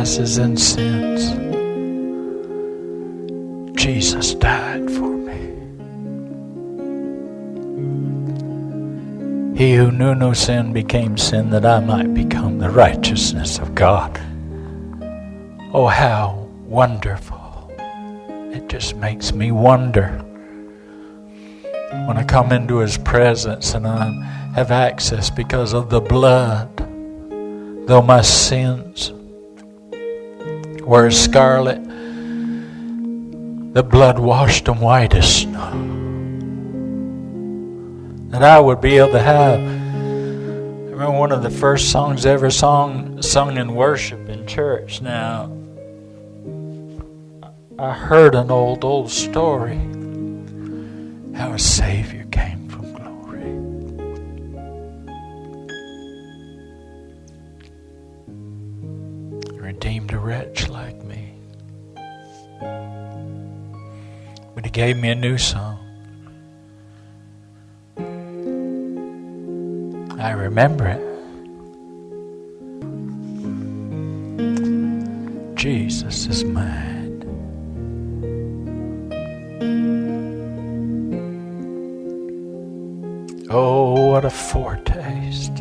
trespasses 0.10 0.38
and 0.40 0.60
sins, 0.60 1.30
Jesus 3.80 4.34
died 4.34 4.90
for 4.90 5.10
me. 5.16 5.38
He 9.56 9.76
who 9.76 9.92
knew 9.92 10.16
no 10.16 10.34
sin 10.34 10.74
became 10.74 11.16
sin 11.18 11.52
that 11.52 11.66
I 11.66 11.80
might 11.80 12.14
become 12.16 12.58
the 12.58 12.72
righteousness 12.72 13.60
of 13.60 13.76
God. 13.76 14.20
Oh, 15.74 15.86
how 15.88 16.48
wonderful. 16.66 17.72
It 18.52 18.68
just 18.68 18.96
makes 18.96 19.32
me 19.32 19.52
wonder 19.52 20.10
when 22.08 22.18
I 22.18 22.24
come 22.24 22.52
into 22.52 22.80
His 22.80 22.98
presence 22.98 23.76
and 23.76 23.86
I 23.86 24.10
have 24.56 24.72
access 24.72 25.30
because 25.30 25.74
of 25.74 25.92
the 25.92 26.02
blood, 26.02 26.76
though 27.88 28.02
my 28.02 28.22
sins 28.22 29.12
were 30.90 31.12
scarlet, 31.12 31.84
the 33.76 33.84
blood 33.84 34.18
washed 34.18 34.66
them 34.66 34.82
white 34.82 35.14
as 35.14 35.42
snow. 35.42 35.70
That 38.30 38.42
I 38.42 38.60
would 38.60 38.82
be 38.82 38.98
able 38.98 39.12
to 39.12 39.20
have. 39.20 39.60
I 39.60 40.90
remember 40.90 41.12
one 41.12 41.32
of 41.32 41.44
the 41.44 41.52
first 41.52 41.92
songs 41.92 42.26
ever 42.26 42.50
sung, 42.50 43.22
sung 43.22 43.58
in 43.58 43.76
worship 43.76 44.30
in 44.30 44.48
church. 44.48 45.00
Now, 45.00 45.56
I 47.78 47.94
heard 47.94 48.34
an 48.34 48.50
old, 48.50 48.84
old 48.84 49.12
story 49.12 49.76
how 51.36 51.54
a 51.54 51.60
Savior 51.60 52.19
A 60.12 60.18
wretch 60.18 60.68
like 60.70 61.04
me. 61.04 61.34
But 64.56 64.66
He 64.66 64.72
gave 64.72 64.98
me 64.98 65.12
a 65.12 65.16
new 65.16 65.38
song. 65.38 65.78
I 70.20 70.32
remember 70.32 70.88
it. 70.88 71.00
Jesus 75.56 76.26
is 76.26 76.44
mine. 76.44 77.24
Oh, 83.52 84.10
what 84.10 84.26
a 84.26 84.30
foretaste 84.30 85.59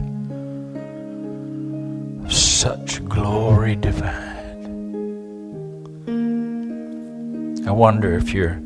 wonder 7.78 8.14
if 8.14 8.34
you're 8.34 8.60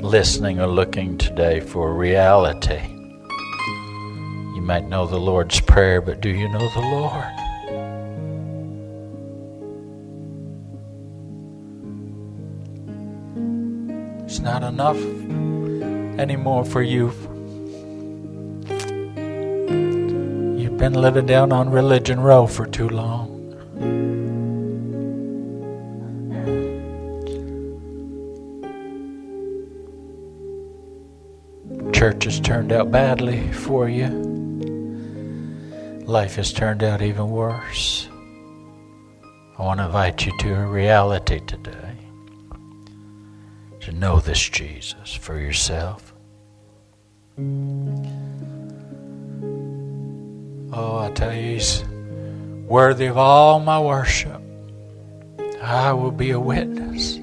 listening 0.00 0.58
or 0.58 0.66
looking 0.66 1.18
today 1.18 1.60
for 1.60 1.92
reality. 1.92 2.80
You 4.54 4.62
might 4.62 4.88
know 4.88 5.06
the 5.06 5.20
Lord's 5.20 5.60
Prayer, 5.60 6.00
but 6.00 6.22
do 6.22 6.30
you 6.30 6.48
know 6.48 6.70
the 6.70 6.80
Lord? 6.80 7.34
It's 14.24 14.40
not 14.40 14.62
enough 14.62 14.96
anymore 16.18 16.64
for 16.64 16.80
you. 16.80 17.08
You've 20.58 20.78
been 20.78 20.94
living 20.94 21.26
down 21.26 21.52
on 21.52 21.68
Religion 21.68 22.20
Row 22.20 22.46
for 22.46 22.64
too 22.64 22.88
long. 22.88 23.37
Turned 32.48 32.72
out 32.72 32.90
badly 32.90 33.46
for 33.52 33.90
you. 33.90 34.08
Life 36.06 36.36
has 36.36 36.50
turned 36.50 36.82
out 36.82 37.02
even 37.02 37.28
worse. 37.28 38.08
I 39.58 39.62
want 39.62 39.80
to 39.80 39.84
invite 39.84 40.24
you 40.24 40.32
to 40.38 40.54
a 40.54 40.66
reality 40.66 41.40
today 41.40 41.94
to 43.80 43.92
know 43.92 44.20
this 44.20 44.48
Jesus 44.48 45.12
for 45.14 45.38
yourself. 45.38 46.14
Oh, 50.72 50.98
I 51.00 51.10
tell 51.14 51.34
you, 51.34 51.52
He's 51.52 51.84
worthy 52.66 53.08
of 53.08 53.18
all 53.18 53.60
my 53.60 53.78
worship. 53.78 54.40
I 55.60 55.92
will 55.92 56.12
be 56.12 56.30
a 56.30 56.40
witness. 56.40 57.16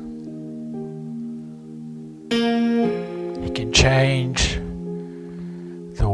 He 2.29 3.49
can 3.49 3.73
change 3.73 4.54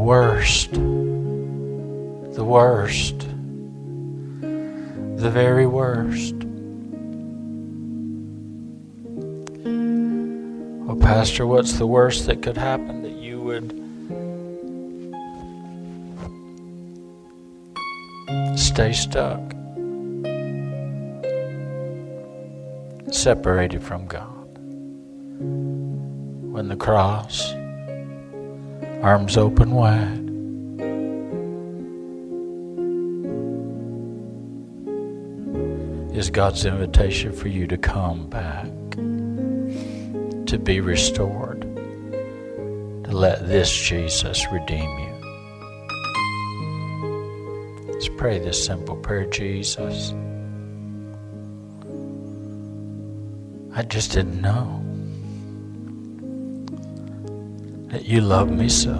worst, 0.02 0.72
the 0.72 2.44
worst, 2.44 3.20
the 4.40 5.30
very 5.30 5.64
worst. 5.64 6.34
Well, 10.84 10.96
Pastor, 10.96 11.46
what's 11.46 11.74
the 11.74 11.86
worst 11.86 12.26
that 12.26 12.42
could 12.42 12.56
happen 12.56 13.02
that 13.02 13.12
you 13.12 13.40
would 13.42 13.70
stay 18.58 18.92
stuck, 18.92 19.40
separated 23.12 23.84
from 23.84 24.08
God? 24.08 24.58
When 26.52 26.66
the 26.66 26.76
cross, 26.76 27.54
arms 29.02 29.36
open 29.36 29.72
wide, 29.72 30.30
is 36.16 36.30
God's 36.30 36.64
invitation 36.64 37.32
for 37.32 37.48
you 37.48 37.66
to 37.66 37.76
come 37.76 38.28
back 38.28 38.68
to 40.46 40.58
be 40.58 40.80
restored, 40.80 41.62
to 41.62 43.10
let 43.10 43.48
this 43.48 43.72
Jesus 43.72 44.46
redeem 44.52 44.88
you. 44.98 45.12
Let's 47.88 48.08
pray 48.08 48.38
this 48.38 48.64
simple 48.64 48.94
prayer 48.96 49.26
Jesus. 49.26 50.14
I 53.74 53.82
just 53.82 54.12
didn't 54.12 54.40
know 54.40 54.84
that 58.02 58.08
you 58.08 58.20
love 58.20 58.50
me 58.50 58.68
so. 58.68 58.94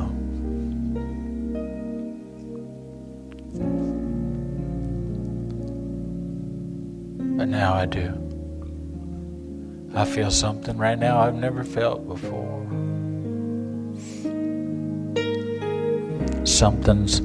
But 7.37 7.49
now 7.49 7.75
I 7.75 7.87
do. 7.87 8.19
I 9.95 10.05
feel 10.05 10.31
something 10.31 10.77
right 10.77 10.99
now 10.99 11.19
I've 11.19 11.35
never 11.35 11.65
felt 11.65 12.07
before. 12.07 12.63
Something's 16.47 17.21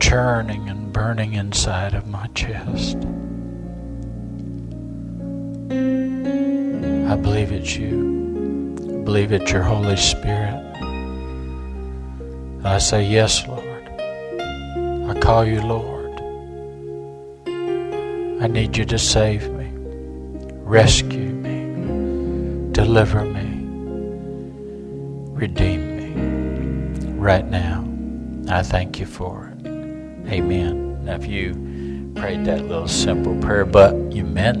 churning 0.00 0.68
and 0.68 0.92
burning 0.92 1.34
inside 1.34 1.94
of 1.94 2.08
my 2.08 2.26
chest. 2.34 2.96
I 7.08 7.16
believe 7.16 7.52
it's 7.52 7.76
you. 7.76 8.74
I 8.88 9.04
believe 9.04 9.30
it's 9.30 9.52
your 9.52 9.62
Holy 9.62 9.96
Spirit. 9.96 10.45
I 12.66 12.78
say, 12.78 13.04
Yes, 13.04 13.46
Lord. 13.46 13.62
I 15.08 15.18
call 15.20 15.44
you 15.44 15.60
Lord. 15.62 16.20
I 18.42 18.46
need 18.48 18.76
you 18.76 18.84
to 18.84 18.98
save 18.98 19.50
me, 19.52 19.70
rescue 20.62 21.20
me 21.20 21.56
deliver 22.76 23.24
me, 23.24 23.64
redeem 25.32 25.96
me 25.96 27.10
right 27.12 27.46
now. 27.46 27.88
I 28.54 28.62
thank 28.62 29.00
you 29.00 29.06
for 29.06 29.50
it. 29.50 29.66
Amen. 30.30 31.02
Now, 31.02 31.14
if 31.14 31.26
you 31.26 31.54
prayed 32.16 32.44
that 32.44 32.66
little 32.66 32.86
simple 32.86 33.34
prayer, 33.40 33.64
but 33.64 33.94
you 34.12 34.24
meant 34.24 34.58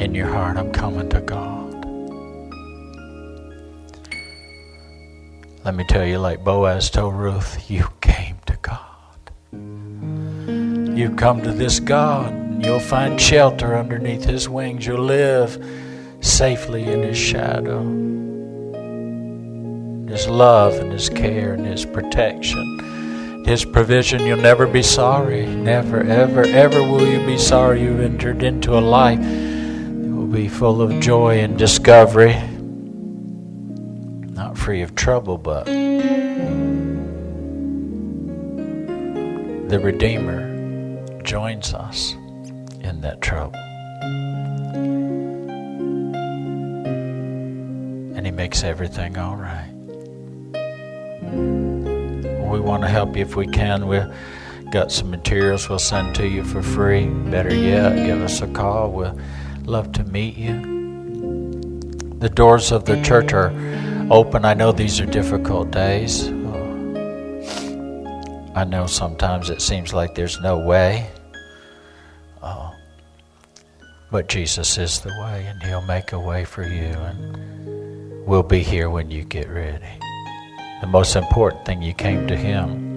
in 0.00 0.14
your 0.14 0.28
heart, 0.28 0.56
I'm 0.56 0.72
coming 0.72 1.10
to 1.10 1.20
God. 1.20 1.51
Let 5.64 5.76
me 5.76 5.84
tell 5.84 6.04
you, 6.04 6.18
like 6.18 6.42
Boaz 6.42 6.90
told 6.90 7.14
Ruth, 7.14 7.70
you 7.70 7.86
came 8.00 8.34
to 8.46 8.56
God. 8.62 8.98
You've 10.98 11.14
come 11.16 11.40
to 11.42 11.52
this 11.52 11.78
God. 11.78 12.32
And 12.32 12.64
you'll 12.64 12.80
find 12.80 13.20
shelter 13.20 13.76
underneath 13.76 14.24
His 14.24 14.48
wings. 14.48 14.84
You'll 14.84 15.04
live 15.04 15.64
safely 16.20 16.82
in 16.82 17.04
His 17.04 17.16
shadow. 17.16 17.80
His 20.10 20.26
love 20.26 20.74
and 20.74 20.90
His 20.90 21.08
care 21.08 21.52
and 21.52 21.64
His 21.64 21.86
protection, 21.86 23.44
His 23.44 23.64
provision. 23.64 24.26
You'll 24.26 24.38
never 24.38 24.66
be 24.66 24.82
sorry. 24.82 25.46
Never, 25.46 26.00
ever, 26.02 26.42
ever 26.42 26.82
will 26.82 27.06
you 27.06 27.24
be 27.24 27.38
sorry 27.38 27.82
you've 27.82 28.00
entered 28.00 28.42
into 28.42 28.76
a 28.76 28.80
life 28.80 29.20
that 29.20 30.10
will 30.10 30.26
be 30.26 30.48
full 30.48 30.82
of 30.82 30.98
joy 30.98 31.38
and 31.38 31.56
discovery. 31.56 32.32
Of 34.80 34.94
trouble, 34.94 35.36
but 35.36 35.66
the 35.66 35.74
Redeemer 39.78 41.22
joins 41.22 41.74
us 41.74 42.14
in 42.80 43.02
that 43.02 43.20
trouble. 43.20 43.58
And 48.16 48.24
He 48.24 48.32
makes 48.32 48.64
everything 48.64 49.18
all 49.18 49.36
right. 49.36 49.68
We 52.50 52.58
want 52.58 52.82
to 52.82 52.88
help 52.88 53.14
you 53.14 53.20
if 53.22 53.36
we 53.36 53.46
can. 53.46 53.86
We've 53.86 54.10
got 54.70 54.90
some 54.90 55.10
materials 55.10 55.68
we'll 55.68 55.80
send 55.80 56.14
to 56.14 56.26
you 56.26 56.44
for 56.44 56.62
free. 56.62 57.08
Better 57.08 57.54
yet, 57.54 57.94
give 58.06 58.22
us 58.22 58.40
a 58.40 58.46
call. 58.46 58.90
We'll 58.90 59.18
love 59.64 59.92
to 59.92 60.04
meet 60.04 60.38
you. 60.38 60.62
The 62.20 62.30
doors 62.30 62.72
of 62.72 62.86
the 62.86 63.02
church 63.02 63.34
are 63.34 63.52
open. 64.12 64.44
I 64.44 64.52
know 64.52 64.72
these 64.72 65.00
are 65.00 65.06
difficult 65.06 65.70
days. 65.70 66.28
Oh. 66.28 66.72
I 68.54 68.64
know 68.64 68.86
sometimes 68.86 69.48
it 69.48 69.62
seems 69.62 69.94
like 69.94 70.14
there's 70.14 70.38
no 70.40 70.58
way. 70.58 71.10
Oh, 72.42 72.74
but 74.10 74.28
Jesus 74.28 74.76
is 74.76 75.00
the 75.00 75.08
way, 75.08 75.46
and 75.46 75.62
He'll 75.62 75.86
make 75.86 76.12
a 76.12 76.20
way 76.20 76.44
for 76.44 76.62
you, 76.62 76.92
and 76.92 78.26
we'll 78.26 78.42
be 78.42 78.62
here 78.62 78.90
when 78.90 79.10
you 79.10 79.24
get 79.24 79.48
ready. 79.48 79.98
The 80.82 80.88
most 80.88 81.16
important 81.16 81.64
thing, 81.64 81.80
you 81.80 81.94
came 81.94 82.26
to 82.26 82.36
Him. 82.36 82.90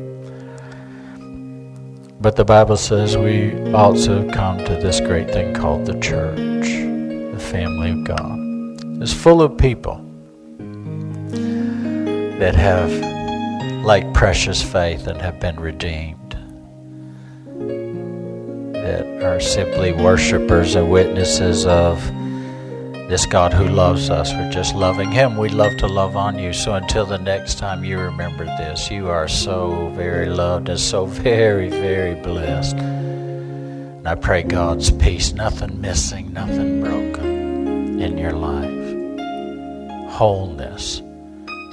But 2.19 2.35
the 2.35 2.43
Bible 2.43 2.75
says 2.75 3.15
we 3.17 3.71
also 3.71 4.29
come 4.31 4.57
to 4.57 4.75
this 4.81 4.99
great 4.99 5.31
thing 5.31 5.53
called 5.53 5.85
the 5.85 5.97
church, 6.01 6.65
the 6.65 7.39
family 7.39 7.91
of 7.91 8.03
God. 8.03 9.01
It's 9.01 9.13
full 9.13 9.41
of 9.41 9.57
people 9.57 10.01
that 12.39 12.55
have 12.55 12.91
like 13.85 14.13
precious 14.13 14.61
faith 14.61 15.07
and 15.07 15.21
have 15.21 15.39
been 15.39 15.59
redeemed. 15.59 16.31
That 18.73 19.23
are 19.23 19.39
simply 19.39 19.93
worshipers 19.93 20.75
and 20.75 20.91
witnesses 20.91 21.65
of 21.65 22.03
this 23.07 23.25
God 23.25 23.53
who 23.53 23.67
loves 23.67 24.09
us. 24.09 24.33
We're 24.33 24.51
just 24.51 24.75
loving 24.75 25.11
Him. 25.11 25.37
We 25.37 25.49
love 25.49 25.77
to 25.77 25.87
love 25.87 26.17
on 26.17 26.39
you. 26.39 26.51
So 26.51 26.73
until 26.73 27.05
the 27.05 27.19
next 27.19 27.59
time 27.59 27.83
you 27.83 27.99
remember 27.99 28.45
this, 28.45 28.89
you 28.89 29.09
are 29.09 29.27
so 29.27 29.89
very 29.95 30.27
loved 30.27 30.69
and 30.69 30.79
so 30.79 31.05
very, 31.05 31.69
very 31.69 32.15
blessed. 32.15 32.75
And 32.75 34.07
I 34.07 34.15
pray 34.15 34.43
God's 34.43 34.91
peace, 34.91 35.33
nothing 35.33 35.79
missing, 35.79 36.33
nothing 36.33 36.81
broken 36.81 38.01
in 38.01 38.17
your 38.17 38.33
life. 38.33 38.71
Wholeness, 40.11 41.01